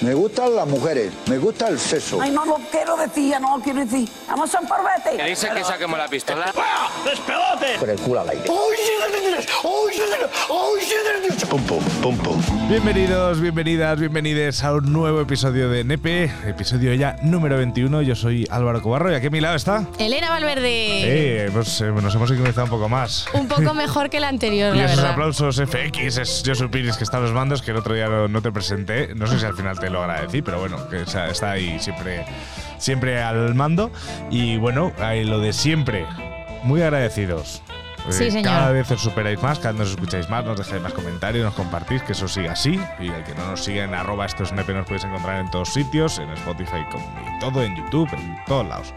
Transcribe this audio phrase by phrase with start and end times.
[0.00, 2.20] Me gustan las mujeres, me gusta el sexo.
[2.20, 4.08] Ay, no lo quiero decir, ya no lo quiero decir.
[4.28, 5.16] Vamos a un parvete.
[5.16, 6.52] ¿Qué dice que saquemos la pistola?
[7.78, 8.44] Con el culo al aire.
[11.48, 12.68] Pum, pum, pum, pum.
[12.68, 18.02] Bienvenidos, bienvenidas, bienvenides a un nuevo episodio de Nepe, episodio ya número 21.
[18.02, 19.86] Yo soy Álvaro Cobarro y aquí a mi lado está.
[19.98, 21.44] Elena Valverde.
[21.44, 23.26] Eh, pues, eh, nos hemos sincronizado un poco más.
[23.32, 25.12] Un poco mejor que la anterior, Y la esos verdad.
[25.12, 28.28] aplausos FX, es Josu Piris que está a los mandos, que el otro día no,
[28.28, 29.14] no te presenté.
[29.14, 32.26] No sé si al final te lo agradecí, pero bueno, que está está ahí siempre,
[32.76, 33.90] siempre al mando.
[34.30, 36.04] Y bueno, ahí lo de siempre,
[36.64, 37.62] muy agradecidos.
[38.10, 38.44] Sí, Eh, señor.
[38.44, 41.54] Cada vez os superáis más, cada vez nos escucháis más, nos dejáis más comentarios, nos
[41.54, 42.80] compartís, que eso siga así.
[43.00, 45.68] Y el que no nos siga en arroba estos nepe nos podéis encontrar en todos
[45.72, 48.94] sitios, en Spotify, con- y todo, en YouTube, en todos lados.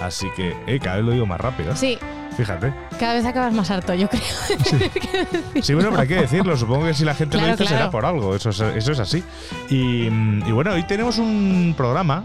[0.00, 1.74] Así que, eh, cada vez lo digo más rápido.
[1.76, 1.98] Sí,
[2.36, 2.72] Fíjate.
[3.00, 4.22] cada vez acabas más harto, yo creo.
[5.62, 6.56] Sí, bueno, pero hay que decirlo.
[6.56, 8.34] Supongo que si la gente Claro, lo dice será por algo.
[8.34, 9.22] Eso es, eso es así.
[9.70, 12.24] Y, mm, y bueno, hoy tenemos un programa.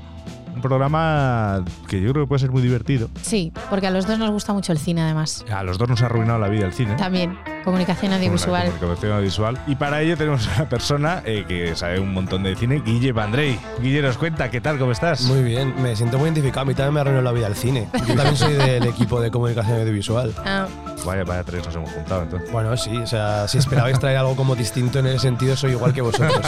[0.58, 3.10] Un programa que yo creo que puede ser muy divertido.
[3.22, 5.46] Sí, porque a los dos nos gusta mucho el cine, además.
[5.54, 6.96] A los dos nos ha arruinado la vida el cine.
[6.96, 7.38] También,
[7.68, 8.72] comunicación audiovisual.
[8.80, 9.60] comunicación audiovisual.
[9.68, 13.12] Y para ello tenemos a una persona eh, que sabe un montón de cine, Guille
[13.12, 13.60] Vandrey.
[13.82, 14.80] Guille, nos cuenta, ¿qué tal?
[14.80, 15.24] ¿Cómo estás?
[15.24, 16.62] Muy bien, me siento muy identificado.
[16.62, 17.90] A mí también me arruinó la vida el cine.
[18.08, 20.34] Yo también soy del equipo de comunicación audiovisual.
[20.46, 20.66] Ah,
[21.06, 22.52] Vaya, vaya tres nos hemos juntado entonces.
[22.52, 25.94] Bueno, sí, o sea, si esperabais traer algo como distinto en ese sentido, soy igual
[25.94, 26.42] que vosotros.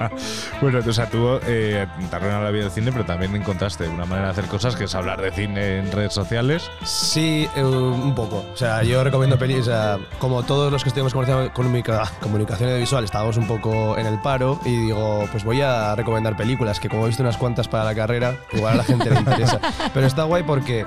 [0.60, 3.86] bueno, o sea, tú eh, te ha arruinado la vida del cine, pero también encontraste
[3.86, 6.70] una manera de hacer cosas que es hablar de cine en redes sociales.
[6.84, 8.44] Sí, eh, un poco.
[8.52, 13.04] O sea, yo recomiendo pelis, o sea, como todos los que estudiamos comunica- comunicación audiovisual,
[13.04, 17.04] estábamos un poco en el paro y digo, pues voy a recomendar películas, que como
[17.04, 19.58] he visto unas cuantas para la carrera, igual a la gente le interesa.
[19.94, 20.84] Pero está guay porque...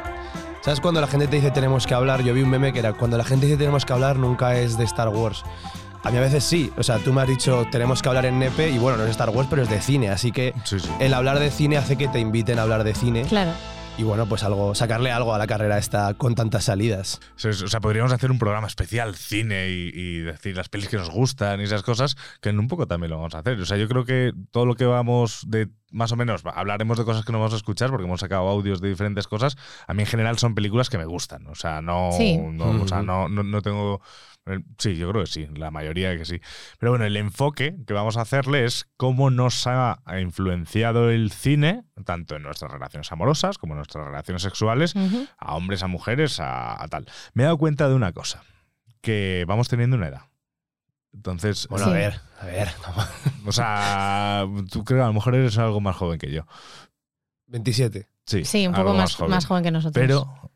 [0.62, 2.22] ¿Sabes cuando la gente te dice tenemos que hablar?
[2.24, 4.78] Yo vi un meme que era cuando la gente dice tenemos que hablar nunca es
[4.78, 5.44] de Star Wars.
[6.04, 8.38] A mí a veces sí, o sea, tú me has dicho tenemos que hablar en
[8.38, 10.90] Nepe y bueno, no es Star Wars, pero es de cine, así que Sí, sí.
[11.00, 13.52] el hablar de cine hace que te inviten a hablar de cine claro.
[13.98, 17.22] Y bueno, pues algo, sacarle algo a la carrera esta con tantas salidas.
[17.46, 21.10] O sea, podríamos hacer un programa especial cine y, y decir las pelis que nos
[21.10, 23.58] gustan y esas cosas, que en un poco también lo vamos a hacer.
[23.62, 27.06] O sea, yo creo que todo lo que vamos de más o menos, hablaremos de
[27.06, 29.56] cosas que no vamos a escuchar porque hemos sacado audios de diferentes cosas.
[29.88, 31.48] A mí en general son películas que me gustan.
[31.48, 32.38] O sea, no, Sí.
[32.38, 33.06] no, o sea, Ujú.
[33.06, 34.02] no, no, no tengo...
[34.78, 36.40] Sí, yo creo que sí, la mayoría que sí.
[36.78, 41.84] Pero bueno, el enfoque que vamos a hacerle es cómo nos ha influenciado el cine,
[42.06, 44.94] tanto en nuestras relaciones amorosas como en nuestras relaciones sexuales,
[45.40, 47.08] a hombres, a mujeres, a, a tal.
[47.34, 48.44] Me he dado cuenta de una cosa,
[49.02, 50.22] que vamos teniendo una edad.
[51.12, 51.92] Entonces, Bueno, Sí.
[51.92, 52.68] a ver, a ver.
[53.48, 56.46] o sea, tú creo que a lo mejor eres algo más joven que yo.
[57.48, 58.08] 27.
[58.26, 59.94] Sí, Sí, un poco más, más joven que nosotros.
[60.06, 60.52] Pero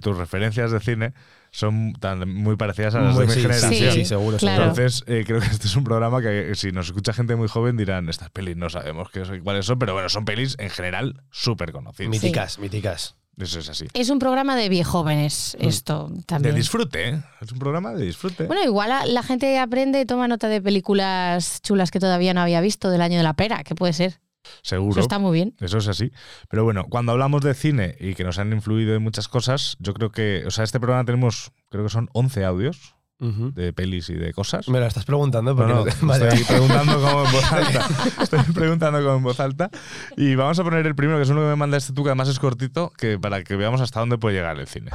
[0.00, 1.14] tus referencias de cine
[1.56, 3.72] son tan muy parecidas a las Muy- de mi generación.
[3.72, 4.36] sí, Sí, sí, seguro.
[4.36, 4.56] claro.
[4.64, 4.70] seguro.
[4.82, 7.48] Entonces, eh, creo que este es un programa que eh, si nos escucha gente muy
[7.48, 10.68] joven dirán, estas pelis no sabemos qué son- cuáles son, pero bueno, son pelis en
[10.70, 12.10] general súper conocidas.
[12.10, 13.16] Míticas, míticas.
[13.38, 13.86] Eso es así.
[13.92, 16.54] Es un programa de viejóvenes, esto De también.
[16.54, 17.22] disfrute, ¿eh?
[17.42, 18.44] Es un programa de disfrute.
[18.44, 22.40] Bueno, igual la, la gente aprende y toma nota de películas chulas que todavía no
[22.40, 24.20] había visto del año de la pera, que puede ser.
[24.62, 24.92] Seguro.
[24.92, 25.54] Eso está muy bien.
[25.60, 26.12] Eso es así.
[26.48, 29.94] Pero bueno, cuando hablamos de cine y que nos han influido en muchas cosas, yo
[29.94, 34.14] creo que, o sea, este programa tenemos, creo que son 11 audios de pelis y
[34.14, 34.68] de cosas.
[34.68, 37.88] Me lo estás preguntando porque no, no te- Vale, estoy preguntando como en voz alta.
[38.22, 39.70] Estoy preguntando como en voz alta.
[40.18, 42.10] Y vamos a poner el primero, que es uno que me manda este tú, que
[42.10, 44.90] además es cortito, que para que veamos hasta dónde puede llegar el cine.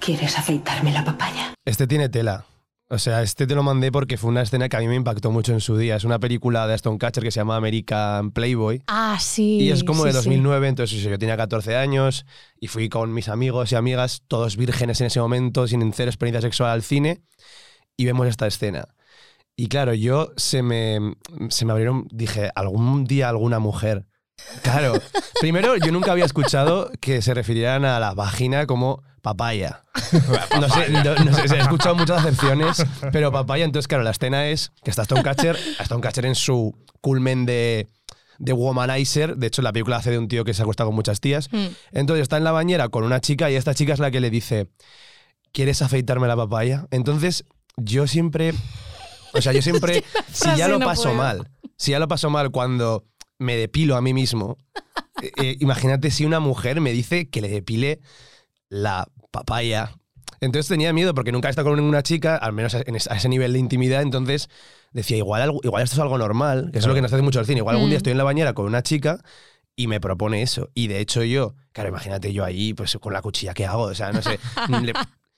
[0.00, 1.52] ¿Quieres afeitarme la papaya?
[1.64, 2.44] Este tiene tela.
[2.88, 5.32] O sea, este te lo mandé porque fue una escena que a mí me impactó
[5.32, 5.96] mucho en su día.
[5.96, 8.80] Es una película de Aston Catcher que se llama American Playboy.
[8.86, 9.58] Ah, sí.
[9.58, 10.18] Y es como sí, de sí.
[10.18, 12.24] 2009, entonces yo tenía 14 años
[12.60, 16.40] y fui con mis amigos y amigas, todos vírgenes en ese momento, sin cero experiencia
[16.40, 17.22] sexual al cine,
[17.96, 18.86] y vemos esta escena.
[19.56, 21.16] Y claro, yo se me,
[21.48, 24.06] se me abrieron, dije, algún día alguna mujer.
[24.62, 25.00] Claro,
[25.40, 29.82] primero yo nunca había escuchado que se refirieran a la vagina como papaya.
[30.60, 34.46] No sé, no, no sé, he escuchado muchas acepciones, pero papaya, entonces claro, la escena
[34.48, 35.56] es que está Stone Catcher,
[36.24, 37.88] en su culmen de,
[38.38, 41.20] de womanizer, de hecho la película hace de un tío que se acuesta con muchas
[41.20, 41.66] tías, Mm.
[41.92, 44.30] entonces está en la bañera con una chica y esta chica es la que le
[44.30, 44.68] dice,
[45.52, 46.86] ¿quieres afeitarme la papaya?
[46.92, 47.44] Entonces
[47.76, 48.54] yo siempre,
[49.34, 53.04] o sea, yo siempre, si ya lo paso mal, si ya lo paso mal cuando
[53.38, 54.56] me depilo a mí mismo,
[55.22, 58.00] eh, eh, imagínate si una mujer me dice que le depile
[58.68, 59.92] la papaya.
[60.40, 63.16] Entonces tenía miedo porque nunca he estado con ninguna chica, al menos en ese- a
[63.16, 64.48] ese nivel de intimidad, entonces
[64.92, 67.40] decía, igual, algo- igual esto es algo normal, que es lo que nos hace mucho
[67.40, 67.58] el cine.
[67.58, 68.00] Igual algún día Mm.
[68.00, 69.22] estoy en la bañera con una chica
[69.74, 70.68] y me propone eso.
[70.74, 73.94] Y de hecho yo, claro, imagínate yo ahí, pues con la cuchilla que hago, o
[73.94, 74.38] sea, no sé.
[74.68, 74.92] le-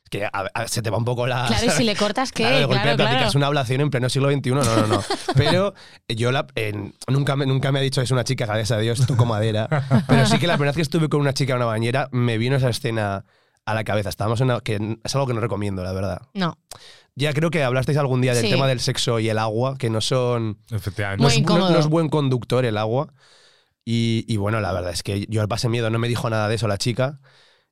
[0.08, 1.46] que a- a- se te va un poco la.
[1.46, 2.42] Claro, y si le cortas, ¿qué?
[2.44, 3.30] Claro, de golpe Claro, claro.
[3.34, 5.02] una ablación en pleno siglo XXI, no, no, no.
[5.36, 5.74] Pero
[6.08, 9.06] yo la- en- nunca, me, nunca me ha dicho es una chica, gracias a Dios,
[9.06, 9.68] toco madera.
[10.08, 12.38] Pero sí que la primera vez que estuve con una chica en una bañera, me
[12.38, 13.24] vino esa escena
[13.66, 14.08] a la cabeza.
[14.08, 16.22] Estábamos en una, que es algo que no recomiendo, la verdad.
[16.34, 16.56] No.
[17.14, 18.50] Ya creo que hablasteis algún día del Sí.
[18.50, 20.58] tema del sexo y el agua, que no son.
[20.70, 21.22] Efectivamente.
[21.22, 23.12] Muy no, es, no- no es buen conductor el agua.
[23.84, 26.48] Y, y bueno, la verdad es que yo al pasé miedo, no me dijo nada
[26.48, 27.20] de eso la chica.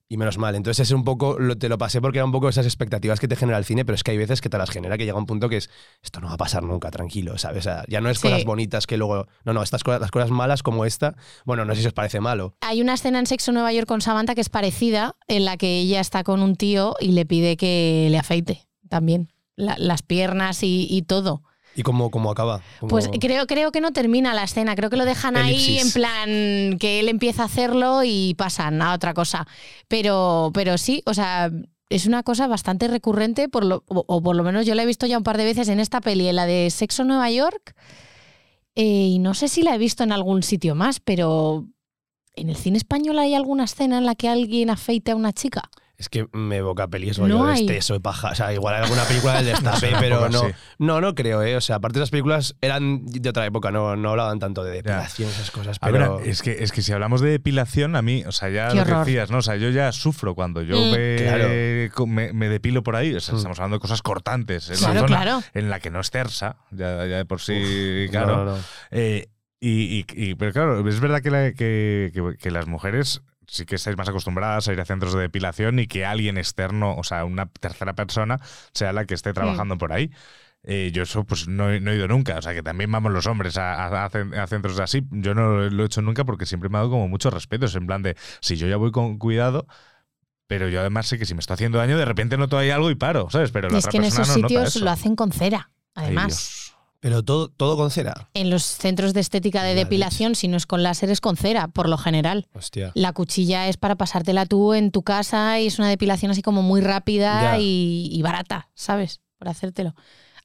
[0.09, 0.55] Y menos mal.
[0.55, 3.27] Entonces es un poco, lo, te lo pasé porque era un poco esas expectativas que
[3.27, 5.17] te genera el cine, pero es que hay veces que te las genera que llega
[5.17, 5.69] un punto que es,
[6.01, 7.59] esto no va a pasar nunca, tranquilo, ¿sabes?
[7.59, 8.23] O sea, ya no es Sí.
[8.29, 11.15] cosas bonitas que luego, no, no, estas cosas, las cosas malas como esta,
[11.45, 12.55] bueno, no sé si os parece malo.
[12.61, 15.79] Hay una escena en Sexo Nueva York con Samantha que es parecida, en la que
[15.79, 20.63] ella está con un tío y le pide que le afeite también la- las piernas
[20.63, 21.43] y, y todo.
[21.77, 22.61] ¿Y cómo, cómo acaba?
[22.79, 25.91] ¿Cómo- Pues creo, creo que no termina la escena, creo que lo dejan ahí en
[25.91, 29.47] plan que él empieza a hacerlo y pasan a otra cosa.
[29.87, 31.51] Pero, pero sí, o sea,
[31.89, 34.85] es una cosa bastante recurrente, por lo, o, o por lo menos yo la he
[34.87, 37.75] visto ya un par de veces en esta peli, en la de Sexo Nueva York.
[38.75, 41.65] eh, y no sé si la he visto en algún sitio más, pero
[42.33, 45.69] ¿en el cine español hay alguna escena en la que alguien afeite a una chica?
[45.99, 47.61] Es que me evoca pelis No rollo de hay.
[47.63, 48.29] exceso y paja.
[48.29, 50.43] O sea, igual hay alguna película del destape, pero no,
[50.77, 51.55] no, no creo, ¿eh?
[51.57, 55.27] O sea, aparte las películas eran de otra época, no, no hablaban tanto de depilación,
[55.29, 56.19] esas cosas, A ver, pero...
[56.19, 58.81] es que, es que si hablamos de depilación, a mí, o sea, ya Qué lo
[58.83, 59.05] horror.
[59.05, 59.39] decías, ¿no?
[59.39, 60.91] O sea, yo ya sufro cuando yo Mm.
[60.91, 62.05] me, Claro.
[62.05, 63.15] me, me depilo por ahí.
[63.15, 63.37] O sea, Mm.
[63.37, 64.69] estamos hablando de cosas cortantes.
[64.69, 65.43] En Claro, zona claro.
[65.55, 68.37] en la que no es tersa, ya, ya de por sí, Uf, claro.
[68.37, 68.63] no, no, no.
[68.91, 69.29] Eh,
[69.59, 73.65] y, y- y- pero claro, es verdad que, la- que- que- que las mujeres sí
[73.65, 77.03] que estáis más acostumbradas a ir a centros de depilación y que alguien externo, o
[77.03, 78.39] sea, una tercera persona,
[78.73, 80.11] sea la que esté trabajando por ahí.
[80.63, 83.11] Eh, yo eso pues no, he- no he ido nunca, o sea que también vamos
[83.13, 85.03] los hombres a, a- a cen- a centros así.
[85.11, 87.75] Yo no lo he hecho nunca porque siempre me ha dado como mucho respeto, es
[87.75, 89.65] en plan de, si yo ya voy con cuidado,
[90.47, 92.89] pero yo además sé que si me está haciendo daño, de repente noto ahí algo
[92.89, 93.51] y paro, ¿sabes?
[93.51, 94.83] Pero la es otra que en esos nota sitios eso.
[94.85, 96.66] lo hacen con cera, además.
[96.99, 98.29] Pero todo, todo con cera.
[98.33, 101.37] En los centros de estética de La depilación, si no es con láser, es con
[101.37, 102.47] cera, por lo general.
[102.53, 102.91] Hostia.
[102.95, 106.63] La cuchilla es para pasártela tú en tu casa y es una depilación así como
[106.63, 109.21] muy rápida y, y barata, ¿sabes?
[109.37, 109.93] Por hacértelo.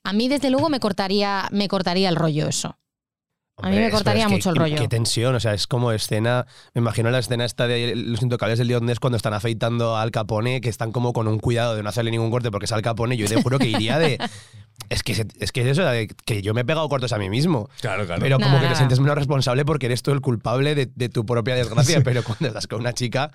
[0.05, 2.77] A mí, desde luego, me cortaría, me cortaría el rollo eso.
[3.63, 4.77] A mí me cortaría es que- mucho el rollo.
[4.77, 6.47] Qué tensión, o sea, es como escena.
[6.75, 10.61] Me imagino la escena esta de los intocables del León cuando están afeitando al Capone,
[10.61, 13.17] que están como con un cuidado de no hacerle ningún corte porque es al Capone.
[13.17, 14.19] Yo te juro que iría de.
[14.89, 15.85] Es que, es que es eso,
[16.27, 17.69] que yo me he pegado cortos a mí mismo.
[17.81, 18.21] Claro, claro.
[18.21, 18.79] Pero como Nada, que te nada.
[18.79, 22.03] sientes menos responsable porque eres tú el culpable de, de tu propia desgracia.
[22.03, 23.31] Pero cuando estás con una chica,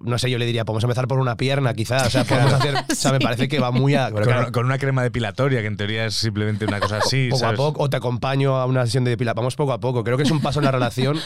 [0.00, 2.06] no sé, yo le diría, podemos empezar por una pierna, quizás.
[2.06, 2.74] O sea, podemos hacer.
[2.90, 4.10] O sea, me parece que va muy a.
[4.10, 7.28] con, claro, con una crema depilatoria, que en teoría es simplemente una cosa así.
[7.28, 7.54] poco ¿sabes?
[7.54, 9.36] a poco, o te acompaño a una sesión de depilación.
[9.36, 10.02] Vamos poco a poco.
[10.04, 11.18] Creo que es un paso en la relación,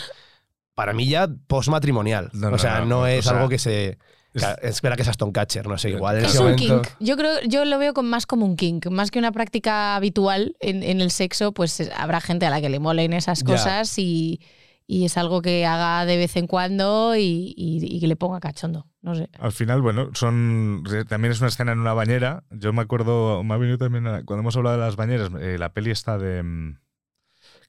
[0.74, 2.30] para mí ya postmatrimonial.
[2.32, 3.98] No, o no, sea, no, no, o es sea, algo que se.
[4.32, 6.82] Claro, Espera que seas Tom Catcher, no sé, igual en Es ese un momento.
[6.82, 6.94] kink.
[7.00, 10.54] Yo creo, yo lo veo con- más como un kink, más que una práctica habitual
[10.60, 13.46] en, en el sexo, pues habrá gente a la que le molen esas Ya.
[13.46, 14.40] cosas y,
[14.90, 18.86] y es algo que haga de vez en cuando y, que le ponga cachondo.
[19.02, 19.28] No sé.
[19.38, 22.44] Al final, bueno, son también es una escena en una bañera.
[22.50, 25.74] Yo me acuerdo, me ha venido también cuando hemos hablado de las bañeras, eh, la
[25.74, 26.78] peli está de mm,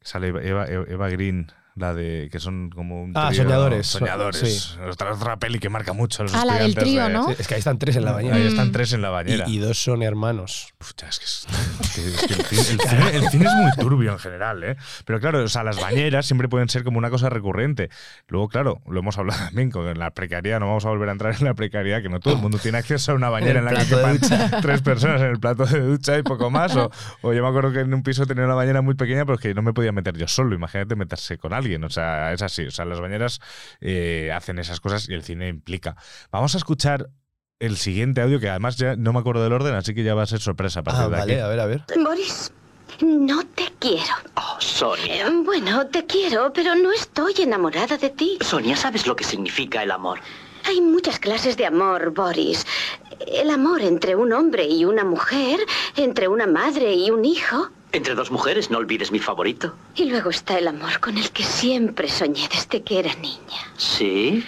[0.01, 3.87] sale Eva- Eva Green, la de que son como un Ah, trío- Soñadores.
[3.87, 4.39] soñadores.
[4.61, 4.79] Sí.
[4.89, 7.27] Otra, otra peli que marca mucho a los Ah, la del estudiantes trío, de- ¿no?
[7.29, 8.35] Sí, es que ahí están tres en la bañera.
[8.35, 9.45] Ahí están tres en la bañera.
[9.47, 10.73] Y, y dos son hermanos.
[10.77, 11.47] Pucha, es que, es-
[11.81, 14.63] es que- es que el, cine, el cine- el cine es muy turbio en general,
[14.63, 14.75] ¿eh?
[15.05, 17.89] Pero claro, o sea, las bañeras siempre pueden ser como una cosa recurrente.
[18.27, 21.35] Luego, claro, lo hemos hablado también con la precariedad, no vamos a volver a entrar
[21.39, 23.73] en la precariedad, que no todo el mundo tiene acceso a una bañera en la
[23.75, 24.19] que quepan
[24.61, 26.75] tres personas en el plato de ducha y poco más.
[26.75, 29.37] O, o yo me acuerdo que en un piso tenía una bañera muy pequeña, pero
[29.37, 30.53] que no me podía meter yo solo.
[30.55, 31.68] Imagínate meterse con alguien.
[31.77, 32.65] O sea, es así.
[32.65, 33.39] O sea, las bañeras
[33.81, 35.95] eh, hacen esas cosas y el cine implica.
[36.31, 37.09] Vamos a escuchar
[37.59, 40.23] el siguiente audio, que además ya no me acuerdo del orden, así que ya va
[40.23, 41.31] a ser sorpresa a partir Ah, de aquí.
[41.31, 41.83] vale, a ver, a ver.
[42.03, 42.51] Boris,
[43.01, 44.13] no te quiero.
[44.35, 45.27] Oh, Sonia.
[45.27, 48.37] Eh, Bueno, te quiero, pero no estoy enamorada de ti.
[48.41, 50.19] Sonia, ¿sabes lo que significa el amor?
[50.65, 52.65] Hay muchas clases de amor, Boris.
[53.27, 55.59] El amor entre un hombre y una mujer,
[55.97, 57.69] entre una madre y un hijo.
[57.91, 59.75] Entre dos mujeres, no olvides mi favorito.
[59.95, 63.73] Y luego está el amor con el que siempre soñé desde que era niña.
[63.77, 64.45] ¿Sí?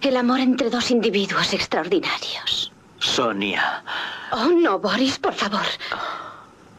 [0.00, 2.72] El amor entre dos individuos extraordinarios.
[2.98, 3.84] Sonia.
[4.32, 5.66] Oh, no, Boris, por favor.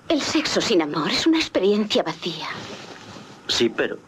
[0.08, 2.48] El sexo sin amor es una experiencia vacía.
[3.48, 4.00] Sí, pero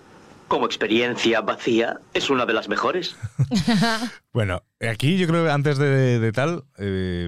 [0.47, 3.15] como experiencia vacía es una de las mejores.
[4.33, 6.63] Bueno, aquí yo creo que antes de, de tal.
[6.77, 7.27] eh,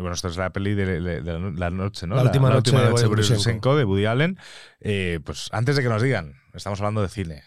[0.00, 2.16] bueno, esto es la peli de, de- de la no- la noche, ¿no?
[2.16, 3.76] La última noche de noche Woody Bruce Brushenko.
[3.76, 4.38] de Woody Allen.
[4.80, 7.42] Eh, pues antes de que nos digan, estamos hablando de cine.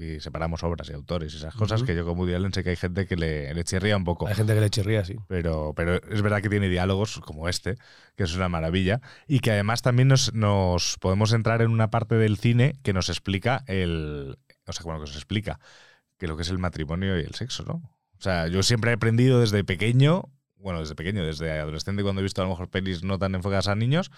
[0.00, 1.86] y separamos obras y autores y esas cosas, Ujú.
[1.88, 4.28] que yo como Woody Allen sé que hay gente que le, le chirría un poco.
[4.28, 5.16] Hay gente que le chirría, sí.
[5.26, 7.74] Pero, pero es verdad que tiene diálogos como este,
[8.14, 12.14] que es una maravilla, y que además también nos, nos podemos entrar en una parte
[12.14, 14.38] del cine que nos explica el.
[14.68, 15.58] O sea, bueno, que nos explica
[16.16, 17.74] que lo que es el matrimonio y el sexo, ¿no?
[18.18, 20.22] O sea, yo siempre he aprendido desde pequeño,
[20.58, 23.68] bueno, desde pequeño, desde adolescente, cuando he visto a lo mejor pelis no tan enfocadas
[23.68, 24.10] a niños,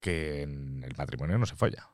[0.00, 1.88] que en el matrimonio no se folla.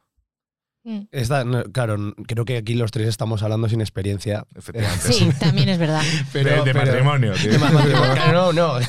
[0.85, 1.09] Mm.
[1.11, 4.47] Esta, no, claro, creo que aquí los tres estamos hablando sin experiencia.
[4.54, 5.12] Efectivamente.
[5.12, 6.02] Sí, también es verdad.
[6.33, 7.33] Pero, de, de pero- matrimonio.
[7.35, 7.50] tío.
[7.52, 8.87] De ma- matrimonio, claro, no, no.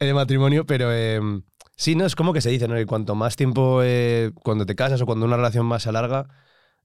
[0.00, 1.20] de matrimonio, pero eh,
[1.76, 2.74] sí, no, es como que se dice, ¿no?
[2.74, 6.26] Que cuanto más tiempo, eh, cuando te casas o cuando una relación más se alarga,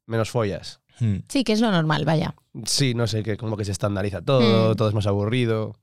[0.05, 0.81] menos follas.
[0.99, 1.17] Hmm.
[1.29, 2.35] Sí, que es lo normal, vaya.
[2.65, 4.75] Sí, no sé, que como que se estandariza todo, Mm.
[4.75, 5.75] todo es más aburrido.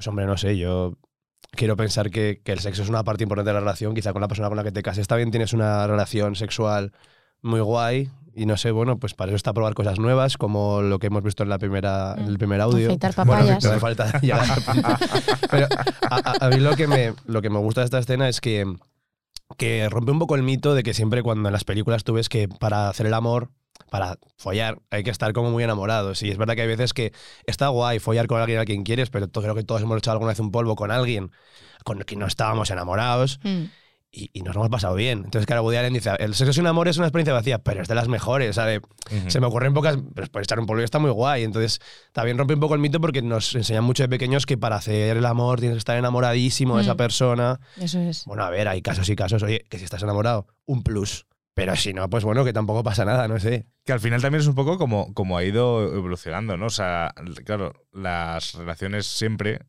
[0.00, 0.94] Pues hombre, no sé, yo
[1.50, 3.92] quiero pensar que, que el sexo es una parte importante de la relación.
[3.94, 6.92] Quizá con la persona con la que te cases también tienes una relación sexual
[7.42, 8.08] muy guay.
[8.34, 11.22] Y no sé, bueno, pues para eso está probar cosas nuevas, como lo que hemos
[11.22, 12.86] visto en, la primera, en el primer audio.
[12.86, 13.62] Afeitar Bueno, papayas.
[13.64, 14.88] no hace falta llegar a ese punto.
[15.50, 15.66] Pero
[16.08, 18.40] a, a- a mí lo que, me, lo que me gusta de esta escena es
[18.40, 18.64] que,
[19.58, 22.30] que rompe un poco el mito de que siempre cuando en las películas tú ves
[22.30, 23.50] que para hacer el amor,
[23.90, 26.22] para follar, hay que estar como muy enamorados.
[26.22, 27.12] Y es verdad que hay veces que
[27.46, 30.30] está guay follar con alguien a quien quieres, pero creo que todos hemos echado alguna
[30.32, 31.30] vez un polvo con alguien
[31.84, 33.64] con el que no estábamos enamorados Mm.
[34.12, 35.22] y, y nos hemos pasado bien.
[35.24, 37.88] Entonces, claro, Woody Allen dice, el sexo sin amor es una experiencia vacía, pero es
[37.88, 38.80] de las mejores, ¿sabes?
[39.28, 41.44] Se me ocurren pocas, pero por echar un polvo está muy guay.
[41.44, 41.78] Entonces,
[42.12, 45.16] también rompe un poco el mito porque nos enseñan mucho de pequeños que para hacer
[45.16, 46.96] el amor tienes que estar enamoradísimo de esa Mm.
[46.98, 47.60] persona.
[47.80, 48.24] Eso es.
[48.26, 49.42] Bueno, a ver, hay casos y casos.
[49.44, 51.24] Oye, que si estás enamorado, un plus.
[51.54, 53.66] Pero si no, pues bueno, que tampoco pasa nada, no sé.
[53.84, 56.66] Que al final también es un poco como, como ha ido evolucionando, ¿no?
[56.66, 57.12] O sea,
[57.44, 59.60] claro, las relaciones siempre,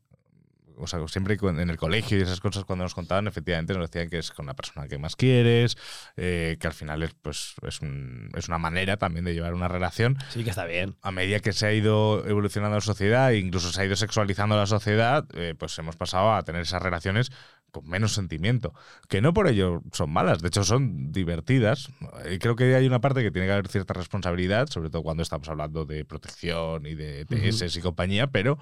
[0.78, 4.08] o sea, siempre en el colegio y esas cosas cuando nos contaban, efectivamente nos decían
[4.08, 5.76] que es con la persona que más quieres,
[6.16, 9.68] eh, que al final es, pues, es, un- es una manera también de llevar una
[9.68, 10.16] relación.
[10.30, 10.96] Sí que está bien.
[11.02, 14.66] A medida que se ha ido evolucionando la sociedad incluso se ha ido sexualizando la
[14.66, 17.30] sociedad, eh, pues hemos pasado a tener esas relaciones
[17.72, 18.72] con menos sentimiento.
[19.08, 21.88] Que no por ello son malas, de hecho son divertidas.
[22.30, 25.22] Y creo que hay una parte que tiene que haber cierta responsabilidad, sobre todo cuando
[25.22, 28.58] estamos hablando de protección y de ETS y compañía, pero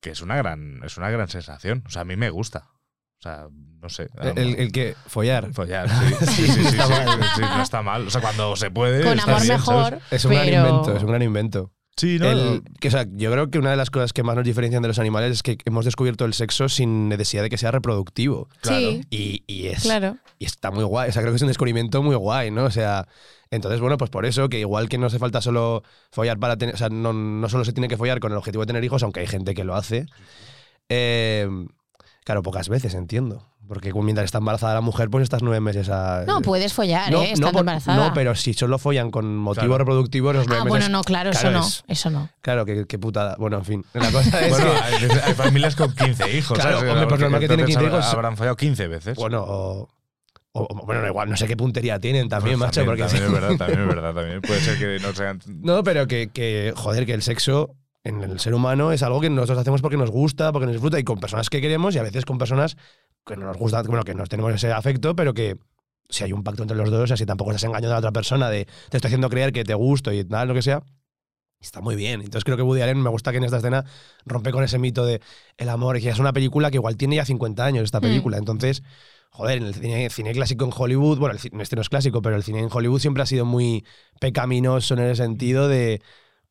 [0.00, 1.84] que es una gran, es una gran sensación.
[1.86, 2.70] O sea, a mí me gusta.
[3.18, 3.48] O sea,
[3.80, 4.08] no sé.
[4.36, 5.52] El, el que follar.
[5.52, 6.14] Follar, sí.
[6.26, 7.22] Sí, sí, sí, sí, está mal.
[7.34, 8.06] sí, no está mal.
[8.06, 9.02] O sea, cuando se puede.
[9.02, 9.92] Con está amor bien, ¿sabes?
[9.92, 9.98] mejor.
[10.10, 11.72] Es un gran invento, es un gran invento.
[11.96, 12.30] Sí, ¿no?
[12.30, 14.82] El- que, o sea, yo creo que una de las cosas que más nos diferencian
[14.82, 18.48] de los animales es que hemos descubierto el sexo sin necesidad de que sea reproductivo.
[18.62, 20.18] Sí, Y, y es, claro.
[20.38, 21.08] y está muy guay.
[21.08, 22.64] O sea, creo que es un descubrimiento muy guay, ¿no?
[22.64, 23.08] O sea,
[23.50, 26.74] entonces, bueno, pues por eso, que igual que no hace falta solo follar para tener.
[26.74, 29.02] O sea, no, no solo se tiene que follar con el objetivo de tener hijos,
[29.02, 30.04] aunque hay gente que lo hace.
[30.88, 31.48] Eh,
[32.24, 33.48] claro, pocas veces, entiendo.
[33.68, 36.24] Porque mientras está embarazada la mujer, pues estás nueve meses a.
[36.26, 37.26] No, puedes follar, No, ¿eh?
[37.26, 38.08] no, Estando por- embarazada.
[38.08, 39.78] no, pero si solo follan con motivo Claro.
[39.78, 40.70] reproductivo, los nueve Ah, meses.
[40.70, 41.60] bueno, no, claro, eso no.
[41.66, 42.28] es- Eso no.
[42.42, 43.34] Claro, qué, qué putada.
[43.38, 43.84] Bueno, en fin.
[43.94, 45.06] La cosa es Bueno, que.
[45.06, 46.58] hay, hay familias con 15 hijos.
[46.58, 46.92] Claro, ¿sabes?
[46.92, 48.14] hombre, pues normal que tienen 15 Entonces hijos.
[48.14, 49.16] Habrán fallado 15 veces.
[49.16, 49.88] Bueno, o,
[50.52, 52.84] o- bueno, igual, no sé qué puntería tienen también, Pues macho.
[52.84, 53.26] porque también sí.
[53.26, 54.14] es verdad, también es verdad.
[54.14, 55.40] También puede ser que no sean.
[55.48, 59.28] No, pero que, que, joder, que el sexo en el ser humano es algo que
[59.28, 62.04] nosotros hacemos porque nos gusta, porque nos disfruta, y con personas que queremos, y a
[62.04, 62.76] veces con personas
[63.26, 65.58] que no nos gustan, bueno, que nos tenemos ese afecto, pero que
[66.08, 68.48] si hay un pacto entre los dos, si tampoco estás engañando a la otra persona
[68.48, 70.82] de te estoy haciendo creer que te gusto y tal, lo que sea,
[71.60, 72.20] está muy bien.
[72.20, 73.84] Entonces creo que Woody Allen me gusta que en esta escena
[74.24, 75.20] rompe con ese mito de
[75.56, 78.82] el amor, que es una película que igual tiene ya 50 años esta película, entonces...
[79.30, 82.22] Joder, en el cine, cine clásico en Hollywood, bueno, el cine, este no es clásico,
[82.22, 83.84] pero el cine en Hollywood siempre ha sido muy
[84.18, 86.00] pecaminoso en el sentido de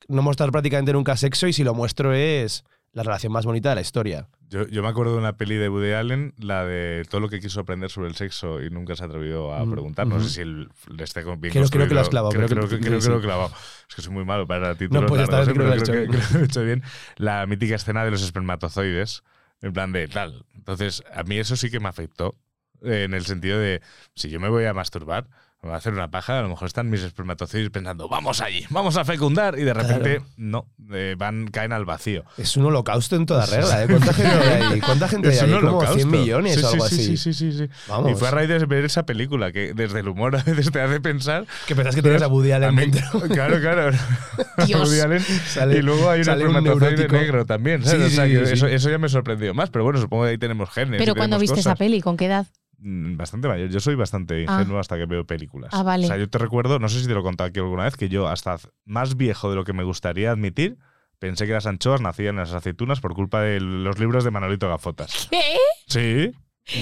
[0.07, 2.63] no mostrar prácticamente nunca sexo y si lo muestro es
[2.95, 4.27] la relación más bonita de la historia.
[4.49, 7.39] Yo, yo me acuerdo de una peli de Woody Allen, la de todo lo que
[7.41, 10.07] quiso aprender sobre el sexo y nunca se atrevió a Mm, preguntar.
[10.07, 10.23] No ujú.
[10.23, 12.69] sé si el, le esté bien Creo- creo que lo has clavado, Creo, creo creo
[12.79, 13.25] que, creo que lo he sí.
[13.25, 13.51] clavado.
[13.89, 15.57] Es que soy muy malo para títulos puedes estar, largos, ¿eh?
[15.57, 16.83] creo que lo hecho lo he hecho bien.
[17.17, 19.23] La mítica escena de los espermatozoides,
[19.61, 20.45] en plan de tal.
[20.55, 22.35] Entonces, a mí eso sí que me afectó.
[22.81, 23.81] En el sentido de,
[24.15, 25.27] si yo me voy a masturbar,
[25.65, 28.67] me voy a hacer una paja, a lo mejor están mis espermatozoides pensando, vamos allí,
[28.69, 32.23] vamos a fecundar, y de repente, no, eh, van, caen al vacío.
[32.37, 33.87] Es un holocausto en toda regla, ¿eh?
[33.87, 34.79] ¿Cuánta gente hay ahí?
[34.81, 35.49] ¿Cuánta gente hay Es ahí?
[35.51, 35.95] un Como holocausto.
[35.95, 37.17] 100 millones Sí, o algo sí, así.
[37.17, 37.69] Sí, sí, sí, sí.
[37.87, 38.11] Vamos.
[38.11, 40.79] Y fue a raíz de ver esa película que desde el humor a veces te
[40.81, 41.47] hace pensar.
[41.65, 43.21] Que pensás que tienes a Woody Allen mí- dentro.
[43.27, 43.97] Claro, claro.
[44.67, 44.87] Dios.
[44.87, 45.21] Woody Allen.
[45.47, 47.83] Sale- y luego hay un espermatozoide negro también.
[47.83, 48.01] ¿sabes?
[48.01, 48.53] Sí, O sea, sí, que sí.
[48.53, 50.99] Eso, eso ya me sorprendió más, pero bueno, supongo que ahí tenemos genes.
[50.99, 52.45] Pero cuando tenemos viste esa peli, ¿con qué edad?
[52.87, 53.69] Mm, Bastante mayor.
[53.69, 54.59] Yo soy bastante Ah.
[54.59, 55.71] ingenuo hasta que veo películas.
[55.73, 56.05] Ah, vale.
[56.05, 57.95] O sea, yo te recuerdo, no sé si te lo he contado aquí alguna vez,
[57.97, 60.77] que yo hasta más viejo de lo que me gustaría admitir,
[61.17, 64.69] pensé que las anchoas nacían en las aceitunas por culpa de los libros de Manolito
[64.69, 65.27] Gafotas.
[65.31, 65.41] ¿Qué?
[65.87, 66.31] Sí.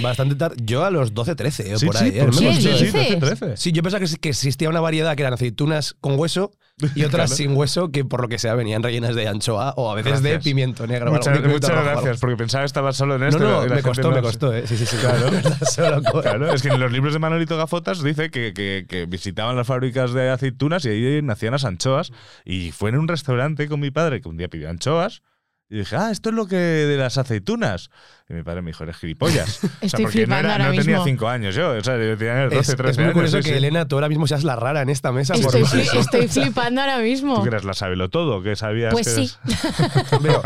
[0.02, 0.56] Bastante tarde.
[0.64, 2.12] Yo a los 12, 13, o Sí, por sí, ahí.
[2.18, 2.24] ¿eh?
[2.24, 2.72] por No me ¿Qué sí, sí, ¿eh?
[2.72, 2.92] dices?
[2.92, 3.58] 13, 13.
[3.58, 6.52] Sí, yo pensaba que, que existía una variedad que eran aceitunas con hueso
[6.96, 7.36] y otras Claro.
[7.36, 10.40] sin hueso que por lo que sea venían rellenas de anchoa o a veces de
[10.40, 11.10] pimiento negro.
[11.10, 12.02] o Muchas, algo, pimiento muchas rojo o algo.
[12.02, 13.40] gracias, porque pensaba que estaba solo en esto.
[13.40, 14.68] no, y la me costó, no me costó, ¿eh?
[14.68, 15.30] Sí, sí, sí, claro.
[15.72, 19.06] Solo con- Claro, es que en los libros de Manolito Gafotas dice que, que- que
[19.06, 22.12] visitaban las fábricas de aceitunas y ahí nacían las anchoas.
[22.46, 25.22] Y fue en un restaurante con mi padre que un día pidió anchoas.
[25.70, 27.90] Y dije, ah, esto es lo que de las aceitunas.
[28.34, 29.58] Y mi padre me dijo, eres gilipollas.
[29.64, 31.06] o sea, Estoy porque no, flipando era- ahora no tenía mismo.
[31.06, 31.70] cinco años yo.
[31.72, 33.14] O sea, yo tenía 12, Es, 13 es muy años.
[33.14, 33.50] curioso que sí.
[33.52, 35.36] Elena, tú ahora mismo seas la rara en esta mesa.
[35.36, 36.00] Estoy, por fli- eso.
[36.00, 37.42] estoy flipando ahora ¿Tú mismo.
[37.44, 38.42] que eras la sabelo todo?
[38.42, 39.32] ¿Que sabías Pues que sí.
[39.48, 40.42] es- Pero,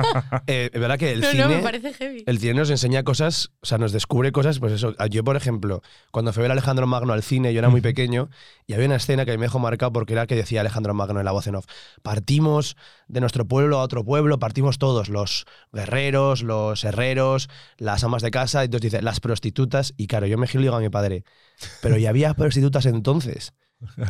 [0.48, 1.44] eh, verdad que el No, cine.
[1.44, 2.24] no, me parece heavy.
[2.26, 4.94] El cine nos enseña cosas, o sea, nos descubre cosas, pues eso.
[5.10, 8.30] Yo, por ejemplo, cuando fui a ver Alejandro Magno al cine, yo era muy pequeño,
[8.66, 11.26] y había una escena que me dejó marcado porque era que decía Alejandro Magno en
[11.26, 11.66] la voz en off.
[12.02, 12.76] Partimos
[13.08, 18.32] de nuestro pueblo a otro pueblo, partimos todos, los guerreros, los herreros, las amas de
[18.32, 20.90] casa, y entonces dice, las prostitutas, y claro, yo me giro y digo a mi
[20.90, 21.24] padre,
[21.82, 23.54] pero ya había prostitutas entonces.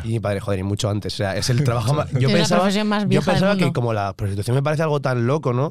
[0.02, 1.12] Y mi padre, joder, y mucho antes.
[1.12, 2.10] O sea, es el trabajo más.
[2.12, 5.26] Yo Es pensaba, más yo del pensaba que como la prostitución me parece algo tan
[5.26, 5.68] loco, ¿no?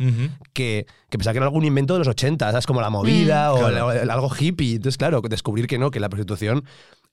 [0.54, 2.68] Que, que pensaba que era algún invento de los 80, ¿sabes?
[2.68, 3.92] Como la movida o Claro.
[3.92, 4.76] el- el- algo hippie.
[4.76, 6.64] Entonces, claro, descubrir que no, que la prostitución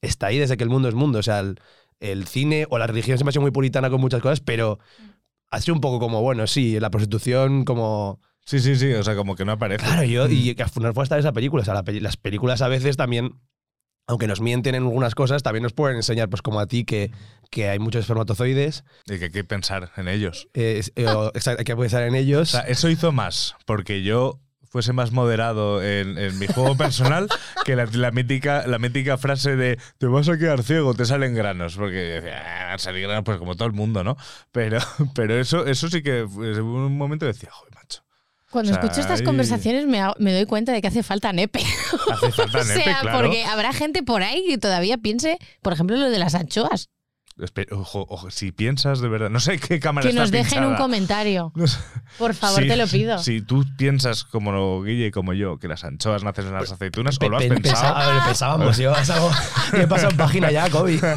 [0.02, 1.20] está ahí desde que el mundo es mundo.
[1.20, 1.58] O sea, el,
[2.00, 4.78] el cine o la religión siempre ha sido muy puritana con muchas cosas, pero
[5.50, 8.20] ha sido un poco como, bueno, sí, la prostitución como...
[8.44, 8.92] Sí, sí, sí.
[8.92, 9.84] O sea, como que no aparece.
[9.84, 11.62] Claro, yo, y que al final fue hasta esa película.
[11.62, 13.40] O sea, la las películas a veces también,
[14.06, 17.10] aunque nos mienten en algunas cosas, también nos pueden enseñar, pues como a ti, que,
[17.50, 20.48] que hay muchos espermatozoides, Y que hay que pensar en ellos.
[20.54, 22.54] eh, eh, o- exacto, que puede estar en ellos.
[22.54, 27.28] O sea, eso hizo más porque yo fuese más moderado en, en mi juego personal
[27.64, 31.32] que la, la mítica, la mítica frase de te vas a quedar ciego, te salen
[31.34, 31.76] granos.
[31.76, 34.16] Porque "Ah, salir granos, pues como todo el mundo, ¿no?
[34.52, 34.78] Pero,
[35.14, 37.73] pero eso, eso sí que en un momento decía, joder.
[38.54, 41.58] Cuando O sea, escucho estas conversaciones me, me doy cuenta de que hace falta nepe.
[41.58, 43.18] Hace falta o nepe, sea, claro.
[43.18, 46.88] porque habrá gente por ahí que todavía piense, por ejemplo, lo de las anchoas.
[47.36, 50.64] Espe- ojo, ojo, si piensas de verdad, no sé qué cámara Que está nos dejen
[50.64, 51.52] un comentario.
[51.56, 51.78] No sé.
[52.16, 53.18] Por favor, te lo pido.
[53.18, 57.18] Si tú piensas como Guille y como yo que las anchoas nacen en las aceitunas,
[57.20, 57.94] o lo has Pe- pe- pensado.
[57.94, 58.92] pensa- a ver, pensábamos, yo,
[59.72, 61.00] que pasa en página ya, Kobe.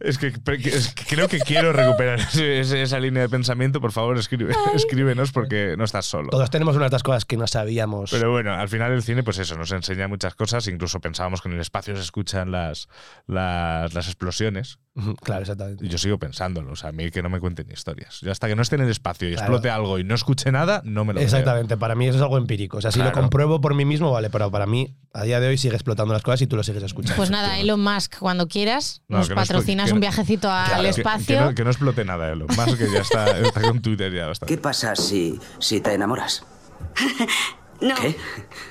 [0.00, 3.80] Es que, es creo que quiero recuperar esa línea de pensamiento.
[3.80, 6.28] Por favor, escribe, escríbenos porque no estás solo.
[6.28, 8.12] Todos tenemos unas de estas cosas que no sabíamos.
[8.12, 10.68] Pero bueno, al final el cine, pues eso, nos enseña muchas cosas.
[10.68, 12.88] Incluso pensábamos que en el espacio se escuchan las,
[13.26, 14.78] las, las explosiones.
[15.22, 15.84] Claro, exactamente.
[15.86, 16.72] Y yo sigo pensándolo.
[16.72, 18.20] O sea, a mí que no me cuenten historias.
[18.20, 19.46] Yo hasta que no esté en el espacio y Claro.
[19.46, 21.24] explote algo y no escuche nada, no me lo creo.
[21.26, 22.78] Exactamente, para mí eso es algo empírico.
[22.78, 23.14] O sea, si Claro.
[23.14, 26.12] lo compruebo por mí mismo, vale, pero para mí, a día de hoy, sigue explotando
[26.12, 27.16] las cosas y tú lo sigues escuchando.
[27.16, 30.66] Pues nada, Elon Musk, cuando quieras, No, nos no patrocinas que un no- viajecito al
[30.66, 31.38] Claro, espacio.
[31.38, 32.48] Que, no, que no explote nada, Elon.
[32.56, 34.54] Más que ya está, está con Twitter ya bastante.
[34.54, 36.44] ¿Qué pasa si, si te enamoras?
[37.80, 37.94] No.
[37.94, 38.16] ¿Qué?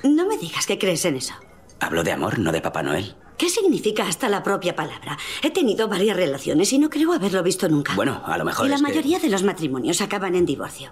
[0.04, 1.34] No me digas que crees en eso.
[1.80, 3.16] Hablo de amor, no de Papá Noel.
[3.38, 5.18] ¿Qué significa hasta la propia palabra?
[5.44, 7.94] He tenido varias relaciones y no creo haberlo visto nunca.
[7.96, 10.92] Bueno, a lo mejor y la es que- mayoría de los matrimonios acaban en divorcio.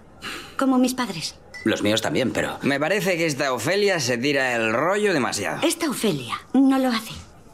[0.58, 1.36] Como mis padres.
[1.63, 2.60] Los míos también, pero...
[2.62, 5.65] Me parece que esta Ofelia se tira el rollo demasiado.
[5.65, 7.13] Esta Ofelia no lo hace.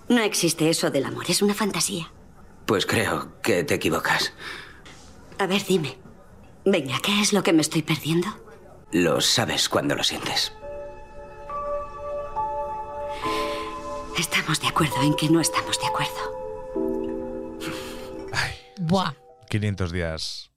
[0.10, 2.12] No existe eso del amor, es una fantasía.
[2.66, 4.34] Pues creo que te equivocas.
[5.40, 5.98] A ver, dime.
[6.66, 8.28] Venga, ¿qué es lo que me estoy perdiendo?
[8.92, 10.52] Lo sabes cuando lo sientes.
[14.18, 16.12] Estamos de acuerdo en que no estamos de acuerdo.
[18.80, 19.14] Buah,
[19.50, 20.51] 500 días.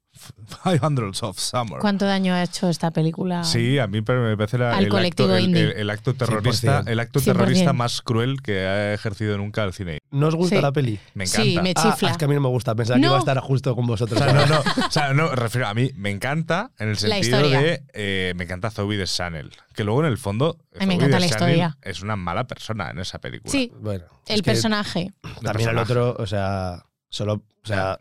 [0.63, 1.79] 500 of Summer.
[1.81, 3.45] ¿cuánto daño ha hecho esta película?
[3.45, 6.89] Sí, a mí me parece la- el, acto, el- el- el acto terrorista, 100%.
[6.91, 7.25] el acto 100%.
[7.25, 9.99] terrorista más cruel que ha ejercido nunca el cine.
[10.11, 10.63] ¿No os gusta Sí.
[10.63, 10.99] la peli?
[11.15, 11.43] Me encanta.
[11.43, 12.11] Sí, me Ah, chifla.
[12.11, 12.75] es que a mí no me gusta.
[12.75, 13.09] Pensaba que No.
[13.09, 14.19] iba a estar justo con O vosotros.
[14.19, 17.83] sea, no, no, o sea, no, refiero a mí, me encanta en el sentido de.
[17.93, 19.51] eh, me encanta Zoe de Chanel.
[19.75, 20.59] Que luego en el fondo.
[20.79, 21.79] Me encanta de la Chanel historia.
[21.83, 23.51] Es una mala persona en esa película.
[23.51, 25.13] Sí, Bueno, el que personaje.
[25.43, 25.93] También el personaje.
[25.93, 27.35] otro, o sea, solo.
[27.35, 27.99] O sea,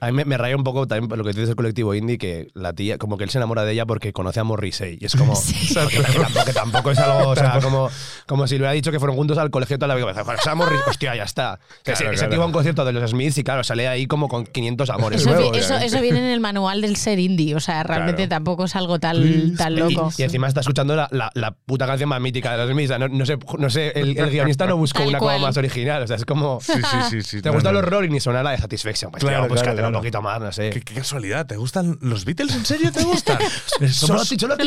[0.00, 2.48] a mí me, me raya un poco también lo que dices del colectivo indie, que
[2.54, 4.98] la tía, como que él se enamora de ella porque conoce a Morrissey.
[5.00, 5.34] Y es como.
[5.40, 5.74] Sí.
[5.74, 7.90] porque, que tampoco, que tampoco es algo, o sea, como,
[8.26, 10.12] como si le hubiera dicho que fueron juntos al colegio toda la vida.
[10.12, 11.58] Joder, ese Morrissey, hostia, ya está.
[11.84, 12.30] Que Claro, ese, ese claro.
[12.32, 15.26] tío a un concierto de los Smiths y claro, sale ahí como con 500 amores.
[15.26, 17.54] Eso, viene en el manual del ser indie.
[17.54, 18.28] O sea, realmente Claro.
[18.30, 20.10] tampoco es algo tan, Please, tan loco.
[20.16, 22.90] Y, encima está escuchando la, la, la puta canción más mítica de los Smiths.
[22.90, 25.38] O sea, No, no sé, no sé el, el guionista no buscó Tal una cosa
[25.38, 26.02] más original.
[26.02, 26.60] O sea, es como.
[26.60, 27.22] Sí, sí, sí.
[27.22, 27.42] sí.
[27.42, 27.80] ¿Te No, gustan no.
[27.80, 29.10] los Rolling y suena la de Satisfaction?
[29.10, 29.89] Pues tío, claro.
[29.90, 30.70] Un poquito más, no sé.
[30.70, 32.54] ¿Qué, qué casualidad, ¿te gustan los Beatles?
[32.54, 33.38] ¿En serio te gustan?
[33.66, 33.88] Solo,
[34.24, 34.64] Somos- solo a ti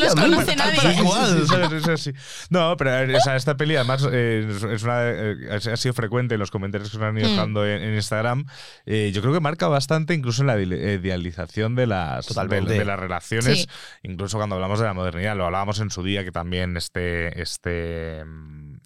[2.49, 2.69] No.
[2.69, 6.39] No, pero o sea, esta peli además eh, es- una, eh, ha sido frecuente en
[6.39, 7.31] los comentarios que se han ido Mm.
[7.31, 8.45] dejando en, en Instagram.
[8.85, 12.85] Eh, yo creo que marca bastante incluso en la ide- eh, idealización de las, de,
[12.85, 13.67] las relaciones, Sí.
[14.03, 15.35] incluso cuando hablamos de la modernidad.
[15.35, 18.23] Lo hablábamos en su día que también este, este,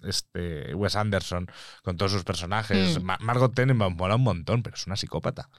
[0.04, 1.48] este Wes Anderson
[1.84, 3.00] con todos sus personajes.
[3.00, 3.04] Mm.
[3.06, 5.50] Ma- Margot Tenenbaum mola un montón, pero es una psicópata.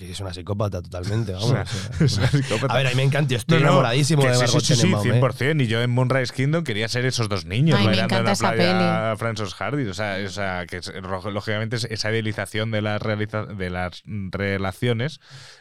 [0.00, 1.48] Es que es una psicópata totalmente, vamos.
[1.50, 2.04] sea, o sea.
[2.06, 2.72] es una psicópata.
[2.74, 4.74] A ver, a mí me encanta, yo estoy No, no, enamoradísimo de Margot sí, sí,
[4.74, 5.20] sí, Tenenbaum, ¿eh?
[5.20, 5.62] 100%.
[5.62, 8.28] Y yo en Moonrise Kingdom quería ser esos dos niños Ay, me bailando en encanta
[8.28, 9.86] la esa playa Francis Hardy.
[9.86, 10.92] O sea, o sea, que es-
[11.32, 15.20] lógicamente es- esa idealización de las, de las relaciones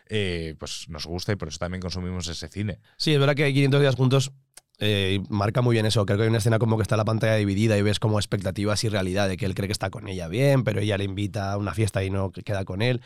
[0.10, 2.80] eh, pues nos gusta y por eso también consumimos ese cine.
[2.98, 4.32] Sí, es verdad que hay 500 días juntos
[4.82, 6.06] eh, marca muy bien eso.
[6.06, 8.82] Creo que hay una escena como que está la pantalla dividida y ves como expectativas
[8.86, 11.52] y realidad de que él cree que está con ella bien, pero ella le invita
[11.52, 13.02] a una fiesta y no que- queda con él.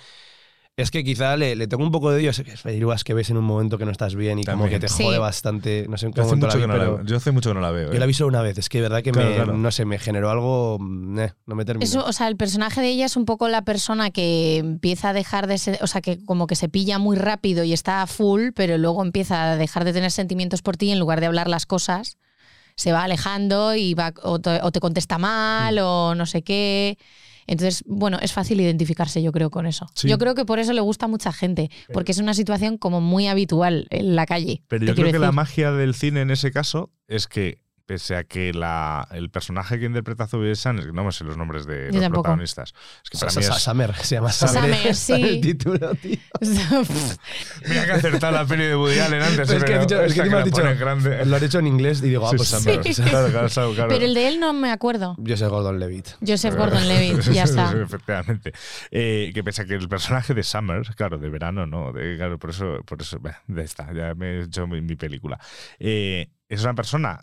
[0.76, 3.38] Es que quizá le, le tengo un poco de odio esas películas que ves en
[3.38, 5.04] un momento que no estás bien y como que te Sí.
[5.04, 5.86] jode bastante.
[5.88, 7.04] No sé en qué Yo hace, momento la mucho vi, que no la.
[7.06, 7.90] Yo hace mucho que no la veo.
[7.90, 8.00] yo ¿eh?
[8.00, 8.58] la vi solo una vez.
[8.58, 9.54] Es que verdad que Claro, me, claro.
[9.54, 10.80] no sé, me generó algo...
[10.80, 11.86] mm, eh, no me terminó.
[11.86, 15.14] Eso, o sea, el personaje de ella es un poco la persona que empieza a
[15.14, 18.50] dejar de ser, o sea, que como que se pilla muy rápido y está full,
[18.56, 21.50] pero luego empieza a dejar de tener sentimientos por ti y en lugar de hablar
[21.50, 22.18] las cosas,
[22.76, 26.98] se va alejando y va o te, o te contesta mal o no sé qué.
[27.48, 29.88] Entonces, bueno, es fácil identificarse, yo creo, con eso.
[29.96, 30.08] Sí.
[30.08, 33.02] Yo creo que por eso le gusta a mucha gente, porque es una situación como
[33.02, 34.64] muy habitual en la calle.
[34.68, 38.24] Pero yo creo que la magia del cine en ese caso es que, pese a
[38.24, 41.94] que la, el personaje que interpreta Zoe Sanders, no me sé los nombres de Yo
[41.94, 42.24] los tampoco.
[42.24, 43.48] protagonistas, es que para mí es...
[43.62, 44.76] Summer, se llama Summer.
[44.76, 45.14] Summer, sí.
[45.24, 46.18] el título, tío.
[47.68, 49.48] Mira que acertar la peli de Woody Allen antes.
[49.48, 50.62] Pero es que, dicho- es esta que me has dicho,
[51.26, 52.56] lo has dicho en inglés y digo, ah, pues sí.
[52.58, 52.84] Summer.
[52.94, 53.02] Sí.
[53.04, 53.90] Claro, claro, claro, claro.
[53.90, 55.16] Pero el de él no me acuerdo.
[55.20, 56.08] Yo soy Gordon Levitt.
[56.26, 57.72] Joseph Gordon-Levitt, ya está.
[57.74, 58.54] Efectivamente.
[58.92, 61.92] Eh, que pese a que el personaje de Summer, claro, de verano, ¿no?
[61.92, 65.40] De- claro, por eso, por eso, ya está, ya me he hecho mi, mi película.
[65.80, 67.20] Eh, es una persona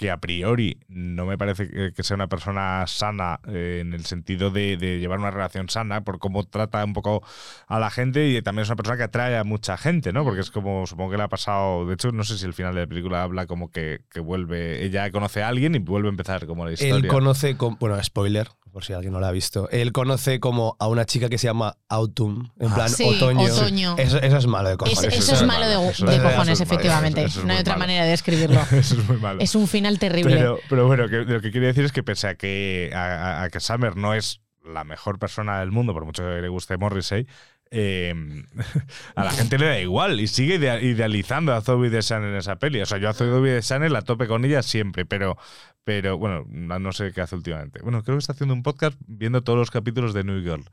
[0.00, 4.50] que a priori no me parece que, sea una persona sana eh, en el sentido
[4.50, 7.22] de, de llevar una relación sana por cómo trata un poco
[7.66, 10.24] a la gente y también es una persona que atrae a mucha gente, ¿no?
[10.24, 12.74] Porque es como, supongo que le ha pasado, de hecho no sé si el final
[12.74, 16.12] de la película habla como que, que vuelve, ella conoce a alguien y vuelve a
[16.12, 16.94] empezar como la historia.
[16.94, 19.68] Él conoce, como, bueno, spoiler, por si alguien no lo ha visto.
[19.70, 23.42] Él conoce como a una chica que se llama Autumn, en Ah, plan Sí, otoño.
[23.52, 23.94] otoño.
[23.98, 25.14] Eso, eso es malo de Es- cojones.
[25.18, 27.24] eso es malo de, eso de es- cojones, eso es malo, efectivamente.
[27.24, 27.80] eso es no hay otra malo.
[27.80, 28.60] manera de describirlo.
[28.72, 29.40] Eso es muy malo.
[29.40, 30.36] Es un final terrible.
[30.36, 32.98] Pero, pero bueno, que, lo que quiero decir es que pese a que, a,
[33.40, 36.48] a- a que Summer no es la mejor persona del mundo, por mucho que le
[36.48, 37.26] guste Morrissey,
[37.70, 38.14] eh,
[39.14, 42.56] a la gente le da igual y sigue idea- idealizando a Zoe Deschanel en esa
[42.56, 42.80] peli.
[42.80, 45.36] O sea, yo a Zoe Deschanel la tope con ella siempre, pero,
[45.84, 47.80] pero bueno, no sé qué hace últimamente.
[47.82, 50.64] Bueno, creo que está haciendo un podcast viendo todos los capítulos de New Girl,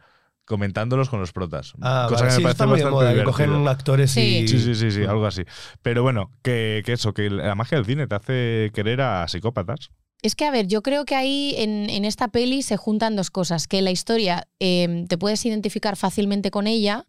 [0.45, 1.73] comentándolos con los protas.
[1.81, 3.31] Ah, cosa vale, que me sí, parece está muy de bastante moda, divertido.
[3.53, 4.47] cogen actores y...
[4.47, 5.43] Sí, sí, sí, sí, algo así.
[5.81, 9.91] Pero bueno, que, que eso, que la magia del cine te hace querer a psicópatas.
[10.21, 13.29] Es que, a ver, yo creo que ahí en, en esta peli se juntan dos
[13.29, 13.67] cosas.
[13.67, 17.05] Que la historia eh, te puedes identificar fácilmente con ella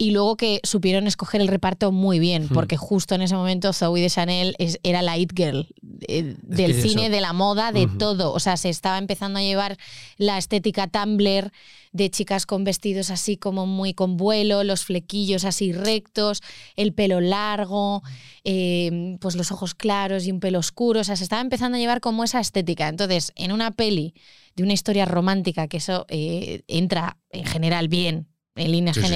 [0.00, 2.54] y luego que supieron escoger el reparto muy bien, Hmm.
[2.54, 5.66] porque justo en ese momento Zoe de Chanel es, era la it girl
[6.06, 8.32] eh, del que cine, eso- de la moda, de todo.
[8.32, 9.76] O sea, se estaba empezando a llevar
[10.16, 11.50] la estética Tumblr
[11.92, 16.42] de chicas con vestidos así como muy con vuelo, los flequillos así rectos,
[16.76, 18.02] el pelo largo,
[18.44, 21.00] eh, pues los ojos claros y un pelo oscuro.
[21.00, 22.86] O sea, se estaba empezando a llevar como esa estética.
[22.88, 24.14] Entonces, en una peli
[24.54, 29.08] de una historia romántica, que eso eh, entra en general bien, en líneas Sí, sí,
[29.08, 29.10] sí.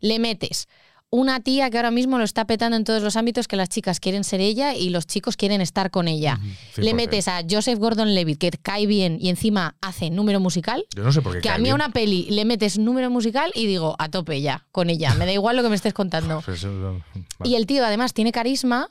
[0.00, 0.66] Le metes
[1.10, 4.00] una tía que ahora mismo lo está petando en todos los ámbitos, que las chicas
[4.00, 6.40] quieren ser ella y los chicos quieren estar con ella.
[6.76, 6.94] Le 100%.
[6.94, 10.84] metes a Joseph Gordon-Levitt, que cae bien y encima hace número musical.
[10.96, 11.40] Yo no sé por qué.
[11.42, 14.66] Que a mí a una peli le metes número musical y digo, a tope ya,
[14.72, 15.14] con ella.
[15.14, 16.42] Me da igual lo que me estés contando.
[16.44, 17.04] Pues vale.
[17.44, 18.88] Y el tío además tiene carisma.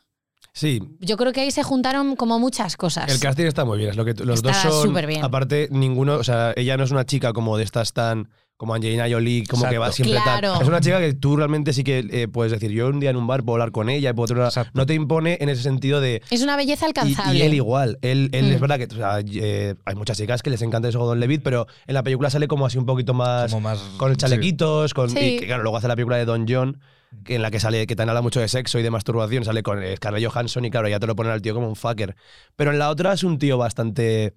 [0.54, 3.12] Sí, Yo creo que ahí se juntaron como muchas cosas.
[3.12, 3.90] el casting está muy bien.
[3.90, 4.88] Es lo que los Está dos son.
[4.90, 5.26] súper bien.
[5.26, 6.16] Aparte, ninguno.
[6.16, 8.30] O sea, ella no es una chica como de estas tan.
[8.64, 10.54] Como Angelina Jolie, como que va siempre Claro.
[10.54, 10.62] tal.
[10.62, 13.18] Es una chica que tú realmente sí que eh, puedes decir, yo un día en
[13.18, 14.72] un bar puedo hablar con ella y puedo tener una-.
[14.74, 16.22] No te impone en ese sentido de.
[16.30, 17.38] Es una belleza alcanzable.
[17.40, 17.98] y él igual.
[18.02, 18.52] Él, él Mm.
[18.54, 21.44] es verdad que o sea, eh, hay muchas chicas que les encanta eso Gordon Levitt,
[21.44, 23.52] pero en la película sale como así un poquito más.
[23.52, 24.16] Como más con sí.
[24.18, 25.20] chalequitos, con, Sí.
[25.20, 26.80] y que, claro, luego hace la película de Don John,
[27.26, 29.62] que en la que sale, que te habla mucho de sexo y de masturbación, sale
[29.62, 32.16] con Scarlett Johansson y claro, ya te lo ponen al tío como un fucker.
[32.56, 34.36] Pero en la otra es un tío bastante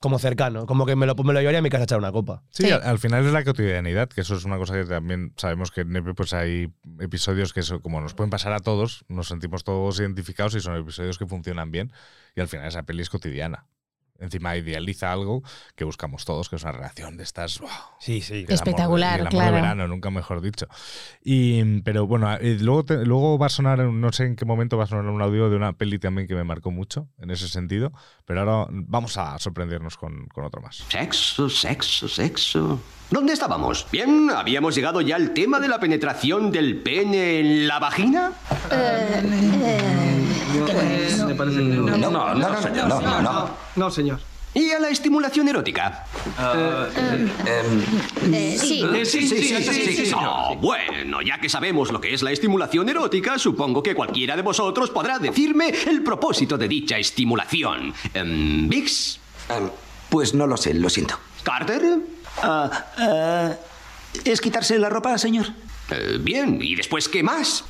[0.00, 2.10] como cercano, como que me lo, me lo llevaría a mi casa a echar una
[2.10, 2.42] copa.
[2.50, 2.70] Sí, Sí.
[2.70, 5.82] Al, al final es la cotidianidad, que eso es una cosa que también sabemos que
[5.82, 9.62] en Nepe pues hay episodios que eso, como nos pueden pasar a todos, nos sentimos
[9.62, 11.92] todos identificados y son episodios que funcionan bien
[12.34, 13.66] y al final esa peli es cotidiana.
[14.20, 15.42] Encima idealiza algo
[15.74, 17.58] que buscamos todos, que es una relación de estas...
[17.58, 17.68] ¡wow!
[17.98, 18.34] Sí, sí.
[18.34, 19.56] El amor Espectacular, el amor claro.
[19.56, 20.66] de verano, nunca mejor dicho.
[21.24, 24.76] Y, pero bueno, eh, luego, te- luego va a sonar, no sé en qué momento
[24.76, 27.48] va a sonar un audio de una peli también que me marcó mucho en ese
[27.48, 27.92] sentido,
[28.26, 30.76] pero ahora vamos a sorprendernos con, con otro más.
[30.88, 32.80] Sexo, sexo, sexo.
[33.10, 33.86] ¿Dónde estábamos?
[33.90, 38.32] Bien, ¿habíamos llegado ya al tema de la penetración del pene en la vagina?
[41.26, 41.96] Me parece que no.
[41.96, 43.50] No, no, no, señor, no, no, no.
[43.74, 44.20] No, señor.
[44.54, 46.06] ¿Y a la estimulación erótica?
[46.38, 47.28] Eh,
[48.58, 48.82] sí.
[48.82, 50.12] Eh, sí, sí, sí, sí, sí.
[50.16, 54.42] Oh, bueno, ya que sabemos lo que es la estimulación erótica, supongo que cualquiera de
[54.42, 57.92] vosotros podrá decirme el propósito de dicha estimulación.
[58.14, 59.18] Em, ¿Vix?
[60.08, 61.16] Pues no lo sé, lo siento.
[61.44, 61.98] ¿Carter?
[62.42, 63.52] Ah, ah,
[64.24, 65.46] ¿Es quitarse la ropa, señor?
[65.90, 67.64] Eh, bien, ¿y después qué más?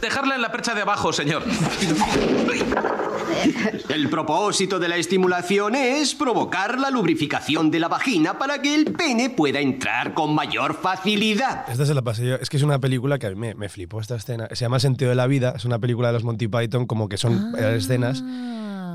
[0.00, 1.42] dejarla en la percha de abajo, señor.
[3.90, 8.92] El propósito de la estimulación es provocar la lubrificación de la vagina para que el
[8.92, 11.68] pene pueda entrar con mayor facilidad.
[11.68, 12.36] Esta se la pasé yo.
[12.36, 14.48] Es que es una película que a mí me, me flipó esta escena.
[14.52, 15.52] Se llama sentido de la vida.
[15.56, 17.70] Es una película de los Monty Python, como que son Ah.
[17.74, 18.22] escenas.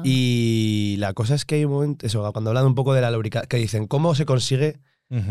[0.03, 3.11] Y la cosa es que hay un momento, eso, cuando hablan un poco de la
[3.11, 4.79] lubricación, que dicen, ¿cómo se consigue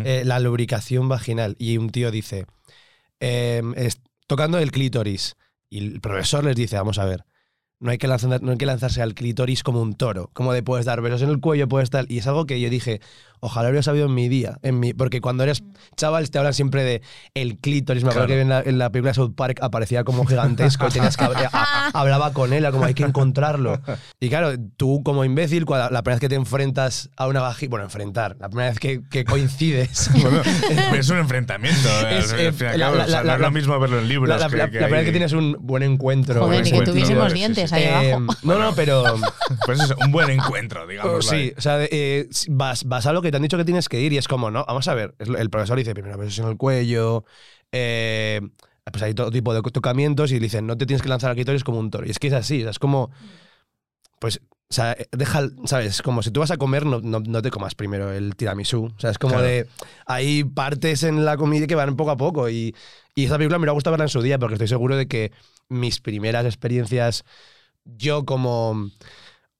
[0.04, 1.56] eh, la lubricación vaginal?
[1.58, 2.46] Y un tío dice,
[3.20, 3.74] em,
[4.26, 5.36] tocando el clítoris.
[5.68, 7.24] Y el profesor les dice, vamos a ver,
[7.82, 10.86] no hay, que no hay que lanzarse al clítoris como un toro, como de puedes
[10.86, 12.06] dar besos en el cuello, puedes tal.
[12.08, 13.00] Y es algo que yo dije,
[13.44, 15.62] ojalá lo hubiera sabido en mi día, en mi, porque cuando eres
[15.96, 17.02] chaval te hablan siempre de
[17.34, 18.04] el clítoris.
[18.04, 18.38] Me acuerdo Claro.
[18.38, 21.24] que en la, en la película de South Park aparecía como gigantesco y tenías que
[21.24, 23.80] a- hablaba con él, era como hay que encontrarlo.
[24.20, 27.70] Y claro, tú como imbécil, cuando, la primera vez que te enfrentas a una vagina,
[27.70, 30.10] bueno, enfrentar, la primera vez que, que coincides.
[30.22, 31.88] Bueno, es un enfrentamiento.
[32.12, 33.50] Es, al eh, fin y al la- cabo, la- o sea, la- no es lo
[33.50, 34.28] mismo verlo en libros.
[34.28, 36.34] La, la- que- la- que la primera vez que tienes un buen encuentro.
[36.34, 36.94] Joder, buen ni que encuentro.
[36.94, 38.34] tuviésemos dientes ahí Eh, abajo.
[38.44, 39.02] No, no, pero.
[39.66, 41.26] Pues eso, un buen encuentro, digamos.
[41.26, 44.00] Sí, o sea, eh, vas, vas a lo que te han dicho que tienes que
[44.00, 45.16] ir y es como, no, vamos a ver.
[45.18, 47.24] El profesor dice primero besos en el cuello,
[47.72, 48.40] eh,
[48.90, 51.64] pues hay todo tipo de tocamientos y dicen, no te tienes que lanzar al clítoris
[51.64, 52.06] como un toro.
[52.06, 53.10] Y es que es así, o sea, es como,
[54.20, 54.40] pues,
[54.70, 56.00] o sea, eh, deja, ¿sabes?
[56.02, 58.86] Como si tú vas a comer, no, no, no te comas primero el tiramisú.
[58.86, 59.46] O sea, es como Claro.
[59.46, 59.68] de,
[60.06, 62.74] hay partes en la comida que van poco a poco y,
[63.14, 65.32] y esta película me hubiera gustado verla en su día porque estoy seguro de que
[65.68, 67.24] mis primeras experiencias,
[67.84, 68.90] yo como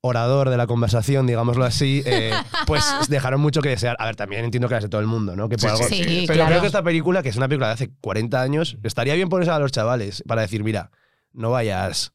[0.05, 2.33] orador de la conversación, digámoslo así, eh,
[2.67, 3.97] pues dejaron mucho que desear.
[4.01, 5.49] A ver, también entiendo que las de todo el mundo, ¿no?
[5.49, 6.49] Que por Sí, algo- sí, sí, pero claro.
[6.51, 9.53] creo que esta película, que es una película de hace 40 años, estaría bien ponerse
[9.53, 10.91] a los chavales para decir, mira,
[11.33, 12.13] no vayas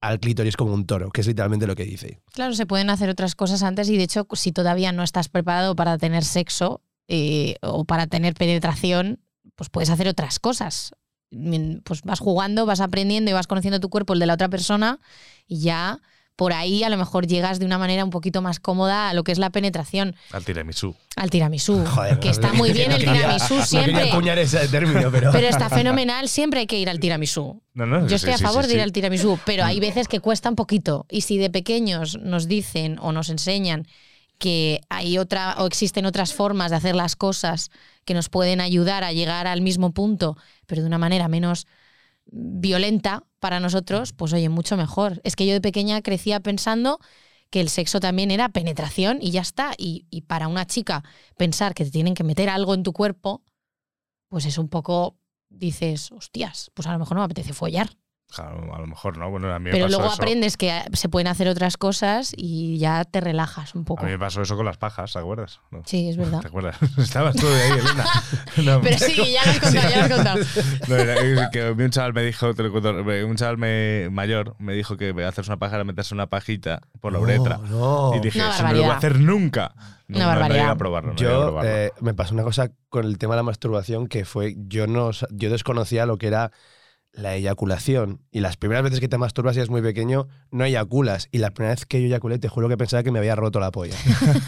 [0.00, 2.20] al clítoris como un toro, que es literalmente lo que dice.
[2.32, 5.76] Claro, se pueden hacer otras cosas antes y de hecho, si todavía no estás preparado
[5.76, 9.20] para tener sexo eh, o para tener penetración,
[9.56, 10.92] pues puedes hacer otras cosas.
[11.30, 14.48] Mm, Pues vas jugando, vas aprendiendo y vas conociendo tu cuerpo, el de la otra
[14.48, 15.00] persona,
[15.46, 16.00] y ya
[16.36, 19.24] por ahí a lo mejor llegas de una manera un poquito más cómoda a lo
[19.24, 20.94] que es la penetración, Al tiramisú.
[21.16, 24.10] al tiramisú, Joder, que está muy bien el no quería- tiramisú no siempre.
[24.10, 25.32] acuñar ese término, pero...
[25.32, 27.62] Pero está fenomenal, siempre hay que ir al tiramisú.
[27.74, 28.84] No, no, Yo sí, estoy a sí, favor sí, de ir sí.
[28.84, 31.06] al tiramisú, pero hay veces que cuesta un poquito.
[31.10, 33.86] Y si de pequeños nos dicen o nos enseñan
[34.38, 37.70] que hay otra o existen otras formas de hacer las cosas
[38.04, 41.66] que nos pueden ayudar a llegar al mismo punto, pero de una manera menos
[42.26, 45.20] violenta para nosotros, pues oye, mucho mejor.
[45.24, 46.98] Es que yo de pequeña crecía pensando
[47.50, 49.72] que el sexo también era penetración y ya está.
[49.78, 51.04] Y, y para una chica
[51.36, 53.42] pensar que te tienen que meter algo en tu cuerpo,
[54.28, 55.16] pues es un poco,
[55.48, 57.90] dices, hostias, pues a lo mejor no me apetece follar.
[58.34, 59.30] Claro, a lo mejor no.
[59.30, 60.20] Bueno, a mí me Pero pasó luego eso.
[60.22, 64.02] aprendes que se pueden hacer otras cosas y ya te relajas un poco.
[64.02, 65.60] A mí me pasó eso con las pajas, ¿te acuerdas?
[65.70, 65.82] No.
[65.86, 66.40] Sí, es verdad.
[66.42, 66.76] ¿Te acuerdas?
[66.98, 68.04] Estabas tú de ahí, Elena.
[68.64, 70.38] No, Pero sí, ya lo has contado, ya lo has contado.
[70.88, 72.90] No, era- es que un chaval me dijo, te lo cuento,
[73.26, 77.12] un chaval me- mayor me dijo que hacerse una paja era meterse una pajita por
[77.12, 77.58] la uretra.
[77.58, 78.12] no.
[78.16, 79.72] Y dije, eso no lo voy a hacer nunca.
[80.08, 80.62] No, Una no, no barbaridad.
[80.64, 81.14] iba a probarlo.
[81.14, 81.70] no iba a Yo probarlo.
[81.70, 85.10] eh, me pasó una cosa con el tema de la masturbación que fue yo no
[85.30, 86.52] yo desconocía lo que era
[87.16, 91.28] la eyaculación y las primeras veces que te masturbas y eres muy pequeño no eyaculas
[91.32, 93.58] y la primera vez que yo eyaculé te juro que pensaba que me había roto
[93.58, 93.94] la polla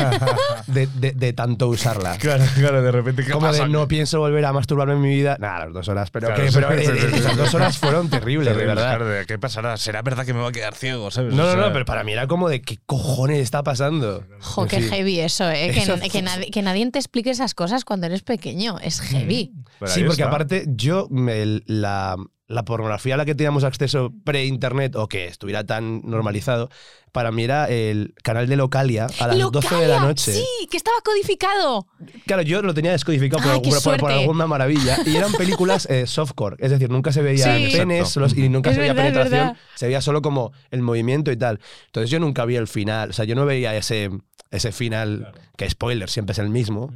[0.66, 3.64] de, de- de tanto usarla Claro, claro, de repente, ¿qué como pasa?
[3.64, 6.44] de no pienso volver a masturbarme en mi vida nada las dos horas pero, Claro,
[6.44, 9.76] que- pero, eh, esas dos horas fueron terribles de verdad claro, ¿Qué pasará?
[9.76, 11.11] ¿Será verdad que me voy a quedar ciego?
[11.11, 11.33] ¿sabes?
[11.35, 14.24] no O no sea, no pero para mí era como de qué cojones está pasando
[14.40, 15.70] Jo, qué heavy eso, ¿eh?
[15.72, 18.78] Que, Eso que nadie, que nadie te explique esas cosas cuando eres pequeño.
[18.81, 19.52] Es heavy.
[19.78, 20.28] pero Sí, porque está.
[20.28, 22.16] aparte yo, me- la,
[22.48, 26.70] la pornografía a la que teníamos acceso pre-internet o que estuviera tan normalizado,
[27.12, 30.00] para mí era el canal de Localia a las 12 de la ¡Localia!
[30.00, 30.32] noche.
[30.32, 31.87] Sí, que estaba codificado.
[32.26, 34.96] Claro, yo lo tenía descodificado por, ¡Ay, por- por- por alguna maravilla.
[35.04, 37.76] Y eran películas eh, softcore, es decir, nunca se veían Sí.
[37.76, 41.30] penes solo- y nunca Es se veía verdad, penetración, se veía solo como el movimiento
[41.30, 41.61] y tal.
[41.87, 44.11] Entonces yo nunca vi el final, o sea, yo no veía ese,
[44.50, 46.90] ese final, que spoiler, siempre es el mismo.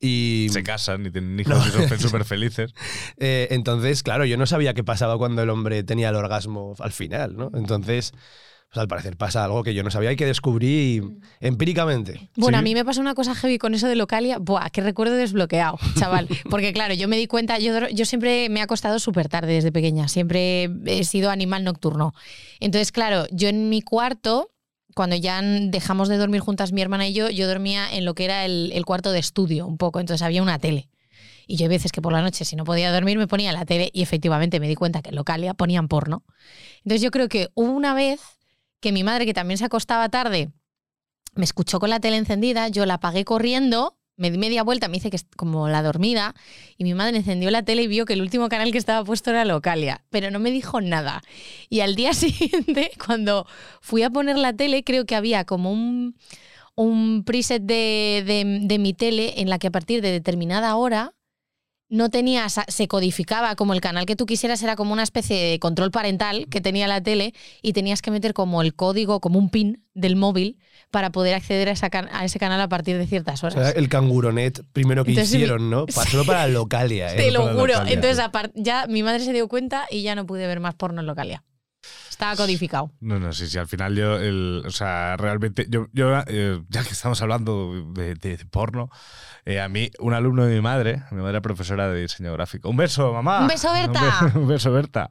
[0.00, 2.72] Y Se casan y tienen hijos y son súper felices.
[3.18, 6.92] eh, entonces, claro, yo no sabía qué pasaba cuando el hombre tenía el orgasmo al
[6.92, 7.50] final, ¿no?
[7.54, 8.12] Entonces,
[8.72, 11.02] pues al parecer pasa algo que yo no sabía y que descubrí
[11.40, 12.30] empíricamente.
[12.36, 12.60] Bueno, Sí.
[12.60, 14.38] a mí me pasó una cosa heavy con eso de Localia.
[14.38, 16.28] Buah, qué recuerdo desbloqueado, chaval.
[16.48, 19.72] Porque claro, yo me di cuenta, yo, yo siempre me he acostado súper tarde desde
[19.72, 22.14] pequeña, siempre he sido animal nocturno.
[22.60, 24.50] Entonces, claro, yo en mi cuarto
[25.00, 28.26] cuando ya dejamos de dormir juntas mi hermana y yo, yo dormía en lo que
[28.26, 30.90] era el, el cuarto de estudio un poco, entonces había una tele.
[31.46, 33.64] Y yo hay veces que por la noche, si no podía dormir, me ponía la
[33.64, 36.22] tele y efectivamente me di cuenta que en Localia ponían porno.
[36.84, 38.20] Entonces yo creo que hubo una vez
[38.78, 40.52] que mi madre, que también se acostaba tarde,
[41.34, 44.98] me escuchó con la tele encendida, yo la apagué corriendo, me di media vuelta, me
[44.98, 46.34] hice que es como la dormida,
[46.76, 49.30] y mi madre encendió la tele y vio que el último canal que estaba puesto
[49.30, 51.22] era Localia, pero no me dijo nada.
[51.68, 53.46] Y al día siguiente, cuando
[53.80, 56.16] fui a poner la tele, creo que había como un,
[56.74, 61.14] un preset de, de- de mi tele en la que a partir de determinada hora
[61.90, 65.58] no tenía, se codificaba como el canal que tú quisieras, era como una especie de
[65.58, 69.50] control parental que tenía la tele y tenías que meter como el código, como un
[69.50, 70.56] pin del móvil
[70.92, 73.72] para poder acceder a, esa can- a ese canal a partir de ciertas O horas.
[73.72, 75.86] sea, el canguronet primero que Entonces, hicieron, ¿no?
[75.94, 77.16] Pa- Solo para Localia, ¿eh?
[77.16, 77.74] Te lo juro.
[77.86, 78.24] Entonces
[78.54, 81.42] ya mi madre se dio cuenta y ya no pude ver más porno en Localia.
[82.20, 82.92] Estaba codificado.
[83.00, 86.82] No, no, sí, sí, al final yo, el, o sea, realmente, yo, yo eh, ya
[86.82, 88.90] que estamos hablando de, de- de porno,
[89.46, 92.68] eh, a mí, un alumno de mi madre, mi madre era profesora de diseño gráfico.
[92.68, 93.40] Un beso, mamá.
[93.40, 94.18] Un beso, Berta.
[94.20, 95.08] Un, be- un beso, Berta.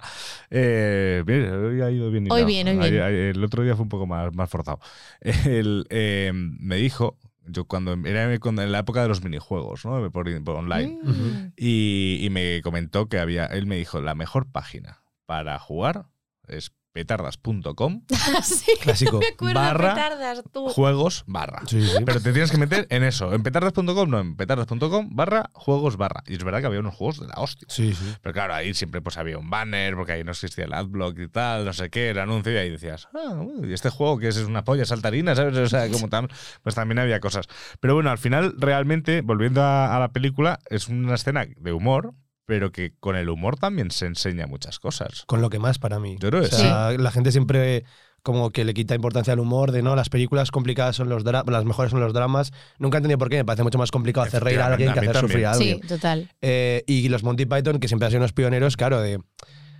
[0.52, 2.28] Eh, bien, hoy ha ido bien.
[2.32, 2.94] Hoy bien, hoy bien.
[3.04, 4.80] El otro día fue un poco más, más forzado.
[5.22, 7.18] El, eh, me dijo,
[7.48, 10.12] yo cuando era en la época de los minijuegos, ¿no?
[10.12, 11.00] Por, por online.
[11.04, 11.54] Mm.
[11.58, 16.06] Y, y me comentó que había, él me dijo, la mejor página para jugar
[16.48, 18.02] es petardas.com
[18.44, 19.20] sí, Clásico.
[19.20, 20.68] me acuerdo Barra petardas, tú.
[20.70, 21.62] juegos barra.
[21.68, 21.98] Sí, sí.
[22.06, 26.24] Pero te tienes que meter en eso, en petardas.com, no, en petardas.com barra juegos barra.
[26.28, 27.68] Y es verdad que había unos juegos de la hostia.
[27.70, 28.14] Sí, sí.
[28.22, 31.28] Pero claro, ahí siempre pues había un banner, porque ahí no existía el adblock y
[31.28, 34.38] tal, no sé qué, el anuncio, y ahí decías, ah, uy, este juego que es,
[34.38, 35.58] es una polla saltarina, ¿sabes?
[35.58, 36.30] O sea, como tal,
[36.64, 37.48] pues también había cosas.
[37.80, 42.14] Pero bueno, al final, realmente, volviendo a, a la película, es una escena de humor,
[42.50, 45.24] pero que con el humor también se enseña muchas cosas.
[45.28, 46.18] Con lo que más para mí.
[46.20, 47.86] Yo creo que O sea, La gente siempre
[48.24, 51.54] como que le quita importancia al humor, de no, las películas complicadas son los dramas,
[51.54, 52.52] las mejores son los dramas.
[52.80, 55.00] Nunca he entendido por qué, me parece mucho más complicado hacer reír a alguien que
[55.00, 55.88] hacer sufrir a Sí, alguien.
[55.88, 56.30] total.
[56.42, 59.20] Eh, y los Monty Python, que siempre han sido unos pioneros, claro, de,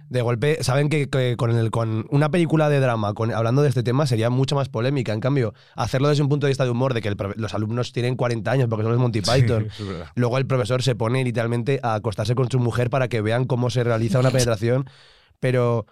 [0.10, 3.70] de golpe, saben que, que con, el, con una película de drama, con, hablando de
[3.70, 5.14] este tema, sería mucho más polémica.
[5.14, 7.92] En cambio, hacerlo desde un punto de vista de humor, de que el los alumnos
[7.92, 11.24] tienen 40 años porque son los Monty Python, Sí, es luego el profesor se pone
[11.24, 14.90] literalmente a acostarse con su mujer para que vean cómo se realiza una penetración,
[15.40, 15.86] pero...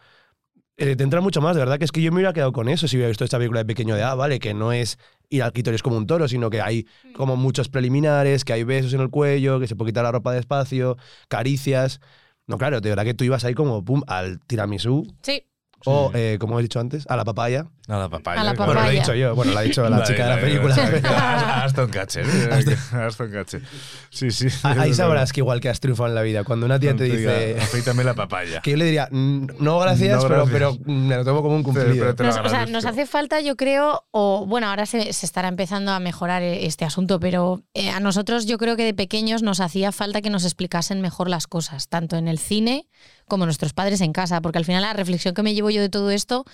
[0.77, 2.69] eh, te entra mucho más, de verdad que es que yo me hubiera quedado con
[2.69, 4.99] eso si hubiera visto esta película de pequeño de, ah, vale, que no es
[5.29, 8.93] ir al clítoris como un toro, sino que hay como muchos preliminares, que hay besos
[8.93, 11.99] en el cuello, que se puede quitar la ropa despacio, caricias.
[12.47, 15.43] No, claro, de verdad que tú ibas ahí como, pum, al tiramisú, Sí.
[15.85, 17.67] O, eh, como he dicho antes, a la papaya.
[17.87, 18.41] A la papaya.
[18.41, 18.73] A la claro.
[18.73, 20.75] Bueno, lo he dicho yo, bueno, lo ha dicho la chica de la película.
[21.15, 22.25] A Aston Catcher.
[22.25, 22.77] ¿eh?
[22.91, 23.61] Aston Catcher.
[24.09, 24.47] Sí, sí.
[24.63, 26.43] Ahí sabrás que igual que has triunfado en la vida.
[26.43, 27.57] Cuando una tía te dice...
[27.61, 28.61] Afeítame la papaya.
[28.63, 30.77] Que yo le diría, "Mm, no gracias, No, pero, gracias.
[30.83, 31.89] pero me lo tomo como un cumplido.
[31.97, 35.13] pero te lo Nos, o sea, nos hace falta, yo creo, o bueno, ahora se,
[35.13, 38.83] se estará empezando a mejorar e- este asunto, pero eh, a nosotros yo creo que
[38.83, 42.87] de pequeños nos hacía falta que nos explicasen mejor las cosas, tanto en el cine
[43.27, 45.89] como nuestros padres en casa, porque al final la reflexión que me llevo yo de
[45.89, 46.45] todo esto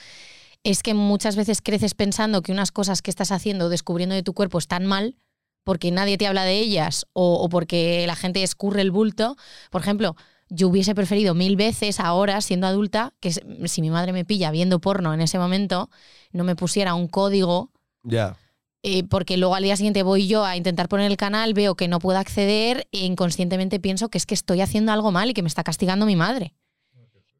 [0.63, 4.23] es que muchas veces creces pensando que unas cosas que estás haciendo o descubriendo de
[4.23, 5.15] tu cuerpo están mal
[5.63, 9.37] porque nadie te habla de ellas o, o porque la gente escurre el bulto.
[9.71, 10.15] Por ejemplo,
[10.49, 14.79] yo hubiese preferido mil veces ahora, siendo adulta, que si mi madre me pilla viendo
[14.79, 15.89] porno en ese momento,
[16.31, 17.71] no me pusiera un código,
[18.03, 18.35] Ya.
[18.83, 21.87] eh, porque luego al día siguiente voy yo a intentar poner el canal, veo que
[21.87, 25.41] no puedo acceder e inconscientemente pienso que es que estoy haciendo algo mal y que
[25.41, 26.53] me está castigando mi madre.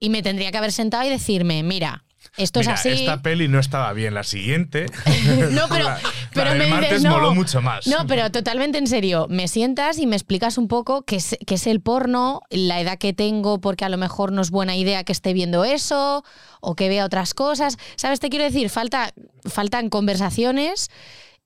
[0.03, 2.03] Y me tendría que haber sentado y decirme, mira,
[2.35, 2.89] esto Mira, es así.
[2.89, 4.87] esta peli no estaba bien, la siguiente.
[5.51, 5.99] No, pero, la,
[6.33, 7.11] pero la me dices, martes no.
[7.11, 7.87] moló mucho más.
[7.87, 9.27] No, pero totalmente en serio.
[9.29, 12.97] Me sientas y me explicas un poco qué es, qué es el porno, la edad
[12.97, 16.25] que tengo, porque a lo mejor no es buena idea que esté viendo eso
[16.59, 17.77] o que vea otras cosas.
[17.95, 18.19] ¿Sabes?
[18.19, 19.13] Te quiero decir, falta,
[19.45, 20.89] faltan conversaciones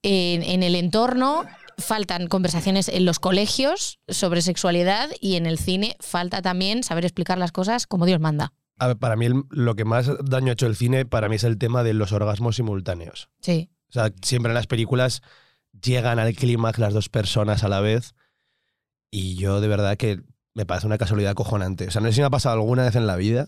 [0.01, 1.45] en, en el entorno.
[1.77, 7.37] Faltan conversaciones en los colegios sobre sexualidad y en el cine falta también saber explicar
[7.37, 8.53] las cosas como Dios manda.
[8.79, 11.35] A ver, para mí el- lo que más daño ha hecho el cine, para mí
[11.35, 13.29] es el tema de los orgasmos simultáneos.
[13.41, 13.69] Sí.
[13.89, 15.21] O sea, siempre en las películas
[15.81, 18.15] llegan al clímax las dos personas a la vez
[19.11, 20.21] y yo de verdad que
[20.55, 21.87] me parece una casualidad cojonante.
[21.87, 23.47] O sea, no sé si me ha pasado alguna vez en la vida,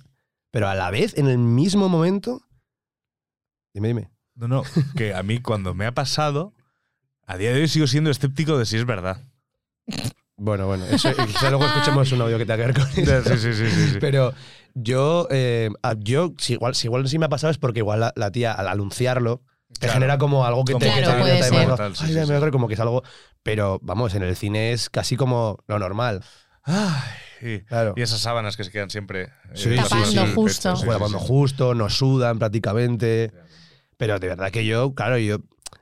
[0.52, 2.42] pero a la vez, en el mismo momento...
[3.74, 4.12] Dime, dime.
[4.36, 4.64] No, no,
[4.96, 6.54] que a mí cuando me ha pasado,
[7.30, 9.22] a día de hoy sigo siendo escéptico de si es verdad.
[10.36, 13.24] Bueno, bueno, eso, quizá luego escuchemos un audio que tenga que ver con eso.
[13.24, 13.98] Sí, sí, sí, sí, sí.
[14.00, 14.34] Pero
[14.74, 18.00] yo, eh, a- yo si igual, si igual sí me ha pasado es porque igual
[18.00, 19.94] la, la tía, al anunciarlo, te Claro.
[19.94, 22.80] genera como algo que Como te, Claro, que te- te- te- sí, como que es
[22.80, 23.04] algo.
[23.44, 26.24] Pero vamos, en el cine es casi como lo normal.
[26.64, 27.04] Ay,
[27.42, 27.94] y, Claro.
[27.96, 30.70] y esas sábanas que se quedan siempre eh, Tapando sí, sí, justo.
[30.70, 31.26] pecho, sí, Bueno, sí, cuando sí.
[31.28, 33.32] justo, nos sudan prácticamente.
[33.98, 35.40] Pero de verdad que yo, claro, yo.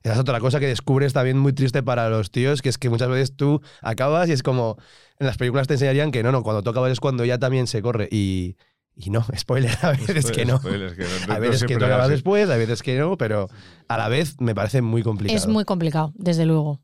[0.08, 2.89] Esa es otra cosa que descubres también muy triste para los tíos, que es que
[2.89, 4.78] muchas veces tú acabas y es como.
[5.20, 7.68] En las películas te enseñarían que no, no, cuando tú acabas es cuando ya también
[7.68, 8.08] se corre.
[8.10, 8.55] Y,
[8.95, 10.60] y no, spoiler, a veces que no.
[10.60, 12.14] Spoilers, que no- A no veces que siempre tú acabas así.
[12.14, 13.49] después, a veces que no, pero
[13.89, 15.38] a la vez me parece muy complicado.
[15.38, 16.80] Es muy complicado, desde luego.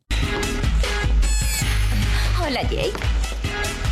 [2.46, 2.92] Hola, Jake.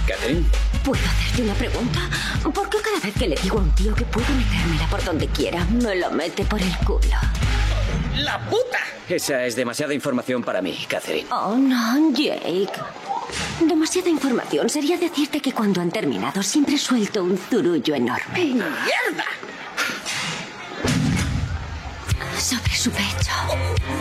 [0.08, 0.44] Catherine,
[0.84, 2.00] ¿Puedo hacerte una pregunta?
[2.54, 5.28] ¿Por qué cada vez que le digo a un tío que puedo metérmela por donde
[5.28, 7.18] quiera, me lo mete por el culo?
[8.18, 8.80] ¡La puta!
[9.08, 11.28] Esa es demasiada información para mí, Catherine.
[11.32, 12.72] Oh, no, Jake.
[13.60, 18.40] Demasiada información sería decirte que cuando han terminado siempre suelto un zurullo enorme.
[18.44, 19.26] ¡Mierda!
[22.42, 23.32] Sobre su pecho.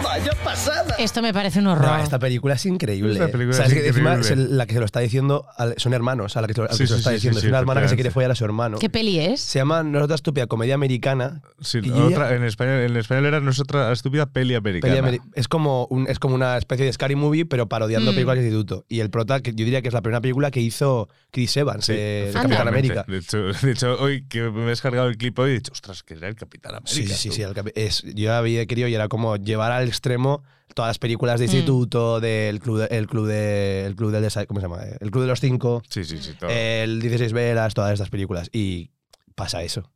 [0.03, 0.97] ¡Vaya pasada!
[0.99, 1.87] Esto me parece un horror.
[1.87, 3.13] No, esta película es increíble.
[3.13, 5.75] Esta película ¿Sabes es que encima es el- la que se lo está diciendo al-
[5.77, 7.15] son hermanos a la que, se lo- al Sí, que se lo sí, está sí,
[7.17, 7.41] diciendo.
[7.41, 8.03] sí, es una hermana que se efectivamente.
[8.03, 8.79] quiere follar a su hermano.
[8.79, 9.41] ¿Qué peli es?
[9.43, 11.43] Se llama No es otra estúpida comedia americana.
[11.61, 14.95] Sí, Y otra- en, español, en español era nuestra estúpida peli americana.
[14.95, 18.15] Peli ameri- es, como un- es como una especie de scary movie, pero parodiando Mm.
[18.15, 18.85] películas de instituto.
[18.89, 21.85] Y el prota, que yo diría que es la primera película que hizo Chris Evans,
[21.85, 22.33] Sí, eh, de.
[22.33, 23.05] Capitán América.
[23.07, 26.03] De hecho, de hecho, hoy que me he descargado el clip hoy, he dicho, ostras,
[26.03, 26.91] que era el Capitán América.
[26.91, 27.35] Sí, sí, tú".
[27.37, 27.43] sí.
[27.43, 30.43] el capi- es, yo había querido y era como llevar al extremo
[30.75, 31.51] todas las películas de Mm.
[31.51, 34.83] instituto, del club, de- el club de, el club del ¿cómo se llama?
[35.01, 36.35] El club de los cinco, Sí, sí, sí.
[36.39, 36.49] todo.
[36.51, 38.49] el 16 velas, todas estas películas.
[38.53, 38.91] Y
[39.35, 39.91] pasa eso.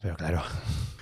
[0.00, 0.42] Pero claro.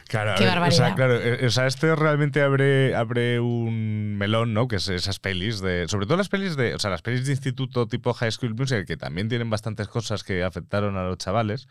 [0.09, 0.77] Claro, Qué ver, o barbaridad.
[0.89, 4.69] sea, claro, eh, o sea, este realmente abre, abre un melón, ¿no?
[4.69, 5.87] Que es esas pelis de.
[5.89, 6.75] Sobre todo las pelis de.
[6.75, 10.23] O sea, las pelis de instituto tipo High School Music, que también tienen bastantes cosas
[10.23, 11.67] que afectaron a los chavales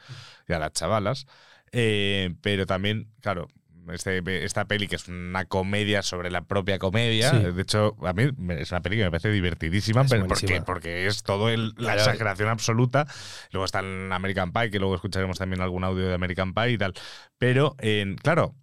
[0.48, 1.28] y a las chavalas.
[1.74, 3.48] eh, pero también, claro.
[3.92, 7.32] Este, esta peli que es una comedia sobre la propia comedia.
[7.32, 7.38] Sí.
[7.52, 10.46] De hecho, a mí me- es una peli que me parece divertidísima, Es pero porque,
[10.46, 10.66] buenísima.
[10.66, 13.08] porque es todo el- la exageración absoluta.
[13.52, 16.78] Luego está en American Pie, que luego escucharemos también algún audio de American Pie y
[16.78, 16.94] tal.
[17.38, 17.76] Pero,
[18.22, 18.56] claro,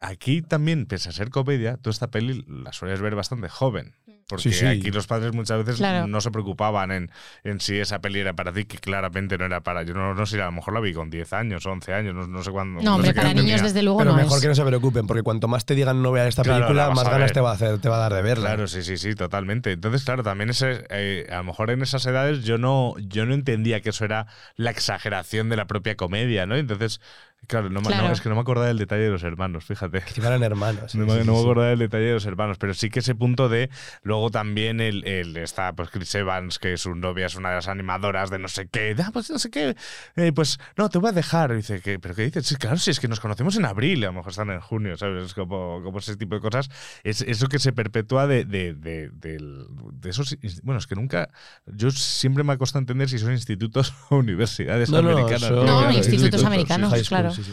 [0.00, 3.94] aquí también, pese a ser comedia, tú esta peli la sueles ver bastante joven.
[4.28, 4.66] Porque Sí, sí.
[4.66, 6.06] aquí los padres muchas veces Claro.
[6.06, 7.10] no se preocupaban en,
[7.44, 9.82] en si esa peli era para ti, que claramente no era para.
[9.82, 12.26] Yo no, no sé, a lo mejor la vi con 10 años, 11 años, no,
[12.26, 12.80] no sé cuándo.
[12.82, 13.62] No, hombre, sé para niños tenía.
[13.62, 14.42] desde luego Pero no mejor es.
[14.42, 17.00] que no se preocupen, porque cuanto más te digan no veas esta Claro, película, más
[17.06, 17.32] a ganas ver.
[17.32, 18.46] te va a hacer, te va a dar de verla.
[18.48, 19.72] Claro, sí, sí, sí, totalmente.
[19.72, 23.34] Entonces, claro, también ese, eh, a lo mejor en esas edades yo no, yo no
[23.34, 26.56] entendía que eso era la exageración de la propia comedia, ¿no?
[26.56, 27.00] Entonces,
[27.46, 28.12] claro, no, me- no, Claro.
[28.12, 30.02] es que no me acordaba del detalle de los hermanos, fíjate.
[30.14, 30.82] Que eran hermanos.
[30.82, 31.42] No, sí, me- sí, no me sí.
[31.44, 33.70] acordaba del detalle de los hermanos, pero sí que ese punto de
[34.02, 37.68] luego también el, el está pues Chris Evans, que su novia es una de las
[37.68, 39.76] animadoras de no sé qué, ah, pues no sé qué,
[40.16, 41.52] eh, pues no, te voy a dejar.
[41.52, 42.46] Y dice, que ¿pero qué dices?
[42.46, 44.96] Sí, claro, si es que nos conocemos en abril, a lo mejor están en junio,
[44.96, 45.24] ¿sabes?
[45.26, 46.70] Es como, como ese tipo de cosas.
[47.04, 50.36] Es eso que se perpetúa de, de, de, de esos.
[50.62, 51.28] Bueno, es que nunca.
[51.66, 55.40] Yo siempre me ha costado entender si son institutos o universidades No, no, americanas.
[55.42, 57.52] son- No, Claro, institutos americanos, High sí, sí.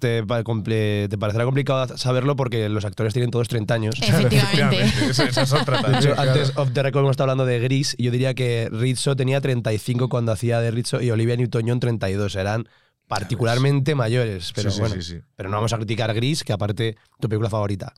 [0.00, 0.22] Te,
[1.18, 3.94] parecerá complicado saberlo porque los actores tienen todos 30 años.
[4.02, 4.82] Efectivamente.
[5.10, 6.30] Es otra De hecho, claro.
[6.30, 9.40] antes of the record hemos estado hablando de Gris y yo diría que Rizzo tenía
[9.40, 12.34] 35 cuando hacía de Rizzo y Olivia Newton-John 32.
[12.36, 12.68] Eran
[13.06, 14.52] particularmente mayores.
[14.54, 15.20] Pero Sí, sí, bueno, sí, sí.
[15.36, 17.92] pero no vamos a criticar Gris, que aparte tu película favorita.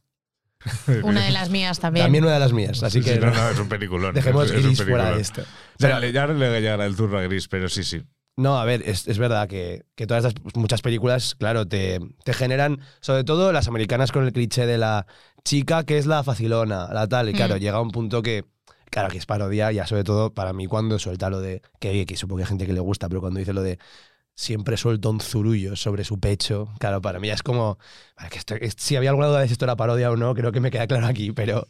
[1.05, 2.07] Una de las mías también.
[2.07, 4.15] También una de las mías, así Sí, que sí, no, no- es un peliculón.
[4.15, 5.43] dejemos es, es un Gris fuera de esto.
[5.79, 8.03] Sea, le- ya le llegará el turno a Gris, pero sí, sí.
[8.37, 12.35] No, a ver, es, es verdad que, que todas estas muchas películas, claro, te, te
[12.35, 15.07] generan, sobre todo las americanas con el cliché de la
[15.45, 17.59] chica que es la facilona, la tal, y claro, Mm.
[17.59, 18.45] llega un punto que,
[18.91, 22.17] claro, que es parodia, ya sobre todo para mí cuando suelta lo de, que, que
[22.17, 23.79] supongo que hay gente que le gusta, pero cuando dice lo de
[24.37, 27.79] siempre suelta un zurullo sobre su pecho, claro, para mí ya es como,
[28.31, 30.59] que esto- si había alguna duda de si esto era parodia o no, creo que
[30.61, 31.67] me queda claro aquí, pero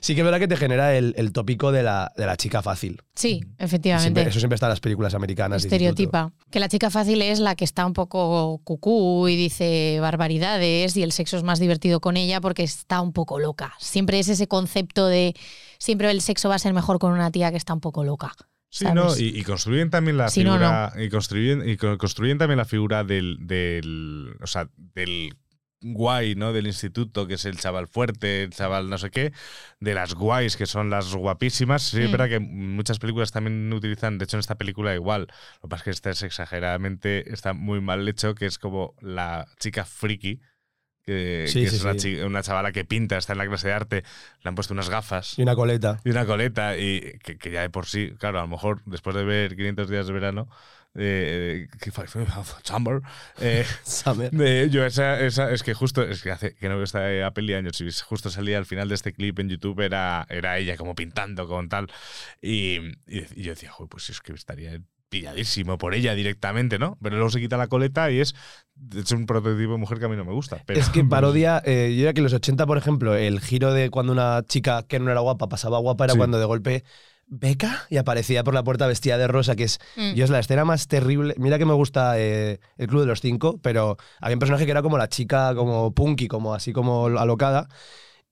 [0.00, 2.60] sí que es verdad que te genera el, el tópico de la, de la chica
[2.62, 3.00] fácil.
[3.14, 4.22] Sí, Siempre- efectivamente.
[4.28, 5.64] eso siempre está en las películas americanas.
[5.64, 6.32] Estereotipa.
[6.50, 11.02] Que la chica fácil es la que está un poco cucú y dice barbaridades y
[11.02, 13.72] el sexo es más divertido con ella porque está un poco loca.
[13.78, 15.34] Siempre es ese concepto de
[15.78, 18.34] siempre el sexo va a ser mejor con una tía que está un poco loca.
[18.72, 18.94] Sí, ¿sabes?
[18.94, 20.94] no, y, y construyen también la Si no, figura.
[20.96, 24.34] Y, construyen, y construyen también la figura del, del.
[24.40, 25.34] O sea, del
[25.82, 26.54] guay, ¿no?
[26.54, 29.32] Del instituto, que es el chaval fuerte, el chaval no sé qué,
[29.80, 31.82] de las guays, que son las guapísimas.
[31.82, 35.26] Sí, es verdad que muchas películas también utilizan, de hecho en esta película igual,
[35.62, 38.94] lo que pasa es que esta es exageradamente, está muy mal hecho, que es como
[39.02, 40.40] la chica friki.
[41.04, 42.14] Que, Sí, que sí, es una, sí.
[42.16, 44.04] una chavala que pinta, está en la clase de arte,
[44.42, 46.00] le han puesto unas gafas Y una coleta.
[46.04, 49.16] y una coleta y que, que ya de por sí, claro, a lo mejor después
[49.16, 50.48] de ver 500 días de verano,
[50.94, 52.24] eh, que fue- fue-
[52.62, 53.00] Summer,
[53.40, 54.30] eh, Summer.
[54.30, 57.00] de- yo esa, esa- es que justo, es que hace que no veo esta
[57.32, 60.76] peli años y justo salía al final de este clip en YouTube, era, era ella
[60.76, 61.88] como pintando con tal
[62.40, 62.76] y,
[63.08, 64.78] y, y yo decía, "Joder, pues es que estaría
[65.12, 66.96] pilladísimo por ella directamente, ¿no?
[67.02, 68.34] Pero luego se quita la coleta y es,
[68.96, 70.62] es un prototipo de mujer que a mí no me gusta.
[70.66, 73.72] Pero, Es que parodia, eh, yo diría que en los 80, por ejemplo, el giro
[73.74, 76.18] de cuando una chica que no era guapa pasaba guapa era Sí.
[76.18, 76.84] cuando de golpe
[77.34, 80.14] beca y aparecía por la puerta vestida de rosa, que es, Mm.
[80.14, 81.34] yo es la escena más terrible.
[81.38, 84.70] Mira que me gusta eh, el Club de los Cinco, pero había un personaje que
[84.70, 87.68] era como la chica, como punky, como así como alocada.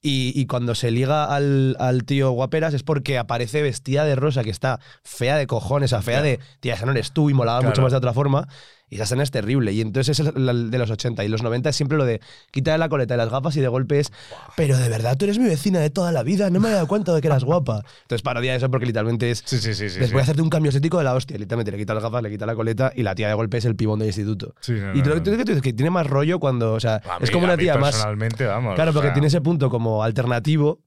[0.03, 4.43] Y, y cuando se liga al, al tío guaperas es porque aparece vestida de rosa,
[4.43, 7.35] que está fea de cojones, o sea, fea de, tía, esa no eres tú y
[7.35, 7.83] molaba mucho Claro.
[7.83, 8.49] más de otra forma.
[8.91, 9.73] Y esa escena es terrible.
[9.73, 11.25] Y entonces es el, el de los 80.
[11.25, 12.21] Y los 90 es siempre lo de
[12.51, 14.13] quitarle la coleta y las gafas y de golpe es,
[14.57, 16.89] pero de verdad tú eres mi vecina de toda la vida, no me había dado
[16.89, 17.85] cuenta de que eras guapa.
[18.03, 19.85] Entonces parodia eso porque literalmente es, Sí, sí, sí.
[20.01, 21.39] les voy a hacerte un cambio estético de la hostia.
[21.39, 23.65] Literalmente le quita las gafas, le quita la coleta y la tía de golpe es
[23.65, 24.55] el pibón del instituto.
[24.61, 25.23] Sí, no, y tú lo no.
[25.23, 27.45] que tú dices que tú dices que tiene más rollo cuando, o sea, es como
[27.45, 28.05] una tía más...
[28.05, 28.75] Vamos.
[28.75, 30.81] Claro, o porque sea, tiene ese punto como alternativo,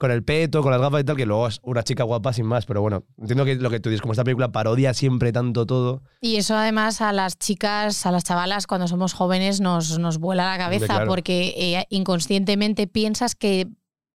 [0.00, 2.46] con el peto, con las gafas y tal, que luego es una chica guapa sin
[2.46, 2.64] más.
[2.64, 6.02] Pero bueno, entiendo que lo que tú dices, como esta película parodia siempre tanto todo.
[6.22, 10.46] Y eso además a las chicas, a las chavalas, cuando somos jóvenes nos, nos vuela
[10.46, 11.06] la cabeza claro.
[11.06, 13.68] porque eh, inconscientemente piensas que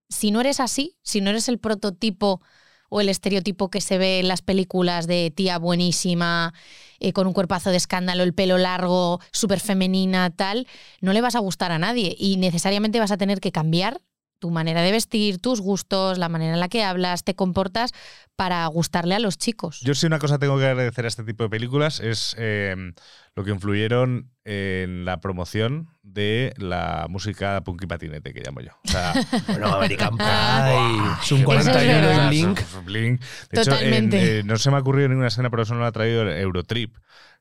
[0.09, 2.41] si no eres así, si no eres el prototipo
[2.89, 6.55] o el estereotipo que se ve en las películas de tía buenísima,
[6.99, 10.65] eh, con un cuerpazo de escándalo, el pelo largo, súper femenina, tal,
[10.99, 14.01] no le vas a gustar a nadie y necesariamente vas a tener que cambiar
[14.45, 17.93] tu manera de vestir, tus gustos, la manera en la que hablas, te comportas
[18.35, 19.79] para gustarle a los chicos.
[19.81, 22.75] Yo sí una cosa tengo que agradecer a este tipo de películas es eh,
[23.33, 28.69] lo que influyeron en la promoción de la música punk y patinete que llamo yo.
[28.87, 29.13] O sea,
[29.47, 32.23] Bueno, American Pie, Buah, es un qué 41 verdad.
[32.23, 32.59] en Blink.
[32.83, 33.21] Blink.
[33.49, 35.87] De hecho, en, eh, no se me ha ocurrido ninguna escena, pero eso no lo
[35.87, 36.95] ha traído Eurotrip.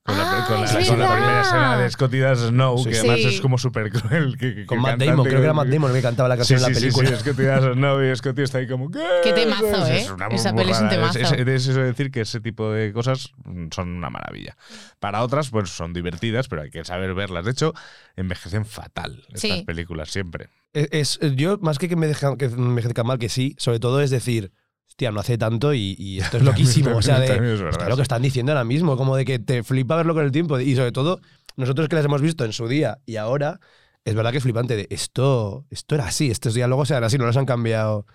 [0.06, 1.16] Con, Ah, la, con, la, es con la verdad.
[1.16, 3.08] primera escena de Scotty Snow, Sí, que sí.
[3.08, 4.36] además es como súper cruel.
[4.36, 6.34] Que, que- Con que Matt Damon, creo que era Matt Damon el que cantaba la
[6.34, 7.08] Sí, canción sí, en la sí, película.
[7.08, 9.02] sí, Scotty Das Snow y Scotty está ahí como ¿qué?
[9.22, 10.06] Qué temazo, ¿eh?
[10.12, 11.18] una Esa peli es un temazo.
[11.18, 13.32] Es- es- eso decir que ese tipo de cosas
[13.70, 14.58] son una maravilla.
[15.00, 17.46] Para otras, pues son divertidas, pero hay que saber verlas.
[17.46, 17.72] De hecho,
[18.14, 19.62] envejecen fatal estas Sí.
[19.66, 20.50] películas siempre.
[20.74, 24.02] Es, es- yo, más que que me dejan que me mal, que sí, sobre todo
[24.02, 24.52] es decir,
[24.88, 26.96] hostia, no hace tanto y, y esto es loquísimo.
[26.96, 29.38] o sea, de, es verdad, hostia, lo que están diciendo ahora mismo, como de que
[29.38, 30.58] te flipa verlo con el tiempo.
[30.60, 31.20] Y sobre todo,
[31.56, 33.60] nosotros que las hemos visto en su día y ahora,
[34.04, 37.26] es verdad que es flipante de esto, esto era así, estos diálogos eran así, no
[37.26, 38.06] los han cambiado.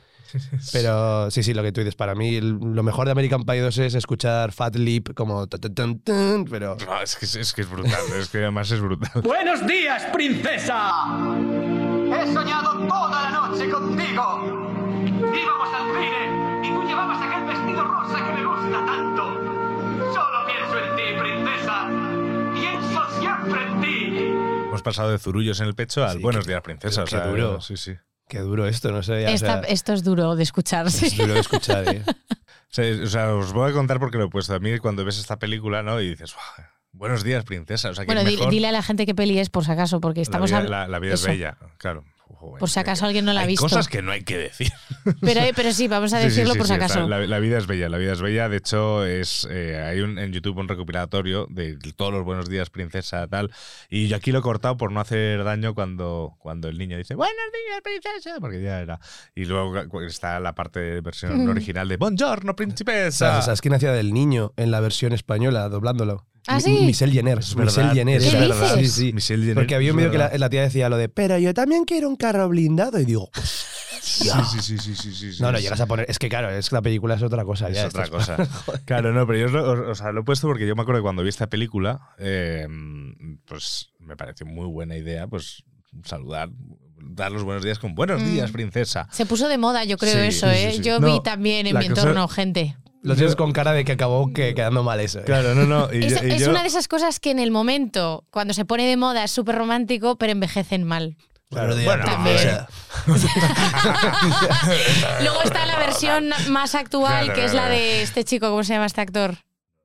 [0.72, 3.78] Pero sí, sí, lo que tú dices, para mí lo mejor de American Pie 2
[3.80, 8.30] es escuchar Fat Lip como pero No, es, que, es- es que es brutal, es
[8.30, 9.10] que además es brutal.
[9.24, 10.92] ¡Buenos días, princesa!
[12.12, 14.68] He soñado toda la noche contigo.
[15.18, 16.39] Íbamos al cine
[16.70, 19.24] y tú llevabas aquel vestido rosa que me gusta tanto.
[20.14, 21.90] Solo pienso en ti, princesa.
[22.54, 24.18] Pienso siempre en ti.
[24.68, 27.04] Hemos pasado de zurullos en el pecho al Sí, buenos días, princesa.
[27.04, 27.62] qué o sea, duro.
[27.62, 27.96] Sí, sí.
[28.28, 29.24] qué duro esto, no sé.
[29.24, 31.08] ya, o Esta- sea, esto es duro de escuchar, sí.
[31.08, 32.04] es duro de escuchar, ¿eh?
[33.04, 35.18] O sea, o os voy a contar porque lo he puesto a mí cuando ves
[35.18, 36.00] esta película, ¿no?
[36.00, 37.90] Y dices, "Buah, buenos días, princesa.
[37.90, 38.52] O sea, Bueno, es di- mejor.
[38.52, 40.88] dile a la gente qué peli es, por si acaso, porque estamos la vida, la-
[40.88, 42.04] la vida es bella, claro.
[42.32, 43.66] Joder, Por si acaso alguien no la ha hay visto.
[43.66, 44.72] cosas que no hay que decir.
[45.22, 47.08] Pero, eh, pero sí, vamos a sí, decirlo sí, por si sí, o sea, acaso.
[47.08, 48.48] la, la vida es bella, la vida es bella.
[48.48, 52.70] De hecho, es eh, hay un, en YouTube un recopilatorio de todos los buenos días,
[52.70, 53.52] princesa, tal.
[53.90, 57.16] Y yo aquí lo he cortado por no hacer daño cuando, cuando el niño dice
[57.16, 59.00] buenos días, princesa, porque ya era.
[59.36, 61.50] Y luego está la parte de versión Mm.
[61.50, 62.56] original de Buongiorno.
[63.12, 63.16] ¿Sabes,
[63.46, 66.28] ¿Sabes quién hacía del niño en la versión española, doblándolo?
[66.48, 66.72] ¿Ah, sí?
[66.86, 67.40] Michelle Jenner.
[67.40, 68.22] Es Michelle Jenner.
[68.22, 68.76] es ¿Qué verdad.
[68.80, 69.14] Sí, sí.
[69.14, 71.86] Michelle Jenner, Porque había un vídeo que la, tía decía lo de, pero yo también
[71.86, 73.00] quiero un carro blindado.
[73.00, 73.30] Y digo,
[74.02, 74.30] Sí,
[74.62, 75.64] sí, sí, sí, sí, no, no, sí.
[75.64, 76.06] llegas a poner.
[76.10, 77.70] Es que claro, es que la película es otra cosa.
[77.70, 78.38] Es ya, otra cosa.
[78.86, 81.04] claro, no, pero yo lo, o sea, lo he puesto porque yo me acuerdo que
[81.04, 82.68] cuando vi esta película, eh,
[83.46, 85.64] pues me pareció muy buena idea, pues
[86.04, 86.50] saludar,
[87.02, 88.26] dar los buenos días con buenos Mm.
[88.34, 89.08] días, princesa.
[89.12, 90.74] Se puso de moda, yo creo, Sí, eso, sí, ¿eh?
[90.78, 90.82] sí.
[90.82, 92.78] Yo No, vi también en mi cosa- entorno gente.
[93.02, 95.20] Lo tienes con cara de que acabó que, quedando mal eso.
[95.20, 95.24] ¿eh?
[95.26, 95.88] Claro, no, no.
[95.93, 98.54] Y Es, yo- y es yo- una de esas cosas que en el momento, cuando
[98.54, 101.16] se pone de moda, es súper romántico, pero envejecen mal.
[101.52, 102.68] Días, Bueno, princesa.
[105.22, 107.76] Luego está la versión más actual, Claro, que es la claro.
[107.76, 109.38] de este chico, ¿cómo se llama este actor?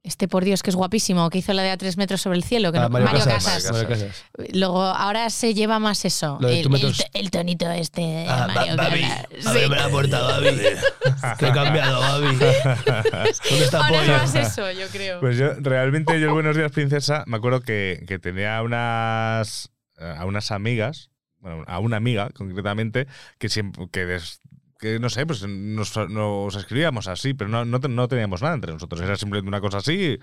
[0.05, 2.45] Este, por Dios, que es guapísimo, que hizo la de A tres metros sobre el
[2.45, 2.71] cielo.
[2.73, 3.45] Que Ah, no- Mario, Mario Casas.
[3.65, 3.73] Casas.
[3.73, 4.25] Mario Casas.
[4.53, 6.39] Luego, ahora se lleva más eso.
[6.43, 9.27] El, tonito este de Ah, Mario Ba- Babi, Casas.
[9.41, 9.49] Sí.
[9.49, 10.49] ábreme la puerta, Babi.
[11.39, 12.27] que he cambiado, Babi.
[12.37, 14.13] ¿Dónde está Ahora es Pollo?
[14.19, 15.21] más eso, yo creo.
[15.21, 20.15] Pues yo, realmente, yo el Buenos Días, Princesa, me acuerdo que, que tenía unas, eh,
[20.19, 23.07] a unas amigas, bueno, a una amiga concretamente,
[23.39, 24.41] que siempre, que, des-
[24.85, 28.73] que no sé, pues nos, nos escribíamos así, pero no, no, no teníamos nada entre
[28.73, 30.19] nosotros, era simplemente una cosa así.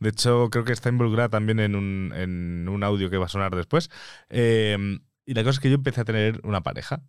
[0.00, 3.28] De hecho, creo que está involucrada también en un, en un audio que va a
[3.28, 3.90] sonar después.
[4.30, 7.02] Eh, y la cosa es que yo empecé a tener una pareja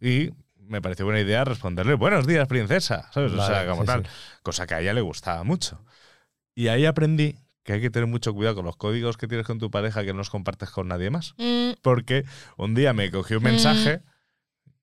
[0.00, 3.32] y me pareció buena idea responderle buenos días, princesa, ¿sabes?
[3.32, 4.04] o Vale, sea, como sí, tal.
[4.04, 4.10] sí.
[4.42, 5.82] Cosa que a ella le gustaba mucho.
[6.54, 9.58] Y ahí aprendí que hay que tener mucho cuidado con los códigos que tienes con
[9.58, 11.34] tu pareja que no los compartes con nadie más.
[11.38, 12.24] Mm, Porque
[12.56, 14.00] un día me cogió un mensaje,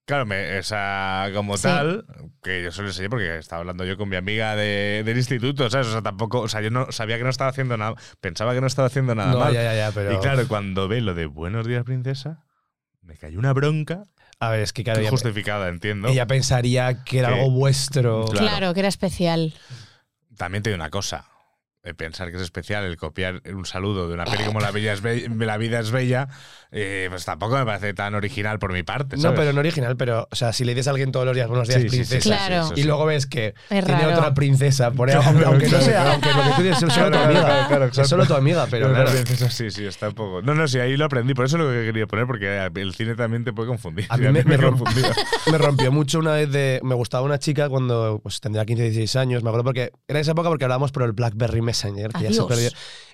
[0.06, 1.64] claro, me, esa como Sí.
[1.64, 2.06] tal,
[2.44, 5.88] que yo solo enseñé porque estaba hablando yo con mi amiga de- del instituto, ¿sabes?
[5.88, 8.62] O sea, tampoco, o sea, yo no sabía que no estaba haciendo nada, pensaba que
[8.62, 9.54] no estaba haciendo nada No, mal.
[9.54, 12.44] ya, ya, ya, pero- Y claro, cuando ve lo de Buenos días, princesa,
[13.02, 14.04] me cayó una bronca
[14.40, 16.08] A ver, es que ella, justificada, entiendo.
[16.10, 18.26] ella pensaría que era Que- algo vuestro.
[18.26, 18.48] Claro.
[18.48, 19.54] claro, que era especial.
[20.38, 21.26] También te digo una cosa.
[21.86, 24.92] Eh, Pensar que es especial el copiar un saludo de una peli como La, Bella
[24.94, 26.28] es Be- La vida es bella,
[26.72, 29.16] eh, pues tampoco me parece tan original por mi parte.
[29.18, 31.48] No, pero no original, pero, o sea, si le dices a alguien todos los días
[31.48, 32.56] buenos días, Sí, princesa, sí, Claro.
[32.66, 32.88] sí, eso y sí.
[32.88, 34.14] luego ves que Es tiene raro.
[34.18, 36.10] otra princesa, por ahí, Claro, aunque, no sea, claro.
[36.12, 37.42] aunque lo que tú dices es solo tu amiga.
[37.42, 40.42] claro, claro, es solo tu amiga, pero la princesa sí, sí, está un poco.
[40.42, 41.34] No, no, sí, ahí lo aprendí.
[41.34, 44.06] Por eso es lo que quería poner, porque el cine también te puede confundir.
[44.10, 44.84] A mí Y me, me romp-
[45.52, 46.80] me rompió mucho una vez de.
[46.84, 49.44] Me gustaba una chica cuando pues, tendría 15, 16 años.
[49.44, 49.92] Me acuerdo porque.
[50.08, 52.70] Era esa época porque hablábamos por el Blackberry Messenger, que ya se perdió.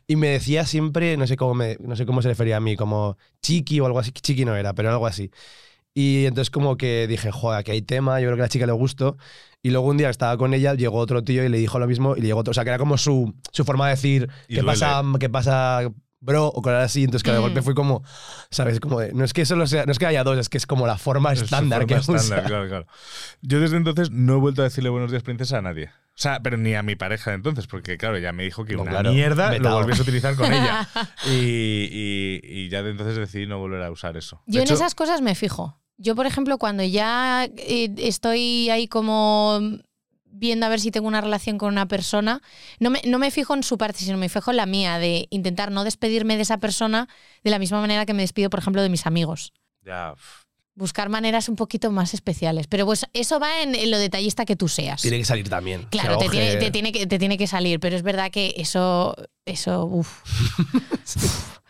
[0.07, 2.75] Y me decía siempre, no sé cómo me, no sé cómo se refería a mí,
[2.75, 4.11] como chiqui o algo así.
[4.11, 5.31] Chiqui no era, pero algo así.
[5.93, 8.65] Y entonces como que dije, joder, aquí hay tema, yo creo que a la chica
[8.65, 9.17] le gustó.
[9.61, 11.87] Y luego un día que estaba con ella, llegó otro tío y le dijo lo
[11.87, 12.15] mismo.
[12.15, 14.63] Y le llegó otro, o sea, que era como su, su forma de decir, ¿qué
[14.63, 15.91] pasa, ¿qué pasa,
[16.21, 16.47] bro?
[16.47, 17.03] O cosas así.
[17.03, 17.41] Entonces, que de Mm.
[17.41, 18.03] golpe fue como,
[18.49, 18.79] ¿sabes?
[18.79, 20.65] Como de- no es que solo sea, no es que haya dos, es que es
[20.65, 22.43] como la forma Es estándar forma que estándar, usa.
[22.43, 22.87] claro, claro.
[23.41, 25.89] Yo desde entonces no he vuelto a decirle buenos días, princesa, a nadie.
[26.13, 28.75] O sea, pero ni a mi pareja de entonces, porque claro, ya me dijo que
[28.75, 29.69] No, una claro, mierda vetado.
[29.75, 30.87] lo volviese a utilizar con ella.
[31.25, 34.41] Y, y- y ya de entonces decidí no volver a usar eso.
[34.45, 35.79] De Yo en hecho, esas cosas me fijo.
[35.97, 39.59] Yo, por ejemplo, cuando ya eh, estoy ahí como
[40.31, 42.41] viendo a ver si tengo una relación con una persona,
[42.79, 45.27] no me, no me fijo en su parte, sino me fijo en la mía, de
[45.29, 47.07] intentar no despedirme de esa persona
[47.43, 49.53] de la misma manera que me despido, por ejemplo, de mis amigos.
[49.85, 50.15] Ya,
[50.73, 52.67] Buscar maneras un poquito más especiales.
[52.67, 55.01] Pero pues eso va en, en lo detallista que tú seas.
[55.01, 55.85] Tiene que salir también.
[55.91, 59.13] Claro, te tiene, te, tiene que, te tiene que salir, pero es verdad que eso,
[59.45, 60.23] eso, uf.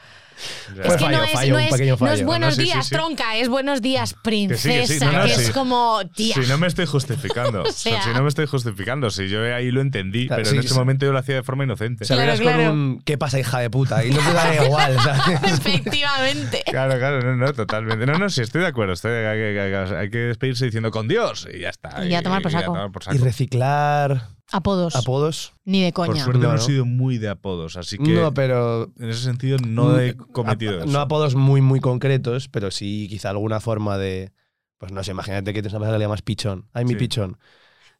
[0.75, 0.81] ya.
[0.81, 2.87] Es Pues que fallo, no es, fallo, no es- no buenos No, sí, sí, días,
[2.87, 2.95] sí.
[2.95, 5.41] tronca, es buenos días, Que sí, que sí, princesa, no, no, que sí.
[5.41, 6.35] es como, tía.
[6.35, 7.61] Si no me estoy justificando.
[7.63, 8.03] o sea, sea.
[8.03, 9.09] si no me estoy justificando.
[9.09, 10.73] Si yo ahí lo entendí, Claro, pero en ese sí.
[10.75, 12.05] momento yo lo hacía de forma inocente.
[12.05, 12.57] Claro, claro.
[12.69, 14.03] con un ¿qué pasa, hija de puta?
[14.05, 15.39] Y no te da igual, ¿sabes?
[15.59, 16.63] Efectivamente.
[16.65, 18.05] Claro, claro, no, no, totalmente.
[18.05, 18.93] No, no, sí, estoy de acuerdo.
[18.93, 22.05] Estoy, hay, que, hay que despedirse diciendo con Dios y ya está.
[22.05, 22.65] Y ya tomar por y saco.
[22.73, 24.95] tomar por Y reciclar Apodos.
[24.95, 25.53] apodos.
[25.65, 26.23] Ni de Por coña.
[26.23, 28.91] suerte no, No, he sido muy de apodos, así que No, pero.
[28.99, 30.91] en ese sentido no he cometido ap- eso.
[30.91, 34.31] No apodos muy, muy concretos, pero sí quizá alguna forma de.
[34.77, 36.67] Pues no sé, imagínate que tienes una le llamas pichón.
[36.73, 36.95] Ay, mi Sí.
[36.97, 37.37] pichón.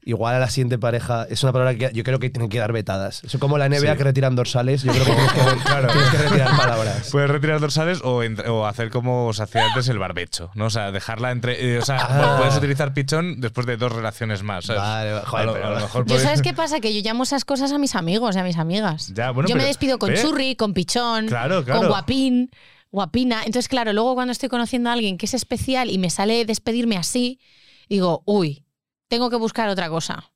[0.03, 2.73] Igual a la siguiente pareja es una palabra que yo creo que tienen que dar
[2.73, 3.23] vetadas.
[3.23, 3.97] Eso como la NBA Sí.
[3.99, 5.39] que retiran dorsales, yo creo que tienes que,
[5.93, 7.09] tienes que retirar palabras.
[7.11, 10.65] Puedes retirar dorsales o, entre- o hacer como se hacía antes el barbecho, ¿no?
[10.65, 11.75] O sea, dejarla entre.
[11.75, 12.37] eh, o sea, Ah.
[12.39, 14.65] puedes utilizar pichón después de dos relaciones más.
[14.65, 14.81] ¿sabes?
[14.81, 17.01] Vale, vale, joder, a lo, pero- a lo mejor Yo sabes qué pasa, que yo
[17.07, 19.13] llamo esas cosas a mis amigos y a mis amigas.
[19.13, 20.19] Ya, bueno, yo me despido con ¿ve?
[20.19, 21.79] churri, con pichón, Claro, claro.
[21.81, 22.49] con guapín,
[22.89, 23.41] guapina.
[23.45, 26.97] Entonces, claro, luego cuando estoy conociendo a alguien que es especial y me sale despedirme
[26.97, 27.39] así,
[27.87, 28.65] digo, uy,
[29.11, 30.31] tengo que buscar otra cosa.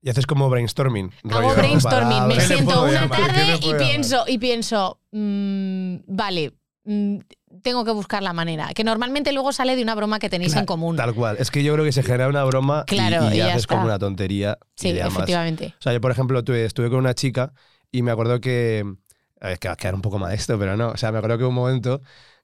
[0.00, 1.12] Y haces como brainstorming.
[1.30, 2.38] Hago rollo, brainstorming, me palabras.
[2.48, 3.20] ¿Qué le siento una llamar?
[3.20, 7.18] ¿Qué tarde y pienso, y pienso, mm, vale, mm,
[7.62, 8.70] tengo que buscar la manera.
[8.74, 10.96] Que normalmente luego sale de una broma que tenéis en Claro, común.
[10.96, 11.36] Tal cual.
[11.38, 13.66] Es que yo creo que se genera una broma y- Claro, y, y ya haces
[13.66, 13.86] como está.
[13.90, 14.56] una tontería.
[14.78, 15.12] y Sí, más.
[15.12, 15.74] efectivamente.
[15.78, 17.52] O sea, yo, por ejemplo, tuve- estuve con una chica
[17.92, 18.84] y me acuerdo que.
[19.40, 20.88] A ver, que va a quedar un poco mal esto, pero no.
[20.90, 22.00] O sea, me acuerdo que un momento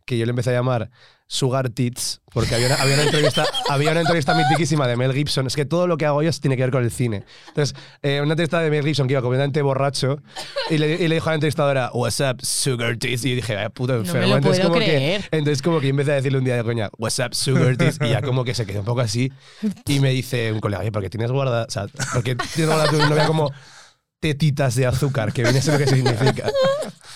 [0.09, 0.91] que yo le empecé a llamar
[1.27, 5.47] Sugar Tits, porque había una, había una entrevista, había una entrevista mitiquísima de Mel Gibson.
[5.47, 7.25] Es que todo lo que hago yo tiene que ver con el cine.
[7.49, 10.23] Entonces, eh, una entrevista de Mel Gibson que iba completamente borracho
[10.71, 13.27] y le, y le dijo a la entrevistadora, What's up, Sugar Tits?
[13.27, 14.29] Y yo dije, vaya puto me enfermo.
[14.29, 15.21] lo entonces, puedo como creer.
[15.29, 17.77] Que, entonces, como que yo empecé a decirle un día de coña, What's up, Sugar
[17.77, 17.99] Tits?
[18.01, 19.31] Y ya como que se quedó un poco así.
[19.87, 21.67] Y me dice un colega, oye, ¿por qué tienes guardada?
[21.67, 23.53] O sea, porque tienes guardada tu novia como
[24.21, 26.51] tetitas de azúcar, que viene a ser lo que significa.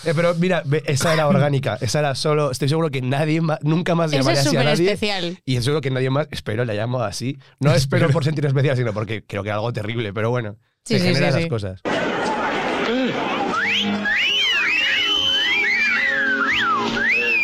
[0.04, 2.50] Eh, pero mira, esa era orgánica, esa era solo.
[2.50, 4.84] Estoy seguro que nadie más, nunca más Eso llamaría es así a nadie.
[4.92, 5.38] especial.
[5.44, 7.38] Y seguro que nadie más, espero, la llamo así.
[7.60, 10.98] No espero por sentir especial, sino porque creo que algo terrible, pero bueno, Sí, se
[10.98, 11.48] sí, generan sí, esas sí.
[11.48, 11.82] cosas.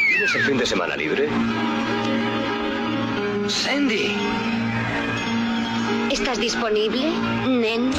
[0.09, 1.29] ¿Tienes el fin de semana libre?
[3.49, 4.13] Sandy.
[6.11, 7.11] ¿Estás disponible,
[7.49, 7.91] nen?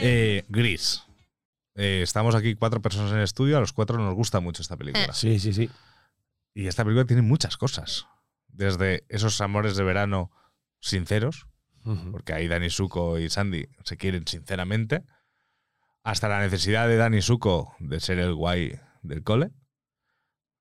[0.00, 1.04] Eh, Gris.
[1.74, 4.76] Eh, estamos aquí cuatro personas en el estudio, a los cuatro nos gusta mucho esta
[4.76, 5.12] película.
[5.12, 5.70] Sí, sí, sí.
[6.54, 8.06] Y esta película tiene muchas cosas.
[8.48, 10.30] Desde esos amores de verano
[10.80, 11.46] sinceros,
[12.10, 15.04] porque ahí Dani Suco y Sandy se quieren sinceramente,
[16.02, 19.50] hasta la necesidad de Dani Suco de ser el guay del cole,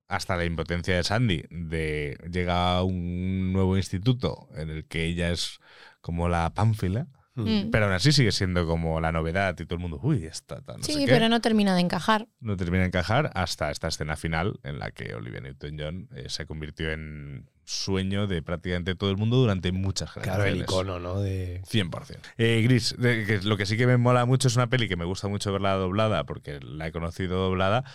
[0.08, 5.32] hasta la impotencia de Sandy, de llega a un nuevo instituto en el que ella
[5.32, 5.60] es
[6.02, 7.70] como la pánfila, Mm.
[7.72, 10.80] pero aún así sigue siendo como la novedad y todo el mundo, uy, esta tal,
[10.80, 11.08] no sí, sé qué".
[11.08, 12.28] pero no termina de encajar.
[12.42, 16.46] no termina de encajar hasta esta escena final en la que Olivia Newton-John eh, se
[16.46, 20.54] convirtió en sueño de prácticamente todo el mundo durante muchas Claro, generaciones.
[20.56, 21.22] el icono, ¿no?
[21.22, 21.62] De...
[21.66, 22.20] 100%.
[22.38, 24.98] Eh, Gris, de- que lo que sí que me mola mucho es una peli que
[24.98, 27.86] me gusta mucho verla doblada porque la he conocido doblada,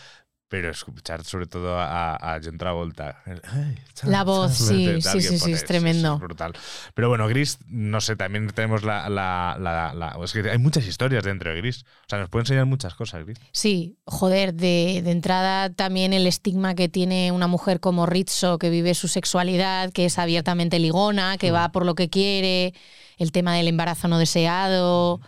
[0.49, 3.23] pero escuchar sobre todo a, a John Travolta.
[3.27, 6.19] el, "Ay, chao, La voz, chao", sí, sí, sí, sí, es tremendo.
[6.19, 6.53] brutal.
[6.95, 10.87] Pero bueno, Gris, no sé, también tenemos la, la- la- la- Es que hay muchas
[10.87, 11.83] historias dentro de Gris.
[11.83, 13.39] O sea, nos puede enseñar muchas cosas, Gris.
[13.53, 18.71] Sí, joder, de, de entrada también el estigma que tiene una mujer como Rizzo, que
[18.71, 22.73] vive su sexualidad, que es abiertamente ligona, que va por lo que quiere,
[23.19, 25.21] el tema del embarazo no deseado.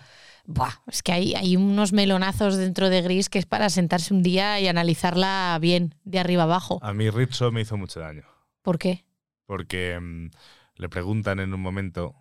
[0.50, 4.22] Buah, es que hay, hay unos melonazos dentro de Gris que es para sentarse un
[4.22, 6.78] día y analizarla bien, de arriba abajo.
[6.82, 8.22] A mí Rizzo me hizo mucho daño.
[8.62, 9.04] ¿Por qué?
[9.46, 10.28] porque mm,
[10.76, 12.14] le preguntan en un momento,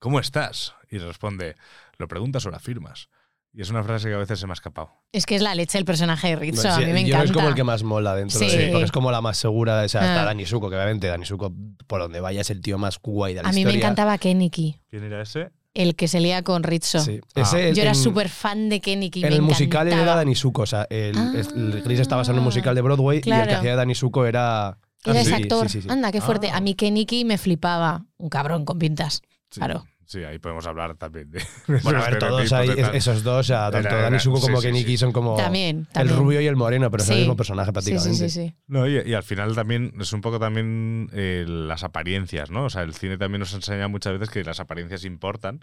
[0.00, 0.74] ¿cómo estás?
[0.90, 1.54] Y responde,
[1.96, 3.08] lo preguntas o lo afirmas.
[3.52, 4.90] Y es una frase que a veces se me ha escapado.
[5.12, 7.24] Es que es la leche el personaje de Rizzo, a Sí, mí me yo encanta.
[7.26, 8.46] es como el que más mola dentro Sí.
[8.56, 9.82] de porque es como la más segura.
[9.82, 10.24] O sea, está Ah.
[10.24, 11.52] Dani Suko, que obviamente Dani Suko,
[11.86, 13.78] por donde vaya, es el tío más guay de la A mí me historia.
[13.78, 15.50] encantaba Kennedy, ¿Quién era ese?
[15.74, 17.00] El que se lía con Rizzo.
[17.00, 17.20] Sí.
[17.34, 19.22] Ese, Yo era en- súper fan de Kennedy.
[19.22, 20.14] En me el musical él era.
[20.16, 20.62] Dani Suko.
[20.62, 23.54] O sea, el, el Gris estaba basado en un musical de Broadway y el que
[23.54, 24.76] hacía de Dani Suko era.
[25.04, 25.68] Era ese actor.
[25.68, 25.88] sí, sí, sí.
[25.90, 26.50] Anda, qué fuerte.
[26.50, 26.58] Ah.
[26.58, 28.04] A mí Kennedy me flipaba.
[28.18, 29.22] Un cabrón con pintas.
[29.50, 29.84] Sí, Claro.
[30.12, 31.42] Sí, ahí podemos hablar también de.
[31.82, 32.52] Bueno, a ver, todos
[32.92, 34.96] esos dos, tanto Era- Dani Suko como sí, sí, Keniki sí.
[34.98, 37.12] son como También, el rubio y el moreno, pero son Sí.
[37.14, 38.14] el mismo personaje Sí, prácticamente.
[38.14, 38.54] sí, sí, sí.
[38.66, 42.64] No, y, y al final también es un poco también eh, las apariencias, ¿no?
[42.66, 45.60] O sea, el cine también nos enseña muchas veces que las apariencias importan.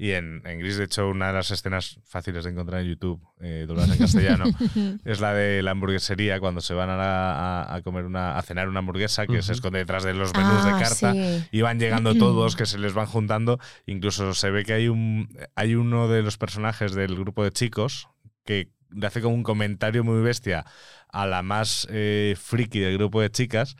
[0.00, 3.20] Y en, en Gris, de hecho, una de las escenas fáciles de encontrar en YouTube,
[3.40, 4.44] eh, dobladas en castellano,
[5.04, 6.94] es la de la hamburguesería, cuando se van a,
[7.64, 10.64] a- a comer una, a cenar una hamburguesa que se esconde detrás de los menús
[10.64, 11.44] de Ah, carta sí.
[11.50, 13.58] y van llegando todos, que se les van juntando.
[13.86, 18.08] Incluso se ve que hay, un, hay uno de los personajes del grupo de chicos
[18.44, 20.64] que le hace como un comentario muy bestia
[21.10, 23.74] a la más eh, friki del grupo de chicas.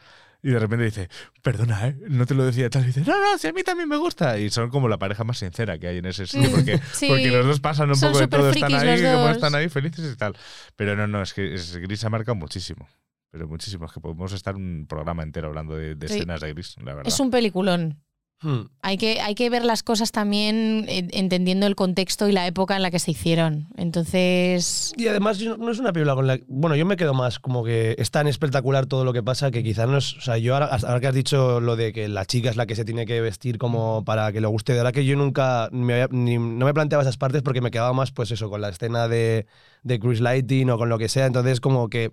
[0.49, 1.11] Y de repente dice,
[1.42, 1.96] perdona, ¿eh?
[2.09, 2.84] no te lo decía tal.
[2.84, 4.38] Y dice, no, no, si a mí también me gusta.
[4.38, 6.51] Y son como la pareja más sincera que hay en ese sitio.
[6.51, 7.07] Porque, sí.
[7.07, 10.11] porque los dos pasan un Son poco de todo, están ahí, como están ahí felices
[10.11, 10.34] y tal.
[10.74, 12.88] Pero no, no, es que es, Gris ha marcado muchísimo.
[13.30, 13.84] Pero muchísimo.
[13.84, 17.12] Es que podemos estar un programa entero hablando de, escenas de Gris, la verdad.
[17.12, 18.03] Es un peliculón.
[18.41, 18.66] Hmm.
[18.82, 22.76] Hay que, hay que ver las cosas también eh, entendiendo el contexto y la época
[22.76, 23.66] en la que se hicieron.
[23.76, 26.39] Entonces, Y además no es una película con la...
[26.47, 29.62] Bueno, yo me quedo más como que es tan espectacular todo lo que pasa que
[29.62, 30.14] quizás no es...
[30.16, 32.66] O sea, yo ahora, ahora que has dicho lo de que la chica es la
[32.66, 35.68] que se tiene que vestir como para que le guste, de verdad que yo nunca
[35.72, 38.61] me había- ni- no me planteaba esas partes porque me quedaba más pues eso, con
[38.61, 39.47] la escena de,
[39.82, 41.26] de Cruise Lighting o con lo que sea.
[41.26, 42.12] Entonces como que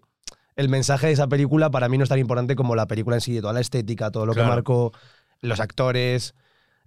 [0.56, 3.22] el mensaje de esa película para mí no es tan importante como la película en
[3.22, 4.48] sí, toda la estética, todo lo Claro.
[4.50, 4.92] que marcó,
[5.46, 6.36] los actores...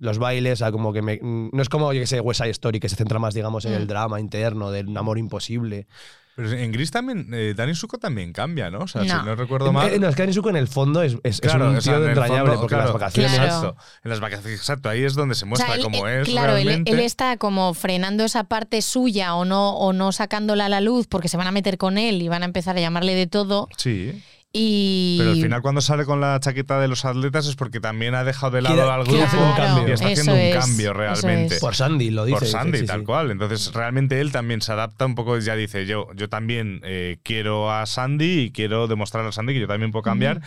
[0.00, 2.50] Los bailes, o sea, como que me- no es como, yo que sé, West Side
[2.52, 3.74] Story, que se centra más, digamos, en Mm.
[3.78, 5.88] el drama interno, del amor imposible.
[6.36, 8.78] Pero en Gris también, eh, Dani Suko también cambia, ¿no?
[8.78, 9.18] O sea, No.
[9.18, 9.92] si no recuerdo mal.
[9.92, 11.94] Eh, no, es que Anizuko en el fondo es, es, es Claro, un o sea,
[11.94, 13.32] tío en el entrañable, fondo, porque claro, las vacaciones.
[13.34, 13.52] Claro.
[13.56, 13.76] Exacto.
[14.04, 16.28] En las vacaciones, exacto, ahí es donde se o muestra sea, él- cómo él- es.
[16.28, 20.68] claro, él, él está como frenando esa parte suya o no, o no sacándola a
[20.68, 23.16] la luz porque se van a meter con él y van a empezar a llamarle
[23.16, 23.66] de todo.
[23.76, 24.22] Sí.
[24.51, 28.14] Y Pero al final cuando sale con la chaqueta de los atletas es porque también
[28.14, 29.88] ha dejado de lado Quiere- al quiere grupo hacer un cambio.
[29.88, 31.55] y está Eso haciendo un es, cambio realmente.
[31.57, 31.61] es.
[31.61, 32.34] Por Sandy, lo dice.
[32.34, 33.07] Por dice, Sandy, sí, tal sí.
[33.07, 33.30] cual.
[33.30, 37.70] Entonces, realmente él también se adapta un poco, ya dice, yo, yo también eh, quiero
[37.70, 40.40] a Sandy y quiero demostrar a Sandy que yo también puedo cambiar.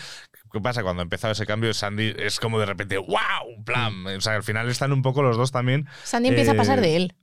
[0.51, 0.81] ¿Qué pasa?
[0.83, 3.63] Cuando ha empezado ese cambio, Sandy es como de repente, ¡wow!
[3.63, 4.07] ¡Plam!
[4.07, 5.87] O sea, al final están un poco los dos también.
[6.03, 7.15] Sandy empieza a pasar eh, de él.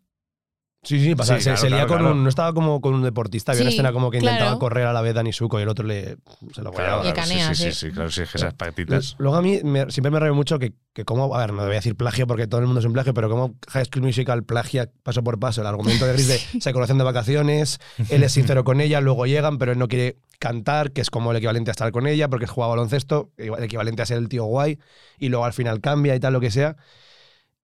[0.83, 2.15] Sí, sí, pasa, Sí, se, claro, se lía claro, con claro.
[2.15, 2.23] un.
[2.23, 4.59] No estaba como con un deportista, había una Sí, escena como que intentaba claro.
[4.59, 6.17] correr a la vez Dani Suko y el otro le,
[6.55, 6.71] se lo.
[6.71, 7.71] Le claro, canea, sí, sí, sí.
[7.73, 9.15] sí, sí, claro, sí, esas patitas.
[9.19, 11.73] Luego a mí me- siempre me río mucho que, que como, a ver, no voy
[11.73, 14.45] a decir plagio porque todo el mundo es un plagio, pero como High School Musical
[14.45, 18.33] plagia paso por paso el argumento de Gris de se conocen de vacaciones, él es
[18.33, 21.71] sincero con ella, luego llegan, pero él no quiere cantar, que es como el equivalente
[21.71, 24.79] a estar con ella porque juega baloncesto, el equivalente a ser el tío guay,
[25.19, 26.77] y luego al final cambia y tal, lo que sea.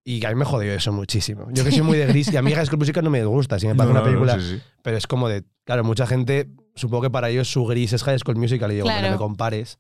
[0.07, 1.47] Y que a mí me jodió eso muchísimo.
[1.51, 3.59] Yo que soy muy de gris y a mí High School Musical no me gusta,
[3.59, 4.63] si me parece No, una no, película sí, sí.
[4.83, 8.19] pero es como de, claro, mucha gente, supongo que para ellos su gris es High
[8.19, 9.07] School Musical y digo, Claro.
[9.07, 9.79] no me compares.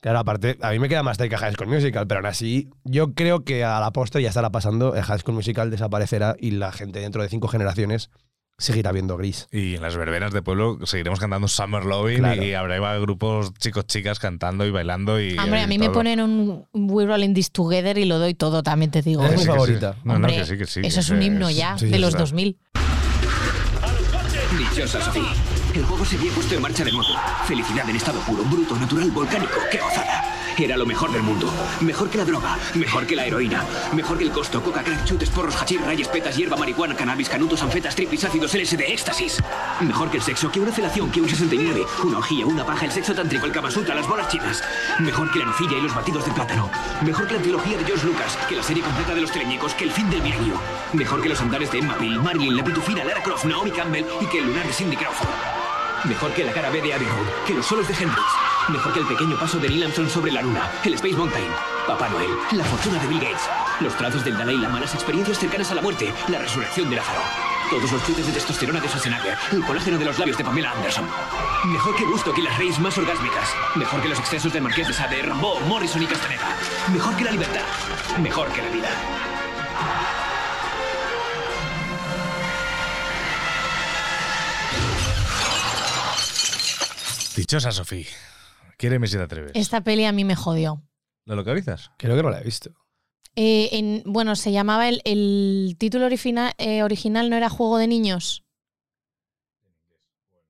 [0.00, 3.14] Claro, aparte, a mí me queda más cerca High School Musical, pero aún así, yo
[3.14, 6.72] creo que a la postre ya estará pasando, el High School Musical desaparecerá y la
[6.72, 8.10] gente dentro de cinco generaciones
[8.58, 9.48] seguirá viendo gris.
[9.50, 12.42] Y en las verbenas de pueblo seguiremos cantando Summer Loving Claro.
[12.42, 15.20] y habrá grupos chicos, chicas cantando y bailando.
[15.20, 15.94] Y, Hombre, a y mí me todo.
[15.94, 19.24] ponen un We Rolling This Together y lo doy todo, también te digo.
[19.24, 19.48] Es mi sí, que sí.
[19.48, 19.96] favorita.
[20.04, 20.80] No, no, Hombre, que sí, que sí.
[20.84, 22.18] eso que es un himno ya, sí, de los sí.
[22.18, 22.58] 2000.
[24.58, 25.32] Dichosa Sofía.
[25.74, 27.08] El juego se había puesto en marcha de nuevo.
[27.46, 29.54] Felicidad en estado puro, bruto, natural, volcánico.
[29.70, 30.22] ¡Qué gozada!
[30.58, 31.50] Era lo mejor del mundo.
[31.80, 35.30] Mejor que la droga, mejor que la heroína, mejor que el costo, coca, crack, chutes,
[35.30, 39.38] porros, hachís, rayes, petas, hierba, marihuana, cannabis, canutos, anfetas, tripis, ácidos, LSD, éxtasis.
[39.80, 42.92] Mejor que el sexo, que una felación, que un 69, una orgía, una paja, el
[42.92, 44.62] sexo tántrico, el Kama Sutra, las bolas chinas.
[45.00, 46.70] Mejor que la nocilla y los batidos de plátano.
[47.02, 49.84] Mejor que la trilogía de George Lucas, que la serie completa de los teleñecos, que
[49.84, 50.54] el fin del milenio.
[50.92, 54.26] Mejor que los andares de Emma Peel, Marilyn, la pitufina, Lara Croft, Naomi Campbell y
[54.26, 55.28] que el lunar de Cindy Crawford.
[56.04, 57.06] Mejor que la cara B de Abbey
[57.46, 58.51] que los solos de Hendrix.
[58.68, 61.48] Mejor que el pequeño paso de Neil Armstrong sobre la luna, el Space Mountain.
[61.86, 63.48] Papá Noel, la fortuna de Bill Gates.
[63.80, 67.20] Los trazos del Dalai Lama, las experiencias cercanas a la muerte, la resurrección de Lázaro.
[67.70, 71.08] Todos los chutes de testosterona de Schwarzenegger, el colágeno de los labios de Pamela Anderson.
[71.64, 73.48] Mejor que Gusto que las reyes más orgásmicas.
[73.74, 76.56] Mejor que los excesos del Marqués de Sade, Rambo, Morrison y Castaneda.
[76.92, 77.62] Mejor que la libertad.
[78.20, 78.88] Mejor que la vida.
[87.34, 88.06] Dichosa Sofía.
[88.82, 89.52] Quiéreme si te atreves.
[89.54, 90.82] Esta peli a mí me jodió.
[91.24, 91.92] ¿Lo localizas?
[91.98, 92.74] Creo que no la he visto.
[93.36, 97.86] Eh, en, bueno, se llamaba el, el título original, eh, original no era Juego de
[97.86, 98.42] Niños.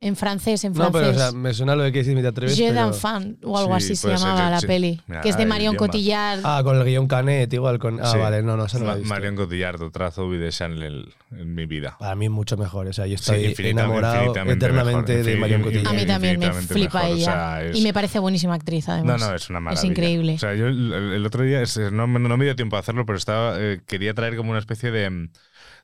[0.04, 1.00] En francés, en No, francés.
[1.00, 2.56] pero o sea, me suena lo de que si me te atreves.
[2.56, 4.66] Jeux pero- d'enfant o algo Sí, así se llamaba que la sí.
[4.66, 5.00] peli.
[5.06, 5.76] Mira, que es de hay Marion.
[5.76, 6.40] Cotillard.
[6.42, 7.78] Ah, con el guion Canet, igual.
[7.78, 8.00] Con...
[8.00, 8.18] Ah, Sí.
[8.18, 9.08] vale, no, no, eso no la he visto.
[9.08, 11.96] Marion Cotillard, otra Zoe de Chanel en mi vida.
[12.00, 12.88] Para mí mucho mejor.
[12.88, 15.86] O sea, yo estoy enamorado infinitamente eternamente mejor, de Marion Cotillard.
[15.86, 17.24] a mí también me flipa mejor, o ella.
[17.24, 19.20] sea, es- Y me parece buenísima actriz, No, además.
[19.20, 19.80] no, es una maravilla.
[19.80, 20.34] Es increíble.
[20.34, 22.80] O sea, yo el, el otro día es- no, me- no me dio tiempo a
[22.80, 25.28] hacerlo, pero estaba eh, quería traer como una especie de,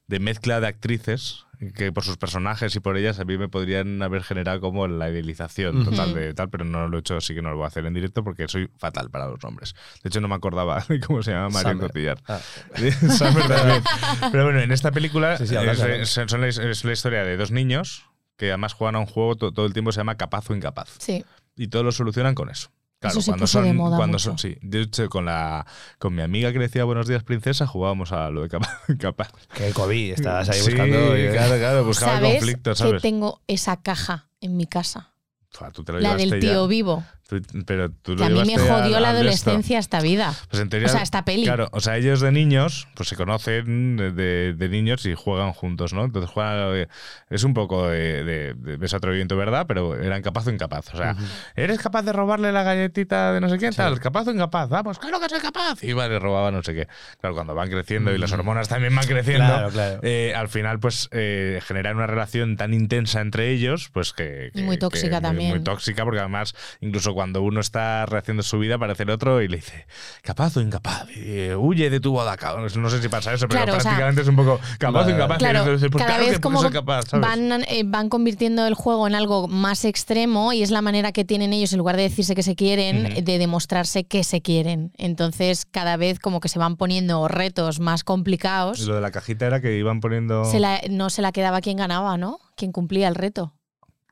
[0.08, 4.00] de mezcla de actrices que por sus personajes y por ellas a mí me podrían
[4.02, 7.42] haber generado como la idealización total de tal, pero no lo he hecho, así que
[7.42, 9.74] no lo voy a hacer en directo porque soy fatal para los nombres.
[10.02, 11.88] De hecho, no me acordaba de cómo se llama Marion Summer.
[11.88, 12.20] Cotillard.
[12.28, 12.40] Ah.
[14.32, 16.16] Pero bueno, en esta película Sí, sí, hablas, es, hablas.
[16.18, 18.04] es- son la, es la historia de dos niños
[18.36, 20.90] que además juegan a un juego to- todo el tiempo se llama capaz o incapaz.
[20.98, 21.24] Sí.
[21.56, 22.70] Y todo lo solucionan con eso.
[23.00, 24.30] Claro, Eso se cuando puso son, de moda cuando mucho.
[24.30, 24.56] son, sí.
[24.60, 25.64] De hecho, con la
[26.00, 28.80] con mi amiga que decía Buenos días, princesa, jugábamos a lo de capaz.
[28.98, 29.30] capaz.
[29.54, 31.16] Que el COVID, estabas ahí Sí, buscando.
[31.16, 33.02] y- claro, claro, buscaba el ¿Sabes conflicto, que ¿sabes?
[33.02, 35.12] tengo esa caja en mi casa?
[35.50, 36.40] Fua, tú te lo La del ya.
[36.40, 37.04] tío vivo.
[37.28, 40.32] Tú- pero tú Que lo a mí me jodió la adolescencia esta vida.
[40.48, 41.44] Pues en teoría, O sea, esta peli.
[41.44, 45.92] Claro, o sea, ellos de niños, pues se conocen de, de- niños y juegan juntos,
[45.92, 46.04] ¿no?
[46.06, 46.74] Entonces juegan.
[46.74, 46.88] eh,
[47.28, 48.96] Es un poco de, de, de beso
[49.36, 49.66] ¿verdad?
[49.68, 50.94] Pero eran capaz o incapaz.
[50.94, 51.16] O sea,
[51.54, 53.74] ¿eres capaz de robarle la galletita de no sé quién?
[53.74, 54.70] Tal, capaz o incapaz.
[54.70, 55.84] Vamos, claro que soy capaz.
[55.84, 56.88] Y vale, robaba no sé qué.
[57.20, 60.00] Claro, cuando van creciendo y las hormonas también van creciendo, Claro, claro.
[60.02, 64.50] eh, al final, pues eh, generan una relación tan intensa entre ellos, pues que.
[64.54, 65.50] Y muy que- tóxica que muy- también.
[65.50, 69.48] Muy tóxica, porque además, incluso cuando uno está rehaciendo su vida, aparece el otro y
[69.48, 69.88] le dice,
[70.22, 72.36] capaz o incapaz, y, eh, huye de tu boda.
[72.76, 75.10] No sé si pasa eso, pero Claro, o sea, prácticamente es un poco capaz o
[75.10, 75.36] incapaz.
[75.36, 77.26] y Claro, entonces, pues cada claro vez que como soy capaz, ¿sabes?
[77.28, 81.24] van, eh, van convirtiendo el juego en algo más extremo y es la manera que
[81.24, 84.92] tienen ellos, en lugar de decirse que se quieren, de demostrarse que se quieren.
[84.96, 88.78] Entonces, cada vez como que se van poniendo retos más Y complicados.
[88.86, 90.44] lo de la cajita era que iban poniendo.
[90.44, 92.38] Se la- no se la quedaba quien ganaba, ¿no?
[92.56, 93.54] Quien cumplía el reto.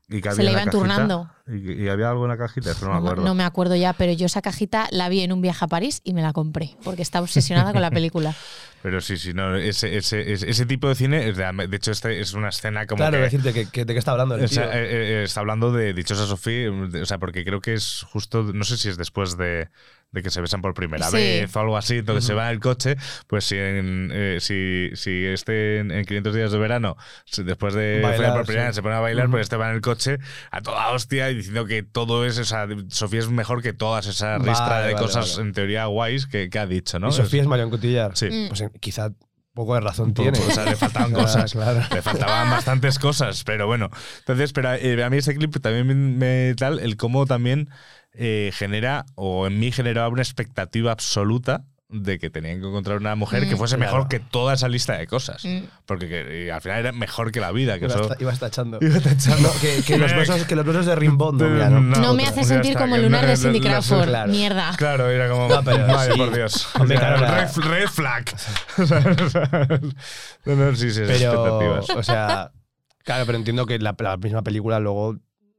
[0.09, 1.31] Y que se había en iban turnando.
[1.49, 3.25] Y, y había algo en la cajita, eso no me acuerdo.
[3.25, 6.01] no me acuerdo ya, pero yo esa cajita la vi en un viaje a París
[6.05, 8.35] y me la compré, porque estaba obsesionada con la película.
[8.83, 11.91] Pero sí, sí, no, ese, ese, ese, ese tipo de cine, es de, de hecho,
[11.91, 12.99] este es una escena como.
[12.99, 14.79] Claro, que, decirte que, que- de qué está hablando el O sea, tío.
[14.79, 18.63] eh, eh, está hablando de Dichosa Sofía, o sea, porque creo que es justo, no
[18.63, 19.71] sé si es después de,
[20.13, 21.17] de que se besan por primera Sí.
[21.17, 22.39] vez o algo así, entonces se Ujú.
[22.41, 22.97] va en el coche,
[23.27, 26.97] pues si, en, eh, si, si este en, en 500 días de verano,
[27.27, 28.79] si después de Bailar, por primera vez sí.
[28.79, 29.33] se pone a bailar, Ujú.
[29.33, 30.19] pues este va en el coche
[30.51, 34.07] a toda hostia y diciendo que todo es, o sea, Sofía es mejor que todas
[34.07, 35.49] esa Vale, ristra de vale, cosas vale.
[35.49, 37.09] en teoría guays que, que ha dicho, ¿no?
[37.09, 38.15] Y Sofía es Marion Cotillard.
[38.17, 38.27] Sí.
[38.31, 38.49] Mm.
[38.49, 39.11] Pues eh, quizá
[39.53, 40.39] poco de razón tiene.
[40.39, 41.53] O sea, le faltaban cosas.
[41.53, 41.81] claro.
[41.93, 43.91] Le faltaban bastantes cosas, pero bueno.
[44.19, 45.95] Entonces, pero eh, a mí ese clip también me,
[46.49, 47.71] me tal, el cómo también
[48.19, 53.15] eh, genera, o en mí generaba una expectativa absoluta de que tenían que encontrar una
[53.15, 53.59] mujer que Mm.
[53.59, 53.93] fuese Claro.
[53.93, 55.45] mejor que toda esa lista de cosas.
[55.45, 55.59] Mm.
[55.87, 57.79] Porque que, eh, al final era mejor que la vida.
[57.79, 58.79] Que Ibas, eso, ibas tachando.
[58.81, 59.43] Iba tachando.
[59.55, 61.81] No, que, que los besos, que los besos de Rimbón, no, mira, no.
[61.81, 64.09] No me hace ya sentir está, como el lunar no- de Cindy Crawford.
[64.09, 64.33] claro.
[64.33, 64.75] Mierda.
[64.77, 65.49] Claro, era como.
[65.49, 66.11] No, pero sí.
[66.19, 66.69] por Dios.
[66.75, 68.25] Hombre, O sea, claro, la- red, red flag.
[70.45, 71.91] no, no, sí, sí, Pero, expectativas.
[71.91, 72.51] o sea,
[73.05, 75.17] claro, pero entiendo que la, la misma película luego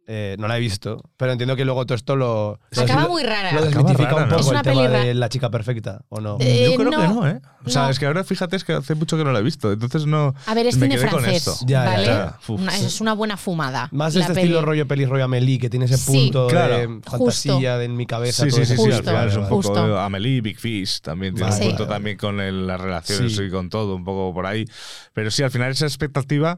[0.09, 2.59] eh, no la he visto, pero entiendo que luego todo esto lo.
[2.77, 3.51] Acaba muy rara.
[3.51, 4.35] Lo desmitifica rara, un ¿no?
[4.37, 6.37] poco Es una el tema de la chica perfecta, ¿o no?
[6.39, 7.41] Eh, Yo creo que no, no, ¿eh?
[7.65, 7.89] O sea, no.
[7.89, 9.69] es que ahora fíjate, es que hace mucho que no la he visto.
[9.71, 10.33] Entonces no.
[10.45, 11.59] A ver, es me cine francés.
[11.65, 12.05] Ya, ¿vale?
[12.05, 12.37] ya.
[12.47, 13.89] Una- es una buena fumada.
[13.91, 14.41] Más este peli.
[14.47, 16.05] estilo rollo peli rollo Amelie, que tiene ese Sí.
[16.29, 16.77] punto Claro.
[16.77, 17.11] de Justo.
[17.11, 18.43] fantasía de en mi cabeza.
[18.45, 19.99] Sí, todo sí, sí, sí, al final es un Vale, poco Justo.
[19.99, 21.95] Amelie, Big Fish también tiene Vale, un punto vale.
[21.95, 23.43] también con el- las relaciones Sí.
[23.43, 24.63] y con todo, un poco por ahí.
[25.11, 26.57] Pero sí, al final esa expectativa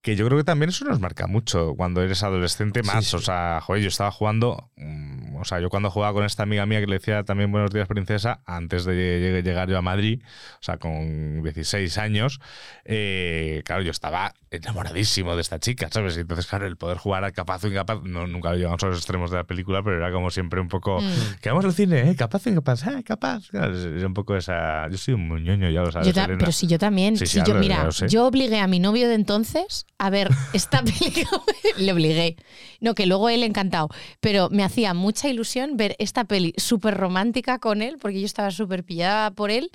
[0.00, 3.04] que yo creo que también eso nos marca mucho cuando eres adolescente más.
[3.04, 3.16] Sí, sí.
[3.16, 6.64] O sea, joder, yo estaba jugando, mm, o sea, yo cuando jugaba con esta amiga
[6.66, 10.22] mía que le decía también buenos días princesa, antes de lleg- llegar yo a Madrid,
[10.54, 12.40] o sea, con 16 años,
[12.84, 16.16] eh, claro, yo estaba enamoradísimo de esta chica, ¿sabes?
[16.16, 18.98] Y entonces, claro, el poder jugar a capaz o incapaz, no, nunca llegamos a los
[18.98, 21.40] extremos de la película, pero era como siempre un poco, Mm.
[21.42, 22.16] que vamos al cine, ¿eh?
[22.16, 23.02] Capaz o incapaz, ¿eh?
[23.04, 23.48] Capaz.
[23.50, 24.88] Claro, es un poco esa...
[24.88, 26.38] Yo soy un muñoño, ya lo sabes, Yo ta- Elena.
[26.38, 28.78] pero si yo también, Sí, si sí, yo, lo- mira, lo yo obligué a mi
[28.80, 31.42] novio de entonces a ver esta película,
[31.76, 32.36] le obligué.
[32.80, 33.88] No, que luego él encantado,
[34.20, 38.50] pero me hacía mucha ilusión ver esta peli súper romántica con él, porque yo estaba
[38.50, 39.70] súper pillada por él,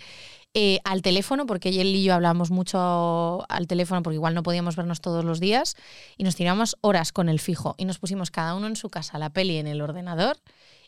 [0.53, 4.75] eh, al teléfono, porque él y yo hablábamos mucho al teléfono, porque igual no podíamos
[4.75, 5.75] vernos todos los días,
[6.17, 9.17] y nos tirábamos horas con el fijo, y nos pusimos cada uno en su casa
[9.17, 10.37] la peli en el ordenador,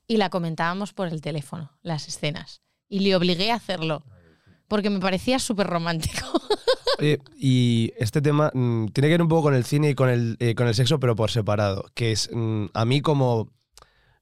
[0.08, 2.62] y la comentábamos por el teléfono, las escenas.
[2.88, 4.04] Y le obligué a hacerlo
[4.68, 6.26] porque me parecía súper romántico.
[7.00, 10.10] Oye, y este tema mm, tiene que ver un poco con el cine y con
[10.10, 11.86] el, eh, con el sexo, pero por separado.
[11.94, 13.52] Que es mm, a mí como,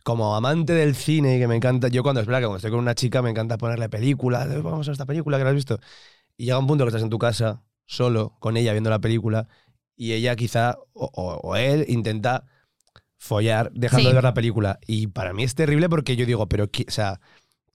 [0.04, 1.88] como amante del cine, que me encanta.
[1.90, 4.46] Yo cuando, es verdad que cuando estoy con una chica me encanta ponerle película.
[4.46, 5.80] "Eh, Vamos a esta película que la has visto.
[6.38, 9.48] Y llega un punto que estás en tu casa, solo, con ella viendo la película,
[9.96, 12.46] y ella quizá, o, o- o él, intenta
[13.18, 14.08] follar dejando Sí.
[14.10, 14.80] de ver la película.
[14.88, 17.20] Y para mí es terrible porque yo digo, pero, o sea.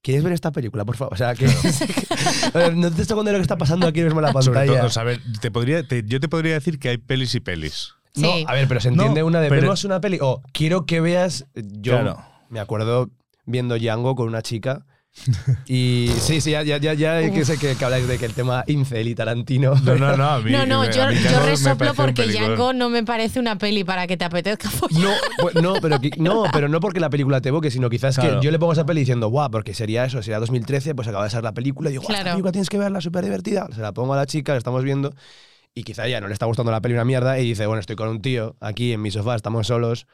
[0.09, 1.13] ¿Quieres ver esta película, por favor?
[1.13, 1.45] O sea, que,
[2.75, 4.79] no te estoy contando lo que está pasando aquí mismo en la Sobre pantalla.
[4.79, 7.35] todo, o sea, a ver, te podría, te- yo te podría decir que hay pelis
[7.35, 7.93] y pelis.
[8.15, 10.87] No, a ver, pero se entiende No, una de pero- vemos una peli o quiero
[10.87, 11.45] que veas.
[11.55, 12.25] Yo Claro.
[12.49, 13.11] me acuerdo
[13.45, 14.87] viendo Django con una chica.
[15.67, 18.33] Y sí, sí, ya, ya, ya, ya que sé que, que habláis de que el
[18.33, 19.75] tema Incel y Tarantino.
[19.75, 20.25] No, no, no.
[20.31, 22.27] A mí, No, no, yo, mí yo resoplo porque.
[22.27, 25.03] Django no me parece una peli para que te apetezca follar.
[25.03, 25.11] No,
[25.41, 28.41] pues, no, pero, no, pero no porque la película te evoque, sino quizás Claro.
[28.41, 31.25] que yo le pongo esa peli diciendo, guau, porque sería eso, sería 2013, pues acaba
[31.25, 32.37] de ser la película y digo, "Guau, esta Claro.
[32.37, 33.69] película tienes que verla, súper divertida.
[33.75, 35.13] Se la pongo a la chica, la estamos viendo
[35.75, 37.97] y quizá ya no le está gustando la peli una mierda y dice, bueno, estoy
[37.97, 40.07] con un tío aquí en mi sofá, estamos solos,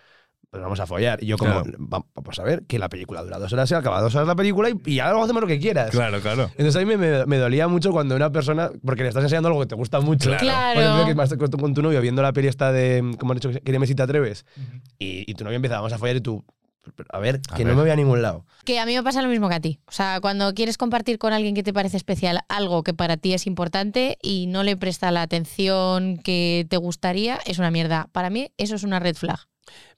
[0.54, 1.20] pues vamos a follar.
[1.22, 1.78] Y yo como, Claro.
[1.80, 4.36] "Va- vamos a ver, que la película dura dos horas, se acaba dos horas la
[4.36, 5.90] película y, y luego hacemos lo que quieras.
[5.90, 6.44] Claro, claro.
[6.52, 9.48] Entonces a mí me, me- me dolía mucho cuando una persona, porque le estás enseñando
[9.48, 10.30] algo que te gusta mucho.
[10.30, 10.44] Claro.
[10.44, 10.74] Claro.
[10.74, 13.32] Por ejemplo, que vas con tu, con tu novio viendo la peli esta de, como
[13.32, 14.46] han dicho, que me si te atreves,
[14.98, 16.44] y, y tu novio empieza, vamos a follar y tú,
[17.10, 17.72] a ver, A que ver.
[17.72, 18.44] no me voy a ningún lado.
[18.64, 19.80] Que a mí me pasa lo mismo que a ti.
[19.86, 23.32] O sea, cuando quieres compartir con alguien que te parece especial algo que para ti
[23.34, 28.08] es importante y no le presta la atención que te gustaría, es una mierda.
[28.12, 29.40] Para mí eso es una red flag.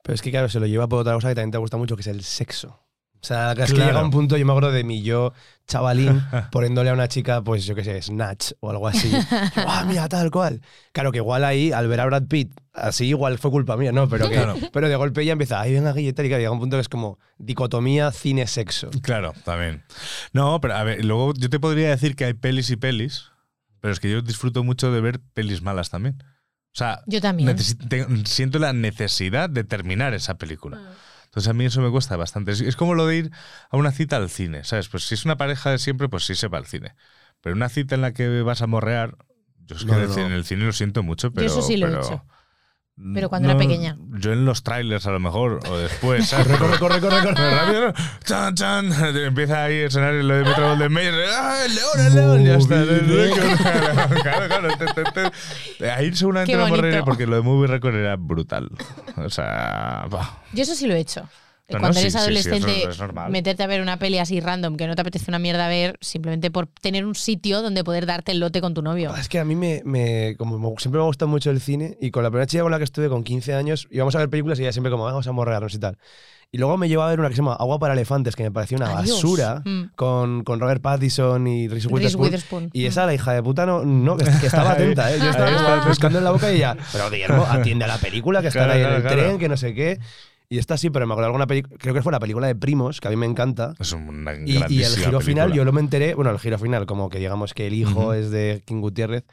[0.06, 1.96] Pero es que, claro, se lo lleva por otra cosa que también te gusta mucho,
[1.96, 2.68] que es el sexo.
[3.14, 5.32] O sea, es que llega un punto, yo me acuerdo de mi yo,
[5.66, 9.10] chavalín, poniéndole a una chica, pues yo qué sé, Snatch o algo así.
[9.56, 10.60] ¡Ah, mira, tal cual!
[10.92, 14.08] Claro que igual ahí, al ver a Brad Pitt, así igual fue culpa mía, ¿no?
[14.08, 14.54] Pero, que, Claro.
[14.72, 16.88] pero de golpe ella empieza, ahí venga Guille, tal", y llega un punto que es
[16.88, 18.90] como dicotomía cine-sexo.
[19.02, 19.82] Claro, también.
[20.32, 23.32] No, pero a ver, luego yo te podría decir que hay pelis y pelis,
[23.80, 26.22] pero es que yo disfruto mucho de ver pelis malas también.
[26.76, 27.56] O sea, Yo también.
[27.88, 30.78] te- siento la necesidad de terminar esa película.
[31.24, 32.52] Entonces a mí eso me cuesta bastante.
[32.52, 33.30] Es, es como lo de ir
[33.70, 34.88] a una cita al cine, ¿sabes?
[34.90, 36.94] Pues si es una pareja de siempre, pues sí se va al cine.
[37.40, 39.16] Pero una cita en la que vas a morrear,
[39.64, 40.14] yo es que No, en el no.
[40.14, 41.46] cine- en el cine lo siento mucho, pero...
[41.46, 42.26] eso sí lo he hecho.
[43.12, 43.98] Pero cuando era pequeña.
[44.18, 46.26] Yo en los trailers a lo mejor, o después.
[46.28, 46.46] ¿sabes?
[46.46, 47.50] Corre, corre, corre, corre, corre.
[47.50, 47.92] rápido, ¿no?
[48.24, 49.16] Chan, chan.
[49.16, 51.14] Empieza ahí a sonar lo de Metro Golden Mayer.
[51.30, 52.44] ¡Ah, el león, el león!
[52.44, 52.84] Ya está.
[54.22, 54.68] Claro, claro.
[54.78, 55.30] te, te,
[55.78, 55.90] te.
[55.90, 56.56] Ahí seguramente
[56.96, 58.70] no porque lo de Movie Record era brutal.
[59.16, 60.42] O sea, bah.
[60.54, 61.28] Yo eso sí lo he hecho.
[61.68, 62.98] No, no, Cuando sí, eres sí, sí, adolescente, es
[63.28, 66.52] meterte a ver una peli así random que no te apetece una mierda ver, simplemente
[66.52, 69.12] por tener un sitio donde poder darte el lote con tu novio.
[69.16, 71.96] Es que a mí me, me- como me- siempre me ha gustado mucho el cine
[72.00, 74.30] y con la primera chica con la que estuve con 15 años íbamos a ver
[74.30, 75.98] películas y ella siempre como vamos a morrearnos y tal.
[76.52, 78.52] Y luego me llevó a ver una que se llama Agua para elefantes que me
[78.52, 79.16] pareció una Adiós.
[79.16, 79.90] basura Mm.
[79.96, 82.24] con, con Robert Pattinson y Reese Reese Witherspoon.
[82.26, 82.70] Witherspoon.
[82.72, 85.18] Y esa la hija de puta no, no que, que estaba atenta, ¿eh?
[85.18, 85.88] Yo estaba, yo estaba está.
[85.88, 88.82] buscando en la boca y ella, pero Guillermo, atiende a la película que Claro, ahí
[88.82, 89.16] en el claro.
[89.16, 89.98] tren, que no sé qué.
[90.48, 92.54] Y esta sí, pero me acuerdo de alguna película, creo que fue la película de
[92.54, 93.74] Primos, que a mí me encanta.
[93.78, 95.54] Es una Y, y el giro final, película.
[95.56, 98.12] yo lo me enteré, bueno, el giro final, como que digamos que el hijo Ujú.
[98.12, 99.24] es de King Gutiérrez,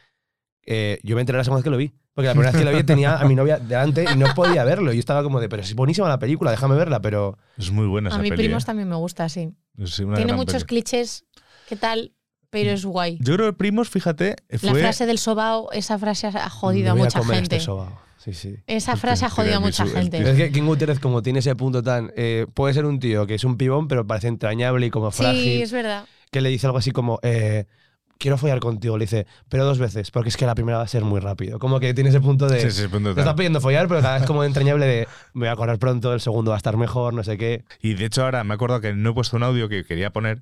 [0.66, 1.94] eh, yo me enteré la segunda vez que lo vi.
[2.16, 4.64] Porque la primera vez que lo vi tenía a mi novia delante y no podía
[4.64, 4.92] verlo.
[4.92, 7.38] Y yo estaba como de, pero es buenísima la película, déjame verla, pero...
[7.58, 8.44] Es muy buena esa a mi peli.
[8.44, 8.66] primos ¿eh?
[8.68, 9.50] también me gusta, sí.
[9.78, 10.82] Es una Tiene muchos peli.
[10.84, 11.26] clichés,
[11.68, 12.14] ¿qué tal?
[12.52, 13.18] Pero es guay.
[13.20, 14.74] Yo creo que Primos, fíjate, fue.
[14.74, 17.56] La frase del sobao, esa frase ha jodido me a voy mucha comer gente.
[17.56, 18.00] este sobao.
[18.24, 18.56] Sí, sí.
[18.68, 20.18] Esa frase ha jodido a mucha gente.
[20.18, 22.12] Es que King Gutiérrez, como tiene ese punto tan.
[22.16, 25.44] eh, puede ser un tío que es un pibón, pero parece entrañable y como frágil.
[25.44, 26.06] Sí, es verdad.
[26.32, 27.20] Que le dice algo así como.
[27.24, 27.66] eh,
[28.20, 30.88] Quiero follar contigo, le dice, pero dos veces, porque es que la primera va a
[30.88, 31.60] ser muy rápido.
[31.60, 32.62] Como que tiene ese punto de.
[32.62, 33.24] Sí, sí, punto Te tal.
[33.26, 35.08] está pidiendo follar, pero cada vez como entrañable de.
[35.34, 37.66] Me voy a correr pronto, el segundo va a estar mejor, no sé qué.
[37.82, 40.42] Y de hecho ahora me acuerdo que no he puesto un audio que quería poner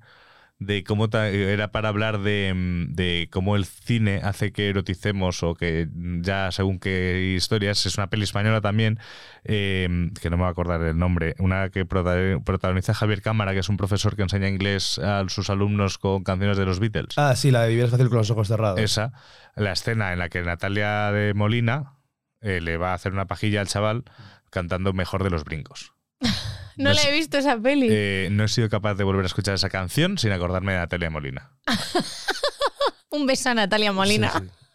[0.63, 5.41] de cómo ta- era para hablar de, mm, de cómo el cine hace que eroticemos
[5.41, 5.87] o que
[6.21, 7.83] ya según qué historias.
[7.87, 8.99] Es una peli española también,
[9.43, 9.89] eh,
[10.21, 13.59] que no me voy a acordar el nombre, una que prota- protagoniza Javier Cámara, que
[13.59, 17.17] es un profesor que enseña inglés a sus alumnos con canciones de los Beatles.
[17.17, 18.79] Ah, sí, la de vivir es fácil con los ojos cerrados.
[18.79, 19.13] Esa,
[19.55, 21.93] la escena en la que Natalia de Molina
[22.39, 24.03] eh, le va a hacer una pajilla al chaval
[24.51, 25.93] cantando Mejor de los Brincos.
[26.81, 27.87] No, No la he visto esa peli.
[27.89, 31.09] Eh, no he sido capaz de volver a escuchar esa canción sin acordarme de Natalia
[31.09, 31.51] Molina.
[33.09, 34.31] Un beso a Natalia Molina.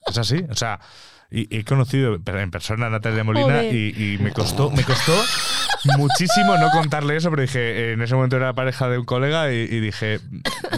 [0.07, 0.79] Es así, o sea,
[1.31, 5.13] y- he conocido en persona a Natalia Molina y, y me costó, me costó
[5.97, 9.57] muchísimo no contarle eso, pero dije, en ese momento era pareja de un colega y,
[9.57, 10.21] y dije,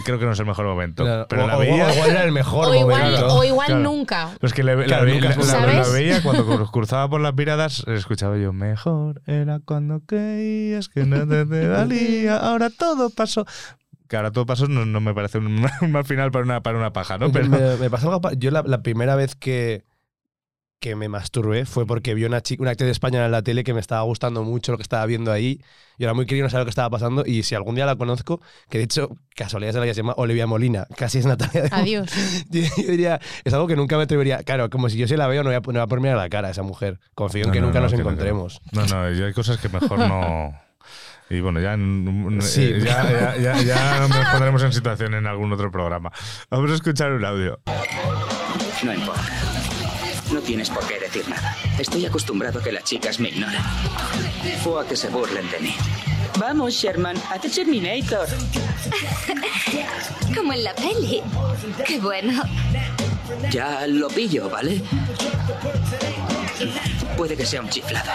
[0.04, 1.04] creo que no es el mejor momento.
[1.04, 1.86] Claro, pero o- la o- veía.
[1.86, 3.26] o igual era el mejor O igual, momento.
[3.34, 3.82] o igual Claro.
[3.82, 4.30] nunca.
[4.40, 7.20] Pues que le, la, Claro, ve- nunca la- la- la veía cuando cru- cruzaba por
[7.20, 13.46] las miradas, escuchaba yo, mejor era cuando creías que nada te valía, ahora todo pasó.
[14.08, 15.46] Que ahora todo pasó no, no me parece un,
[15.82, 17.30] un mal final para una, para una paja, ¿no?
[17.30, 18.30] Pero, me, me pasó algo.
[18.38, 19.84] Yo la, la primera vez que,
[20.80, 23.74] que me masturbé fue porque vi una, chica, una actriz española en la tele que
[23.74, 25.60] me estaba gustando mucho lo que estaba viendo ahí.
[25.98, 27.24] Yo era muy querido, no sabía lo que estaba pasando.
[27.26, 30.14] Y si algún día la conozco, que de hecho, casualidad de la que se llama
[30.16, 32.10] Olivia Molina, casi es Natalia de Adiós.
[32.48, 34.42] Yo, yo diría, es algo que nunca me atrevería.
[34.44, 36.16] Claro, como si yo se la veo, no voy a, no voy a ponerme a
[36.16, 37.00] la cara a esa mujer.
[37.14, 38.60] Confío en No, que no, nunca no, nos encontremos.
[38.70, 40.52] No, no, yo hay cosas que mejor no.
[41.30, 41.76] Y bueno, ya,
[42.40, 42.62] Sí.
[42.62, 46.10] eh, ya, ya, ya, ya nos pondremos en situación en algún otro programa.
[46.48, 47.60] Vamos a escuchar un audio.
[48.82, 49.47] No importa.
[50.32, 51.56] No tienes por qué decir nada.
[51.78, 53.60] Estoy acostumbrado a que las chicas me ignoren.
[54.66, 55.74] O a que se burlen de mí.
[56.38, 58.28] Vamos, Sherman, haz el Terminator.
[60.36, 61.22] Como en la peli.
[61.86, 62.42] Qué bueno.
[63.50, 64.82] Ya lo pillo, ¿vale?
[67.16, 68.10] Puede que sea un chiflado.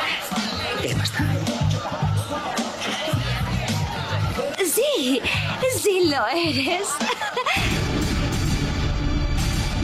[0.81, 1.19] ¿Qué más da?
[4.65, 5.21] Sí,
[5.77, 6.87] sí lo eres.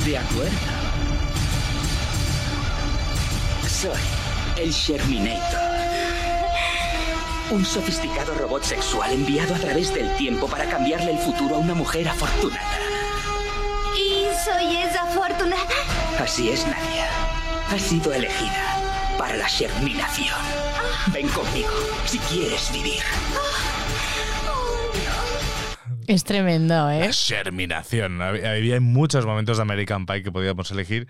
[0.06, 0.89] De acuerdo.
[3.80, 3.92] Soy
[4.58, 5.58] el Sherminator.
[7.50, 11.74] Un sofisticado robot sexual enviado a través del tiempo para cambiarle el futuro a una
[11.74, 12.78] mujer afortunada.
[13.96, 15.64] ¿Y soy esa afortunada?
[16.22, 17.08] Así es, Nadia.
[17.70, 20.36] Has sido elegida para la Sherminación.
[21.14, 21.72] Ven conmigo
[22.04, 23.02] si quieres vivir.
[26.06, 27.12] Es tremendo, ¿eh?
[27.14, 28.22] Germinación.
[28.22, 31.08] Había había muchos momentos de American Pie que podíamos elegir.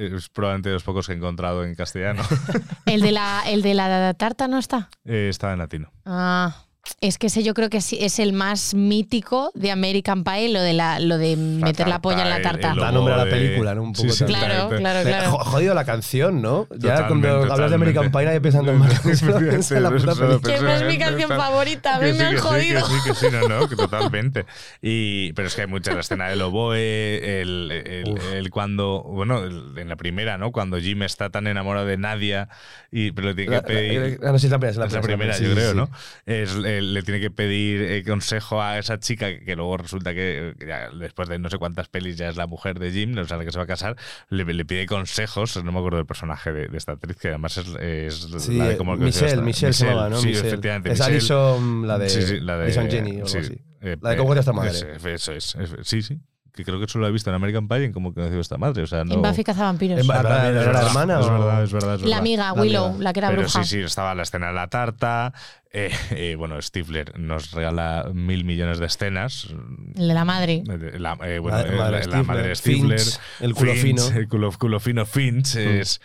[0.00, 2.22] Es probablemente de los pocos que he encontrado en castellano.
[2.86, 4.88] El de la, el de la tarta no está.
[5.04, 5.92] Eh, estaba en latino.
[6.06, 6.64] Ah,
[7.00, 10.60] es que ese yo creo que sí es el más mítico de American Pie, lo
[10.60, 12.74] de la, lo de meter la polla en la tarta.
[12.74, 13.82] Da nombre a la película, ¿no?
[13.82, 14.40] Un Sí, poco sí, también.
[14.40, 15.30] Claro, claro, claro.
[15.30, 16.66] jo- Jodido la canción, ¿no?
[16.70, 17.74] Ya Totalmente, cuando hablas de totalmente.
[17.74, 20.40] American Pie nadie piensa en la película.
[20.42, 22.80] Que no es mi canción favorita, a mí sí, me han sí, jodido.
[22.86, 24.46] Que sí, que sí, no, no, que totalmente.
[24.82, 29.42] Y, pero es que hay muchas, la escena del oboe, el, el- el cuando, bueno,
[29.44, 30.52] el- en la primera, ¿no?
[30.52, 32.48] Cuando Jim está tan enamorado de Nadia,
[32.92, 34.18] y, pero tiene La- que pedir...
[34.20, 35.54] la- no, sí, es la primera, es la Es la primera, primera, sí, yo sí,
[35.56, 35.76] creo, sí.
[35.76, 35.90] ¿no?
[36.26, 40.54] Es, eh, le tiene que pedir eh, consejo a esa chica que luego resulta que,
[40.58, 43.24] que ya después de no sé cuántas pelis ya es la mujer de Jim, o
[43.26, 43.96] sea, la que se va a casar,
[44.28, 47.56] le, le pide consejos, no me acuerdo del personaje de, de esta actriz, que además
[47.58, 50.16] es, es Sí, la de eh, como Michelle, Michelle se llamaba, ¿no?
[50.20, 50.48] Sí, Michelle.
[50.48, 50.92] efectivamente.
[50.92, 51.16] Es Michelle.
[51.16, 53.54] Alison, la de- Sí, sí, la de Alison Jenny o algo así.
[53.82, 54.70] eh, La de Cómo a esta madre.
[55.14, 56.18] Eso es, es- sí, sí.
[56.52, 58.82] Que creo que solo la he visto en American Pie en cómo conoció esta madre.
[58.82, 59.98] O sea, no, En Buffy cazavampiros.
[60.00, 61.94] Es ¿Era es la verdad, hermana Es verdad, es verdad.
[61.94, 62.18] es La verdad.
[62.18, 63.04] amiga, La Willow, amiga.
[63.04, 63.64] la que era Pero bruja.
[63.64, 65.32] sí, sí, estaba la escena de la tarta.
[65.72, 69.46] eh, eh, bueno, Stifler nos regala mil millones de escenas.
[69.94, 70.64] El de la madre.
[70.68, 72.98] Eh, La, eh, bueno, Madre- madre la- la Stifler, madre de Stifler.
[73.00, 74.18] Finch, el culo Finch, fino.
[74.18, 75.54] El culo, culo fino Finch.
[75.56, 76.00] Es,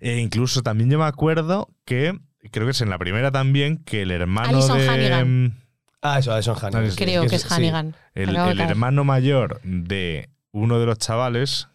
[0.00, 2.18] e incluso también yo me acuerdo que,
[2.50, 4.88] creo que es en la primera también, que el hermano Alison de.
[4.88, 5.59] Hannigan.
[6.02, 6.84] Ah, eso, Alison Hannigan.
[6.84, 7.48] Alison- Creo que es sí.
[7.50, 7.94] Hannigan.
[8.14, 11.68] El, el hermano mayor de uno de los chavales,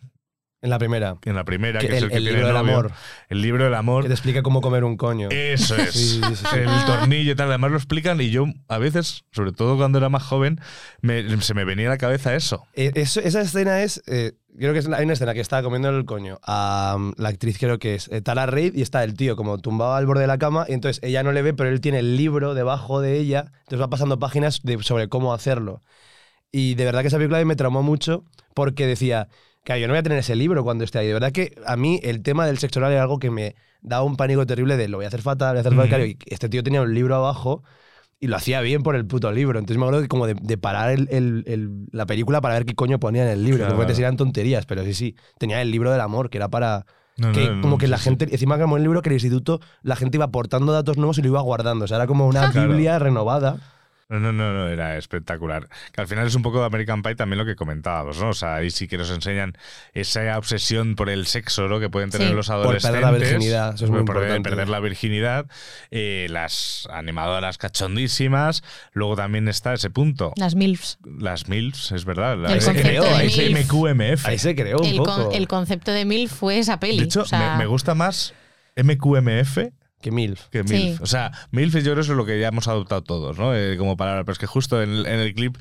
[0.62, 1.18] En la primera.
[1.26, 2.92] en la primera, que, Que es el, el que el tiene libro del amor.
[3.30, 4.04] El libro del amor.
[4.04, 5.30] Que te explica cómo comer un coño.
[5.30, 5.92] Eso es.
[5.94, 6.46] Sí, sí, sí.
[6.58, 7.50] El tornillo y tal.
[7.50, 10.60] Además lo explican y yo a veces, sobre todo cuando era más joven,
[11.02, 12.66] me- se me venía a la cabeza eso.
[12.74, 14.02] Eh, eso- esa escena es.
[14.08, 17.30] eh, creo que es, hay una escena que está comiendo el coño a um, la
[17.30, 20.22] actriz, creo que es eh, Tara Reid, y está el tío como tumbado al borde
[20.22, 23.02] de la cama, y entonces ella no le ve, pero él tiene el libro debajo
[23.02, 25.84] de ella, entonces va pasando páginas de- sobre cómo hacerlo.
[26.52, 28.24] Y de verdad que esa película me traumó mucho
[28.54, 29.28] porque decía,
[29.66, 31.08] que yo no voy a tener ese libro cuando esté ahí.
[31.08, 34.04] De verdad que a mí el tema del sexo oral era algo que me daba
[34.04, 35.78] un pánico terrible de lo voy a hacer fatal, lo voy a hacer Mm.
[35.78, 36.08] fatal.
[36.08, 37.64] Y este tío tenía un libro abajo
[38.20, 39.60] y lo hacía bien por el puto libro.
[39.60, 42.66] Entonces me acuerdo que como de, de parar el- el- el- la película para ver
[42.66, 43.60] qué coño ponía en el libro.
[43.66, 43.78] Claro.
[43.78, 45.16] Que puede eran tonterías, pero sí, sí.
[45.38, 46.86] Tenía el libro del amor, que era para...
[47.18, 48.06] No, que no, no, como que la sí.
[48.06, 51.22] gente, encima como el libro que el instituto, la gente iba aportando datos nuevos y
[51.22, 51.86] lo iba guardando.
[51.86, 52.68] O sea, era como una Claro.
[52.70, 53.58] Biblia renovada.
[54.08, 55.68] No, no, no, no, era espectacular.
[55.92, 58.30] Que al final es un poco de American Pie también lo que comentábamos, ¿no?
[58.30, 59.58] O sea, ahí sí que nos enseñan
[59.94, 61.80] esa obsesión por el sexo, ¿no?
[61.80, 62.34] Que pueden tener Sí.
[62.36, 63.02] los Por adolescentes.
[63.02, 64.50] perder la virginidad, eso es muy por perder- importante.
[64.50, 65.46] perder la virginidad.
[65.90, 68.62] eh, las animadoras cachondísimas.
[68.94, 70.34] Luego también está ese punto.
[70.38, 71.00] Las MILFs.
[71.20, 72.38] Las MILFs, es verdad.
[72.38, 73.60] La, El ese- concepto de ese MILF.
[73.72, 74.26] MQMF.
[74.28, 75.26] Ahí se creó un El, poco.
[75.30, 77.00] con- el concepto de MILF fue esa peli.
[77.00, 78.36] De hecho, o sea, me, me gusta más
[78.76, 79.72] MQMF
[80.06, 80.50] que MILF.
[80.50, 80.74] que Sí.
[80.76, 81.02] MILF.
[81.02, 83.56] O sea, MILF yo creo que es lo que ya hemos adoptado todos, ¿no?
[83.56, 84.24] Eh, como palabra.
[84.24, 85.58] Pero es que justo en el, en el clip,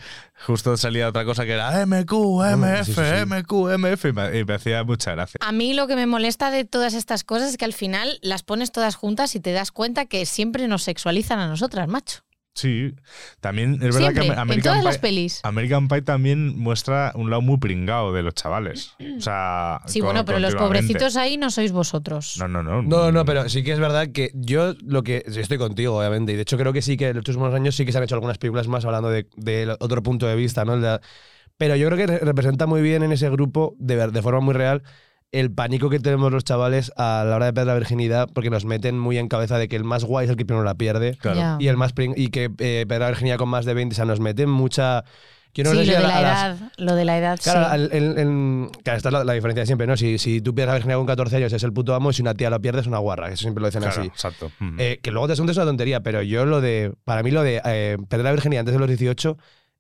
[0.47, 3.25] justo salía otra cosa que era MQMF, Sí, sí, sí.
[3.27, 4.05] MQMF.
[4.05, 5.39] Y me, y me hacía mucha gracia.
[5.41, 8.43] A mí lo que me molesta de todas estas cosas es que al final las
[8.43, 12.24] pones todas juntas y te das cuenta que siempre nos sexualizan a nosotras, macho.
[12.55, 12.95] Sí,
[13.41, 15.41] también es verdad Siempre, que en American todas Pie, las pelis.
[15.43, 18.95] American Pie también muestra un lado muy pringado de los chavales.
[19.19, 22.37] O sea, Sí, bueno, pero los pobrecitos ahí no sois vosotros.
[22.39, 22.83] No, no, no.
[22.83, 25.25] No, no, pero sí que es verdad que yo lo que.
[25.29, 26.33] sí, estoy contigo, obviamente.
[26.33, 28.05] Y de hecho creo que sí que en los últimos años sí que se han
[28.05, 30.75] hecho algunas películas más hablando de, de otro punto de vista, ¿no?
[31.57, 34.41] Pero yo creo que re- representa muy bien en ese grupo, de, ver- de forma
[34.41, 34.83] muy real,
[35.41, 38.65] el pánico que tenemos los chavales a la hora de perder la virginidad, porque nos
[38.65, 41.17] meten muy en cabeza de que el más guay es el que primero la pierde.
[41.21, 41.57] Claro.
[41.61, 44.05] Y el más y que eh, perder la virginidad con más de 20, o sea,
[44.05, 45.05] nos meten mucha.
[45.57, 47.17] Yo no sí, sé si lo de la- la a las- edad, lo de la
[47.19, 47.67] edad, Claro, sí.
[47.71, 49.97] al- el- el- claro, esta es la, la diferencia de siempre, ¿no?
[49.97, 52.23] Si, si tú pierdes la virginidad con 14 años es el puto amo y si
[52.23, 54.09] una tía la pierde es una guarra, eso siempre lo dicen Claro, así.
[54.09, 54.51] exacto.
[54.59, 54.77] Mm.
[54.81, 56.93] Eh, que luego te asuntes es una tontería, pero yo lo de.
[57.05, 59.37] Para mí lo de eh, perder la virginidad antes de los 18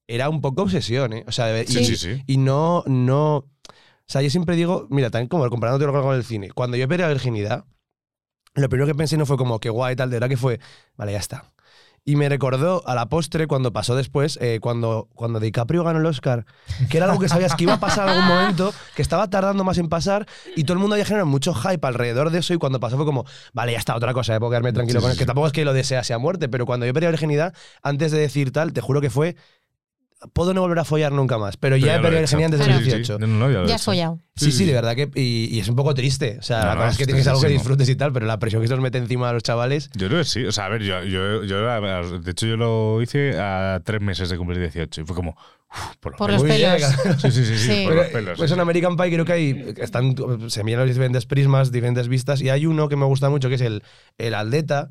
[0.07, 1.25] era un poco obsesión, ¿eh?
[1.27, 2.23] O sea, Sí, y, sí, sí.
[2.27, 3.47] y no, no.
[4.07, 7.03] O sea, yo siempre digo, mira, también como comparándote con el cine, cuando yo perdí
[7.03, 7.65] la virginidad,
[8.55, 10.61] lo primero que pensé no fue como que guay tal, de verdad que fue,
[10.97, 11.53] vale, ya está.
[12.07, 16.07] Y me recordó a la postre cuando pasó después, eh, cuando, cuando DiCaprio ganó el
[16.07, 16.45] Oscar,
[16.91, 19.65] que era algo que sabías que iba a pasar en algún momento, que estaba tardando
[19.65, 22.59] más en pasar y todo el mundo había generado mucho hype alrededor de eso y
[22.59, 23.25] cuando pasó fue como,
[23.55, 25.65] vale, ya está, otra cosa, eh, puedo quedarme tranquilo con él, que tampoco es que
[25.65, 28.83] lo desease a muerte, pero cuando yo perdí la virginidad, antes de decir tal, te
[28.83, 29.37] juro que fue,
[30.33, 32.55] puedo no volver a follar nunca más, pero, Pero ya he perdido he la virginidad
[32.55, 32.63] hecho.
[32.63, 32.97] antes de los Sí, sí, sí.
[32.97, 33.19] 18.
[33.19, 33.85] No, no, no, ya he Ya hecho.
[33.85, 34.19] follado.
[34.37, 35.11] Sí, sí, de verdad que.
[35.15, 36.37] Y, y es un poco triste.
[36.41, 38.13] O sea, No, la no, verdad es es que tienes algo que disfrutes y tal,
[38.13, 39.91] pero la presión que se nos mete encima a los chavales.
[39.95, 40.45] Yo creo que sí.
[40.45, 41.61] O sea, a ver, yo, yo, yo
[42.21, 45.37] de hecho yo lo hice a tres meses de cumplir 18 y fue como,
[45.71, 46.43] uf, por los Por pelos.
[46.43, 46.95] los pelos.
[47.03, 47.21] claro.
[47.21, 47.85] Sí, sí, sí, sí, Sí.
[47.87, 48.39] por los pelos.
[48.39, 49.75] pues en American Pie creo que hay.
[49.77, 50.15] Están,
[50.49, 53.55] se miran los diferentes prismas, diferentes vistas, y hay uno que me gusta mucho que
[53.57, 53.83] es el,
[54.19, 54.91] el Aldeta.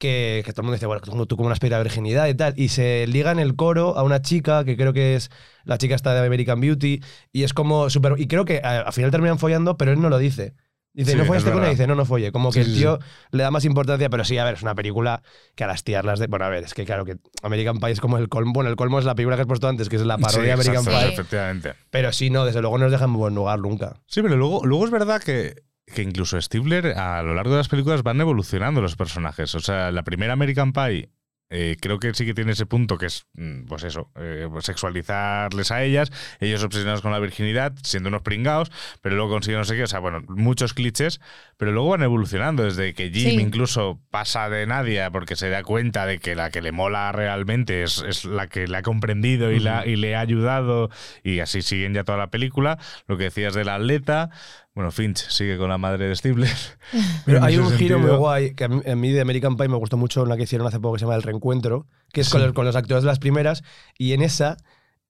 [0.00, 2.34] Que, que todo el mundo dice, bueno, tú, tú como una aspira a virginidad y
[2.34, 2.54] tal.
[2.56, 5.30] Y se liga en el coro a una chica que creo que es
[5.64, 7.02] la chica esta de American Beauty.
[7.32, 8.14] Y es como súper.
[8.16, 10.54] Y creo que a- al final terminan follando, pero él no lo dice.
[10.94, 11.76] Dice, Sí, no es follaste con ella, verdad.
[11.76, 12.32] dice, no, no folle.
[12.32, 12.98] Como Sí, que el sí, tío
[13.30, 15.22] le da más importancia, pero sí, a ver, es una película
[15.54, 16.26] que a las tías las de.
[16.28, 18.52] Bueno, a ver, es que claro que American Pie es como el colmo.
[18.54, 20.46] Bueno, el colmo es la película que has puesto antes, que es la Sí, parodia
[20.46, 21.08] de American exacto, Pie.
[21.12, 21.74] efectivamente.
[21.90, 24.00] Pero sí, no, desde luego no nos dejan en buen lugar nunca.
[24.06, 25.56] Sí, pero luego, luego es verdad que,
[25.90, 29.54] que incluso Stifler a lo largo de las películas van evolucionando los personajes.
[29.54, 31.10] O sea, la primera American Pie
[31.52, 35.70] eh, creo que sí que tiene ese punto que es, mm, pues eso, eh, sexualizarles
[35.72, 38.70] a ellas, ellos obsesionados con la virginidad, siendo unos pringados,
[39.02, 41.20] pero luego consiguen no sé qué, o sea, bueno, muchos clichés,
[41.56, 43.40] pero luego van evolucionando desde que Jim Sí.
[43.40, 47.82] incluso pasa de Nadia porque se da cuenta de que la que le mola realmente
[47.82, 50.88] es, es la que le ha comprendido y, la, y le ha ayudado
[51.24, 52.78] y así siguen ya toda la película.
[53.08, 54.30] Lo que decías del atleta,
[54.74, 56.48] bueno, Finch sigue con la madre de Stifler.
[57.26, 59.76] Pero hay un giro muy guay que a mí, a mí de American Pie me
[59.76, 62.40] gustó mucho una que hicieron hace poco que se llama El Reencuentro, que es con,
[62.40, 62.46] Sí.
[62.46, 63.62] los, con los actores de las primeras,
[63.98, 64.56] y en esa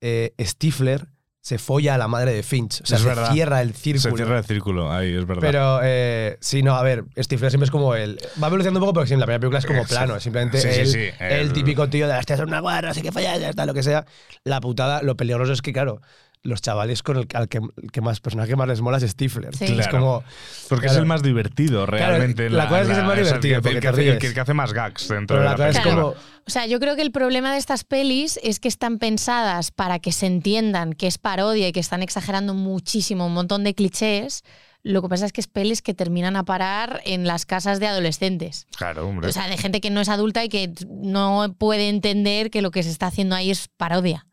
[0.00, 1.08] eh, Stifler
[1.42, 2.82] se folla a la madre de Finch.
[2.82, 3.32] O sea, Es se verdad.
[3.32, 4.16] cierra el Se círculo.
[4.16, 5.40] cierra el círculo, ahí es verdad.
[5.40, 8.18] Pero eh, sí, no, a ver, Stifler siempre es como el.
[8.42, 9.94] Va evolucionando un poco, pero sí, en la primera película es como Exacto.
[10.04, 10.16] plano.
[10.16, 12.60] es Simplemente Sí, sí, el, sí, el el- típico tío de las tías son una
[12.60, 14.04] guarra, así que fallas, ya está, lo que sea.
[14.44, 16.02] La putada, lo peligroso es que, claro,
[16.42, 19.02] los chavales con el al que, el que más personaje que más les mola es
[19.10, 19.54] Stifler.
[19.54, 19.64] Sí.
[19.78, 20.24] Es como.
[20.68, 22.46] Porque es el más divertido realmente.
[22.46, 23.88] en la cosa es que es el más divertido, el que- porque el que, te
[23.88, 26.02] hace, el que- más gags dentro Pero de la la cosa es película.
[26.02, 26.14] como.
[26.46, 29.98] O sea, yo creo que el problema de estas pelis es que están pensadas para
[29.98, 34.42] que se entiendan que es parodia y que están exagerando muchísimo un montón de clichés.
[34.82, 37.86] Lo que pasa es que es pelis que terminan a parar en las casas de
[37.86, 38.66] adolescentes.
[38.78, 39.28] Claro, hombre.
[39.28, 42.70] O sea, de gente que no es adulta y que no puede entender que lo
[42.70, 44.26] que se está haciendo ahí es parodia.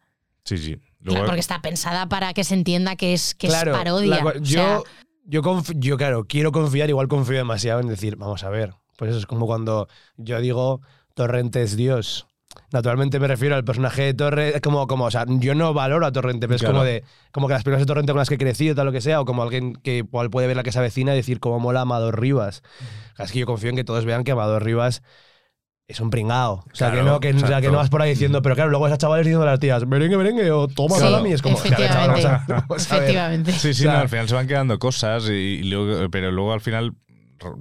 [0.45, 0.77] sí, sí.
[1.13, 4.09] Claro, porque está pensada para que se entienda que es, que Claro, es parodia.
[4.15, 4.79] la co- O yo, sea,
[5.25, 5.41] yo,
[5.75, 8.73] yo, claro, quiero confiar, igual confío demasiado en decir, vamos a ver.
[8.97, 10.81] Pues eso es como cuando yo digo,
[11.13, 12.27] Torrente es Dios.
[12.71, 16.05] Naturalmente me refiero al personaje de Torre, es como, como, o sea, yo no valoro
[16.05, 16.73] a Torrente, pero es Claro.
[16.75, 18.91] como de, como que las películas de Torrente con las que he crecido, tal lo
[18.91, 21.39] que sea, o como alguien que igual puede ver la que se avecina y decir
[21.39, 22.63] cómo mola Amador Rivas.
[23.19, 25.03] Es que yo confío en que todos vean que Amador Rivas
[25.87, 26.65] es un pringao.
[26.71, 28.69] O sea, que, no, que, o sea, que no vas por ahí diciendo, pero claro,
[28.69, 31.57] luego esas chavales diciendo a las tías, merengue, merengue, o toma Sí, salami, es como,
[31.57, 32.27] efectivamente.
[32.77, 33.51] efectivamente.
[33.53, 36.31] Sí, sí, O sea- no, al final se van quedando cosas, y, y luego, pero
[36.31, 36.93] luego al final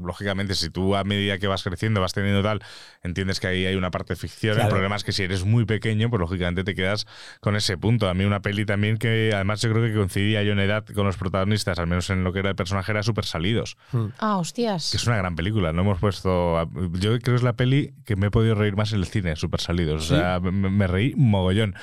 [0.02, 2.60] lógicamente, si tú a medida que vas creciendo, vas teniendo tal,
[3.02, 4.60] entiendes que ahí hay una parte ficción.
[4.60, 7.06] El problema es que si eres muy pequeño, pues lógicamente te quedas
[7.40, 8.08] con ese punto.
[8.08, 11.06] A mí una peli también que además yo creo que coincidía yo en edad con
[11.06, 13.76] los protagonistas, al menos en lo que era el personaje, era Súper Salidos,
[14.18, 14.90] Ah, hostias.
[14.90, 15.72] que es una gran película.
[15.72, 16.58] No hemos puesto.
[16.58, 19.06] a- Yo creo que es la peli que me he podido reír más en el
[19.06, 20.10] cine, Súper Salidos.
[20.10, 21.74] O sea, me, me reí mogollón.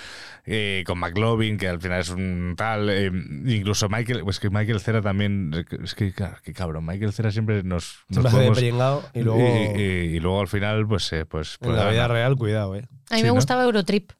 [0.45, 2.89] Eh, con McLovin, que al final es un tal.
[2.89, 3.09] eh,
[3.45, 4.21] incluso Michael.
[4.25, 5.51] Pues que Michael Cera también.
[5.83, 6.85] Es que, claro, qué cabrón.
[6.85, 7.82] Michael Cera siempre nos.
[8.09, 11.11] Nos de pringao y luego- y, y- y luego al final, pues.
[11.13, 12.13] eh, pues, En pues la vida nada.
[12.13, 12.87] real, cuidado, eh.
[13.09, 13.33] A mí Sí, me ¿no?
[13.35, 14.11] gustaba Eurotrip.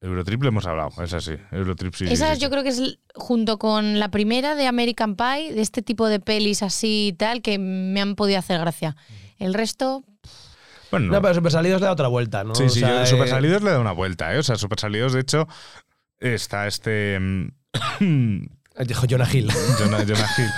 [0.00, 1.32] Eurotrip le hemos hablado, es así.
[1.50, 2.04] Eurotrip sí.
[2.10, 2.50] Esa sí, yo sí.
[2.50, 6.62] creo que es junto con la primera de American Pie, de este tipo de pelis
[6.62, 8.96] así y tal, que me han podido hacer gracia.
[9.38, 10.04] El resto,
[10.90, 12.54] Bueno, No, pero Super Salidos le da otra vuelta, ¿no?
[12.54, 14.38] Sí, O sí, sea, yo- Super eh, Salidos le da una vuelta, ¿eh?
[14.38, 15.48] O sea, Super Salidos, de hecho,
[16.20, 17.18] está este.
[17.18, 17.48] mm,
[18.86, 19.50] Dijo Jonah Hill.
[19.78, 20.50] Jonah, Jonah Hill.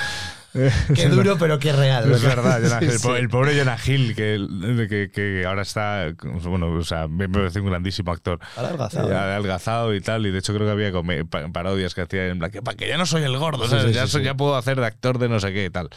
[0.94, 2.10] Qué duro, pero qué real.
[2.10, 2.90] Es verdad, Jonah Hill.
[2.90, 3.08] Sí, El, sí.
[3.10, 6.12] el pobre Jonah Hill, que, que, que ahora está.
[6.44, 8.38] Bueno, o sea, me parece un grandísimo actor.
[8.56, 9.16] Adelgazado.
[9.16, 10.26] Adelgazado y tal.
[10.26, 12.96] Y de hecho, creo que había parodias que hacía en plan, que para que ya
[12.98, 13.94] no soy el gordo, Sí, ¿sabes?
[13.94, 15.88] ya, soy- ya puedo hacer de actor de no sé qué y tal.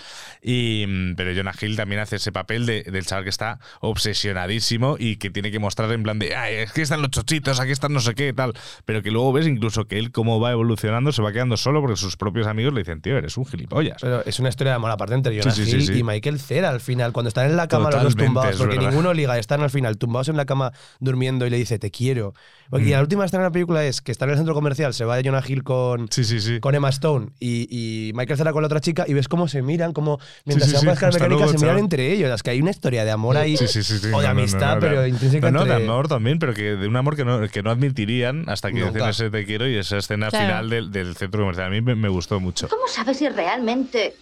[0.41, 4.95] Y, mm, pero Jonah Hill también hace ese papel de- del chaval que está obsesionadísimo
[4.99, 7.71] y que tiene que mostrar en plan de, ay, es que están los chochitos, aquí
[7.71, 8.53] están no sé qué y tal.
[8.85, 11.95] Pero que luego ves incluso que él, cómo va evolucionando, se va quedando solo porque
[11.97, 13.97] sus propios amigos le dicen, tío, eres un gilipollas.
[14.01, 15.93] Pero es una historia de amor aparte entre Jonah Sí, sí, Hill sí.
[15.99, 18.75] y Michael Cera al final, cuando están en la cama los Totalmente, dos tumbados, porque
[18.75, 18.89] verdad.
[18.91, 22.33] ninguno liga, están al final tumbados en la cama durmiendo y le dice te quiero.
[22.69, 22.89] Porque Mm.
[22.89, 25.05] y la última escena de la película es que están en el centro comercial, se
[25.05, 26.59] va Jonah Hill con, Sí, sí, sí.
[26.59, 27.67] con Emma Stone y,
[28.09, 30.77] y Michael Cera con la otra chica y ves cómo se miran, como mientras sí,
[30.77, 30.85] se van sí.
[30.85, 31.83] por la escala Hasta mecánica luego, se miran chaval.
[31.83, 32.31] entre ellos.
[32.35, 34.07] Es que hay una historia de amor ahí Sí, sí, sí, sí.
[34.07, 36.87] o No, de amistad, no, pero de- intrínseca No, de amor también, pero que de
[36.87, 39.97] un amor que no, que no admitirían hasta que dicen ese te quiero y esa
[39.97, 40.45] escena Claro.
[40.45, 41.67] final del, del centro comercial.
[41.67, 42.67] A mí me, me gustó mucho.
[42.67, 44.13] ¿Cómo sabes si realmente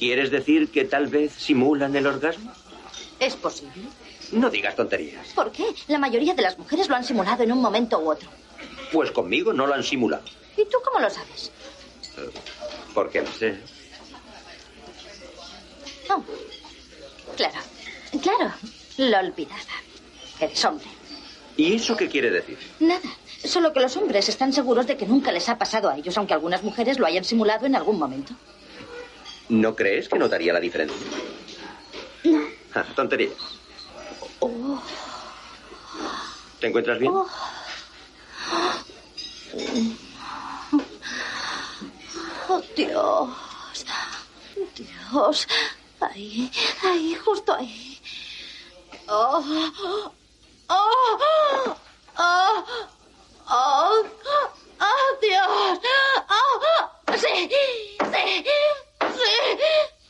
[0.00, 2.50] ¿Quieres decir que tal vez simulan el orgasmo?
[3.18, 3.82] es posible?
[4.32, 5.28] No digas tonterías.
[5.34, 5.62] ¿Por qué?
[5.88, 8.26] La mayoría de las mujeres lo han simulado en un momento u otro.
[8.90, 10.22] Pues conmigo no lo han simulado.
[10.56, 11.52] ¿Y tú cómo lo sabes?
[12.94, 13.58] ¿Por qué lo sé?
[16.08, 16.24] Oh,
[17.36, 17.58] claro.
[18.22, 18.54] Claro.
[18.96, 19.60] Lo olvidaba.
[20.40, 20.86] Eres hombre.
[21.58, 22.56] ¿Y eso qué quiere decir?
[22.80, 23.02] Nada.
[23.44, 26.32] Solo que los hombres están seguros de que nunca les ha pasado a ellos, aunque
[26.32, 28.32] algunas mujeres lo hayan simulado en algún momento.
[29.50, 30.96] ¿No crees que notaría la diferencia?
[32.22, 32.46] No.
[32.72, 33.32] Ah, tonterías.
[34.38, 34.80] Oh,
[36.60, 37.12] ¿Te encuentras bien?
[37.12, 37.26] oh.
[42.48, 43.28] Oh, Dios.
[44.76, 45.48] Dios.
[46.00, 46.50] Ahí,
[46.84, 48.00] ahí, justo ahí.
[49.08, 49.44] Oh,
[49.88, 50.14] oh,
[50.68, 51.76] oh,
[52.18, 52.64] oh,
[53.48, 54.04] oh,
[54.80, 55.80] oh, Dios.
[56.28, 58.44] Oh, sí, sí,
[59.12, 59.30] sí,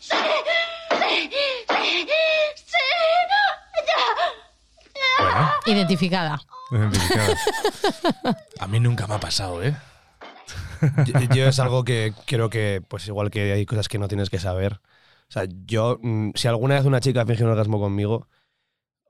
[0.01, 0.16] sí,
[0.89, 1.31] sí,
[1.68, 2.06] sí,
[2.55, 2.78] sí.
[3.86, 5.60] Ya.
[5.66, 6.40] identificada.
[6.70, 7.36] Identificada.
[8.60, 9.77] A mí nunca me ha pasado, ¿eh?
[11.06, 14.31] yo, yo es algo que creo que, pues igual que hay cosas que no tienes
[14.31, 14.81] que saber.
[15.28, 18.27] O sea, yo, mm, si alguna vez una chica finge un orgasmo conmigo,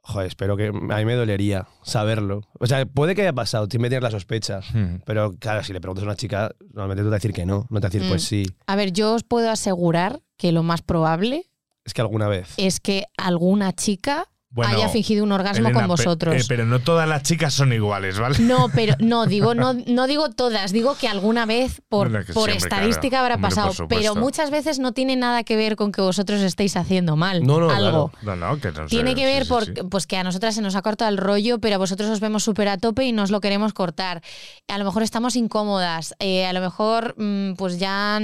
[0.02, 2.43] joder, espero que a mí me dolería saberlo.
[2.59, 4.60] O sea, puede que haya pasado, tú me tienes la sospecha.
[4.72, 5.02] Hmm.
[5.05, 7.66] Pero claro, si le preguntas a una chica, normalmente te va a decir que no,
[7.70, 8.09] no te va a decir, Mm.
[8.10, 8.47] pues sí.
[8.66, 11.44] A ver, yo os puedo asegurar que lo más probable
[11.85, 12.55] Es que alguna vez.
[12.56, 16.35] es que alguna chica Bueno, haya fingido un orgasmo Elena, con pe- vosotros.
[16.35, 18.36] eh, pero no todas las chicas son iguales, ¿vale?
[18.40, 22.56] No, pero no digo no, no digo todas, digo que alguna vez por, por siempre,
[22.56, 23.22] estadística claro.
[23.27, 26.77] habrá Hombre, pasado, pero muchas veces no tiene nada que ver con que vosotros estéis
[26.77, 28.10] haciendo mal No, no, algo.
[28.22, 29.72] No, no, que no sé, Tiene que ver sí, por sí.
[29.89, 32.43] pues que a nosotras se nos ha cortado el rollo, pero a vosotros os vemos
[32.43, 34.20] súper a tope y nos lo queremos cortar.
[34.66, 38.18] A lo mejor estamos incómodas, eh, a lo mejor mm, pues ya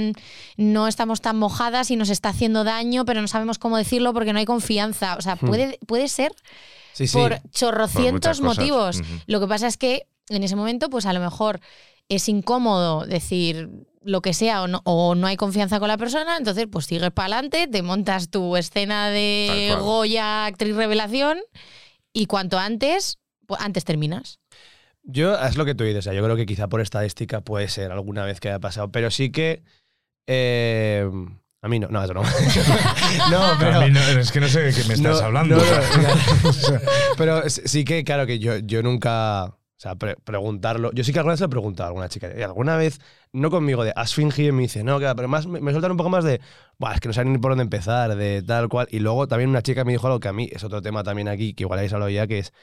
[0.57, 4.33] no estamos tan mojadas y nos está haciendo daño, pero no sabemos cómo decirlo porque
[4.33, 5.15] no hay confianza.
[5.15, 5.45] O sea, Hmm.
[5.47, 6.16] puede, puede ser
[6.93, 7.17] Sí, sí.
[7.17, 9.01] por chorrocientos motivos.
[9.27, 11.59] Lo que pasa es que en ese momento, pues a lo mejor
[12.09, 13.69] es incómodo decir
[14.01, 17.11] lo que sea o no, o no hay confianza con la persona, entonces pues sigues
[17.11, 19.75] para adelante, te montas tu escena de.
[19.79, 21.39] Goya, actriz revelación,
[22.13, 24.39] y cuanto antes, pues antes terminas.
[25.03, 27.67] Yo, es lo que tú dices, o sea, yo creo que quizá por estadística puede
[27.67, 29.63] ser alguna vez que haya pasado, pero sí que...
[30.25, 31.09] eh,
[31.67, 32.21] a mí no, no, eso no.
[32.23, 33.79] no, pero...
[33.81, 35.55] A mí no, es que no sé de qué me estás No, hablando.
[35.57, 36.79] no, no,
[37.17, 39.45] Pero sí que, claro, que yo, yo nunca.
[39.45, 40.91] O sea, pre- preguntarlo.
[40.93, 42.27] Yo sí que alguna vez le he preguntado a alguna chica.
[42.31, 42.99] "Eh, ¿Alguna vez,
[43.31, 44.49] no conmigo, de has fingido?
[44.49, 46.41] Y me dice, no, claro, pero más me, me sueltan un poco más de,
[46.79, 48.87] Buah, es que no saben ni por dónde empezar, de tal cual.
[48.89, 51.27] Y luego también una chica me dijo algo que a mí es otro tema también
[51.27, 52.53] aquí, que igual habéis hablado ya, que es.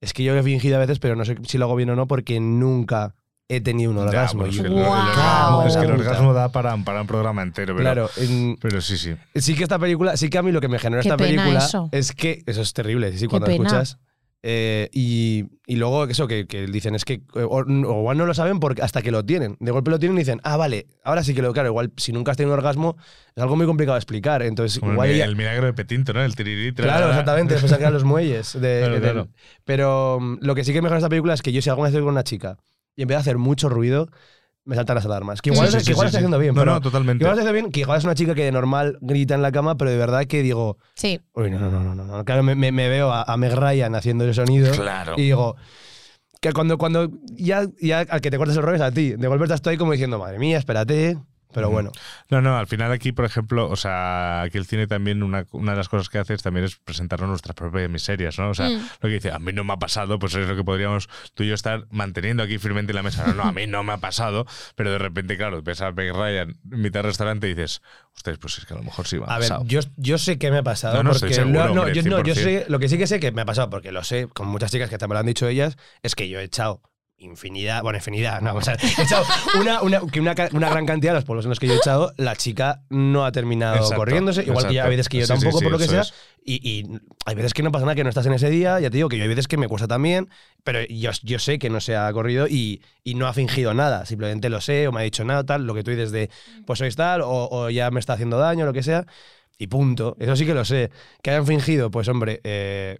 [0.00, 1.96] Es que yo he fingido a veces, pero no sé si lo hago bien o
[1.96, 3.14] no, porque nunca
[3.52, 4.46] he tenido un orgasmo.
[4.46, 7.06] Ya, Y pues yo, el- el orgasmo- es que el orgasmo da para, para un
[7.06, 7.74] programa entero.
[7.74, 9.14] Pero, Claro, en- pero sí, sí.
[9.34, 11.58] Sí que esta película, sí que a mí lo que me generó Qué esta película
[11.58, 11.88] eso.
[11.92, 13.64] es que eso es terrible, sí, cuando pena.
[13.64, 13.98] escuchas.
[14.42, 18.24] Eh, y, y luego eso que, que dicen es que eh, o, o igual no
[18.24, 19.58] lo saben porque hasta que lo tienen.
[19.60, 22.10] De golpe lo tienen y dicen, ah, vale, ahora sí que lo claro, igual si
[22.14, 22.96] nunca has tenido un orgasmo
[23.36, 24.40] es algo muy complicado de explicar.
[24.40, 26.22] Entonces, Como igual el, mi- ella- el milagro de Petinto, ¿no?
[26.22, 26.72] El tirirí.
[26.72, 27.10] Claro, tralala.
[27.10, 28.58] exactamente, después sacar los muelles.
[28.58, 29.28] de- Claro, de- claro.
[29.66, 31.92] Pero mm, lo que sí que mejora esta película es que yo si alguna vez
[31.92, 32.56] estoy con una chica
[32.96, 34.08] y en vez de hacer mucho ruido,
[34.64, 35.40] me saltan las alarmas.
[35.42, 36.22] Que igual, Sí, sí, que sí, igual sí, estoy sí.
[36.24, 36.54] haciendo bien.
[36.54, 37.18] No, pero- no, totalmente.
[37.20, 39.50] Que igual haciendo bien, que igual es una chica que de normal grita en la
[39.52, 41.20] cama, pero de verdad que digo, Sí.
[41.34, 42.24] uy, no, no, no, no, no.
[42.24, 45.14] Claro, me, veo a, a Meg Ryan haciendo el sonido Claro.
[45.16, 45.56] y digo,
[46.40, 49.12] que cuando, cuando ya, ya al que te cortes el rollo es a ti.
[49.12, 51.18] De golpe te estoy como diciendo, madre mía, espérate.
[51.52, 51.90] Pero bueno.
[52.28, 55.72] No, no, al final aquí, por ejemplo, o sea, aquí el cine también, una, una
[55.72, 58.50] de las cosas que hace es también es presentarnos nuestras propias miserias, ¿no?
[58.50, 58.80] O sea, Mm.
[59.00, 61.42] lo que dice, a mí no me ha pasado, pues es lo que podríamos tú
[61.42, 63.26] y yo estar manteniendo aquí firmemente en la mesa.
[63.26, 64.46] No, no, a mí no me ha pasado,
[64.76, 67.82] pero de repente, claro, ves a Meg Ryan en mitad del restaurante y dices,
[68.14, 69.64] ustedes, pues es que a lo mejor sí me ha A ver, pasado.
[69.66, 70.94] yo, yo sé que me ha pasado.
[70.96, 72.36] No, no, porque estoy seguro, no, no, hombre, yo, no, yo 100%.
[72.36, 74.70] sé, lo que sí que sé que me ha pasado, porque lo sé con muchas
[74.70, 76.80] chicas que también me lo han dicho ellas, es que yo he echado
[77.20, 79.24] infinidad, bueno, infinidad, no, o sea, he echado
[79.60, 82.12] una, una, que una, gran cantidad de los pueblos en los que yo he echado,
[82.16, 85.32] la chica no ha terminado Exacto, corriéndose, igual que ya hay veces que yo Sí,
[85.32, 86.02] tampoco, sí, por lo que sea,
[86.44, 88.90] y, y hay veces que no pasa nada, que no estás en ese día, ya
[88.90, 90.28] te digo que yo hay veces que me cuesta también,
[90.64, 94.06] pero yo, yo sé que no se ha corrido y, y no ha fingido nada,
[94.06, 96.30] simplemente lo sé, o me ha dicho nada, tal, lo que tú dices de,
[96.66, 99.06] pues sois tal, o, o ya me está haciendo daño, lo que sea,
[99.60, 100.16] y punto.
[100.18, 100.90] Eso sí que lo sé.
[101.22, 102.98] Que hayan fingido, pues hombre, eh,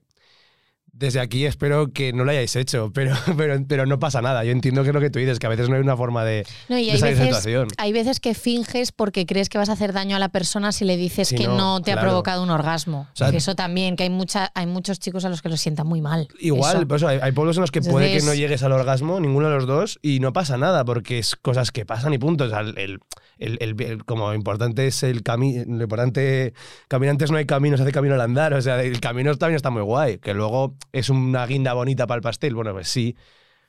[1.00, 4.44] desde aquí espero que no lo hayáis hecho, pero, pero, pero no pasa nada.
[4.44, 6.24] Yo entiendo que es lo que tú dices, que a veces no hay una forma
[6.24, 7.68] de, No, y de hay salir de veces, situación.
[7.78, 10.84] hay veces que finges porque crees que vas a hacer daño a la persona si
[10.84, 13.08] le dices Si que no, no, te ha provocado un orgasmo.
[13.12, 15.86] O sea, eso también, que hay, mucha, hay muchos chicos a los que lo sientan
[15.86, 16.28] muy mal.
[16.38, 16.86] Igual, Eso.
[16.88, 19.48] por eso hay, hay pueblos en los que puede que no llegues al orgasmo, ninguno
[19.48, 22.44] de los dos, y no pasa nada, porque es cosas que pasan y punto.
[22.44, 23.00] O sea, el, el-
[23.40, 26.54] el- el- el- como importante es el camino, lo importante,
[26.86, 28.54] caminantes no hay camino, se hace camino al andar.
[28.54, 32.16] O sea, el camino también está muy guay, que luego es una guinda bonita para
[32.18, 33.16] el pastel, bueno, pues sí,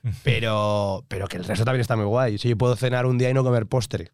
[0.24, 2.36] pero, pero que el resto también está muy guay.
[2.36, 4.12] O sea, yo puedo cenar un día y no comer postre,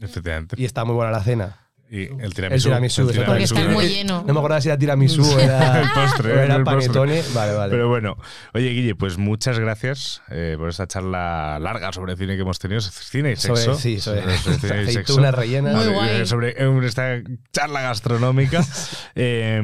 [0.00, 0.56] Efectivamente.
[0.58, 1.69] y está muy buena la cena.
[1.92, 2.68] Y el El tiramisú.
[2.68, 3.54] tiramisú, el eso Porque tiramisú.
[3.56, 4.22] estás muy lleno.
[4.24, 6.86] No me acuerdo si era tiramisú o era, El postre, o era el postre.
[6.86, 7.22] panetone.
[7.34, 7.70] Vale, vale.
[7.72, 8.16] Pero bueno,
[8.54, 12.80] oye Guille, pues muchas gracias eh, por esta charla larga sobre cine que hemos tenido,
[12.80, 13.74] cine y Sobre- sexo.
[13.76, 15.74] sí, sobre cine y rellenas.
[15.74, 16.20] Muy Vale, guay.
[16.20, 17.20] eh, Sobre eh, esta
[17.52, 18.64] charla gastronómica.
[19.16, 19.60] Eh,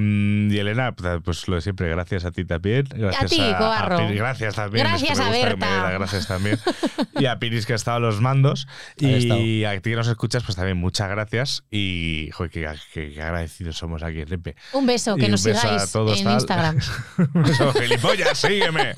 [0.50, 0.94] y Elena,
[1.24, 2.84] pues lo de siempre, gracias a ti también.
[2.94, 3.98] Gracias ti, Cobarro.
[3.98, 4.86] Piri, gracias también.
[4.86, 5.90] Gracias a Berta.
[5.92, 6.58] gracias también.
[7.18, 8.66] y a Piris que ha estado a los mandos.
[9.00, 11.62] Ahí Y a ti que nos escuchas, pues también muchas gracias.
[11.70, 14.56] Y joder, qué, agradecidos somos aquí en Lepe.
[14.72, 16.34] Un beso, Y que un nos beso a sigáis todos, en tal.
[16.34, 16.78] Instagram.
[17.50, 18.94] Eso, gilipollas, sígueme.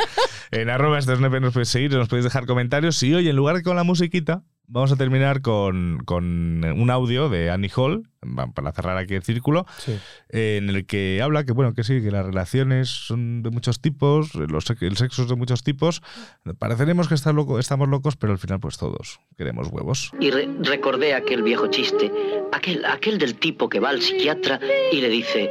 [0.51, 3.03] En arroba nos podéis seguir, nos podéis dejar comentarios.
[3.03, 7.28] Y hoy, en lugar de con la musiquita, vamos a terminar con, con un audio
[7.28, 8.09] de Annie Hall,
[8.55, 9.97] para cerrar aquí el círculo, Sí.
[10.28, 14.35] en el que habla que, bueno, que sí, que las relaciones son de muchos tipos,
[14.35, 16.03] los, el sexo es de muchos tipos.
[16.59, 20.12] Pareceremos que está loco, estamos locos, pero al final, pues todos queremos huevos.
[20.20, 22.12] Y re- recordé aquel viejo chiste,
[22.53, 24.61] aquel, aquel del tipo que va al psiquiatra
[24.93, 25.51] y le dice,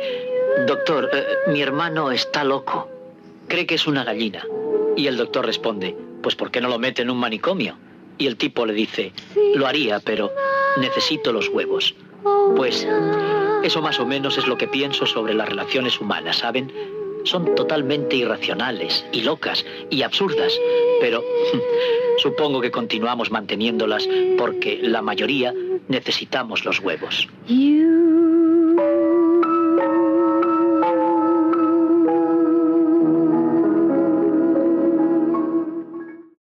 [0.67, 2.89] doctor, eh, mi hermano está loco,
[3.47, 4.43] cree que es una gallina.
[4.95, 7.77] Y el doctor responde, pues ¿por qué no lo mete en un manicomio?
[8.17, 9.11] Y el tipo le dice,
[9.55, 10.31] lo haría, pero
[10.79, 11.95] necesito los huevos.
[12.55, 12.87] Pues
[13.63, 16.71] eso más o menos es lo que pienso sobre las relaciones humanas, ¿saben?
[17.23, 20.57] Son totalmente irracionales y locas y absurdas,
[21.01, 21.23] pero
[22.17, 24.07] supongo que continuamos manteniéndolas
[24.37, 25.53] porque la mayoría
[25.87, 27.27] necesitamos los huevos.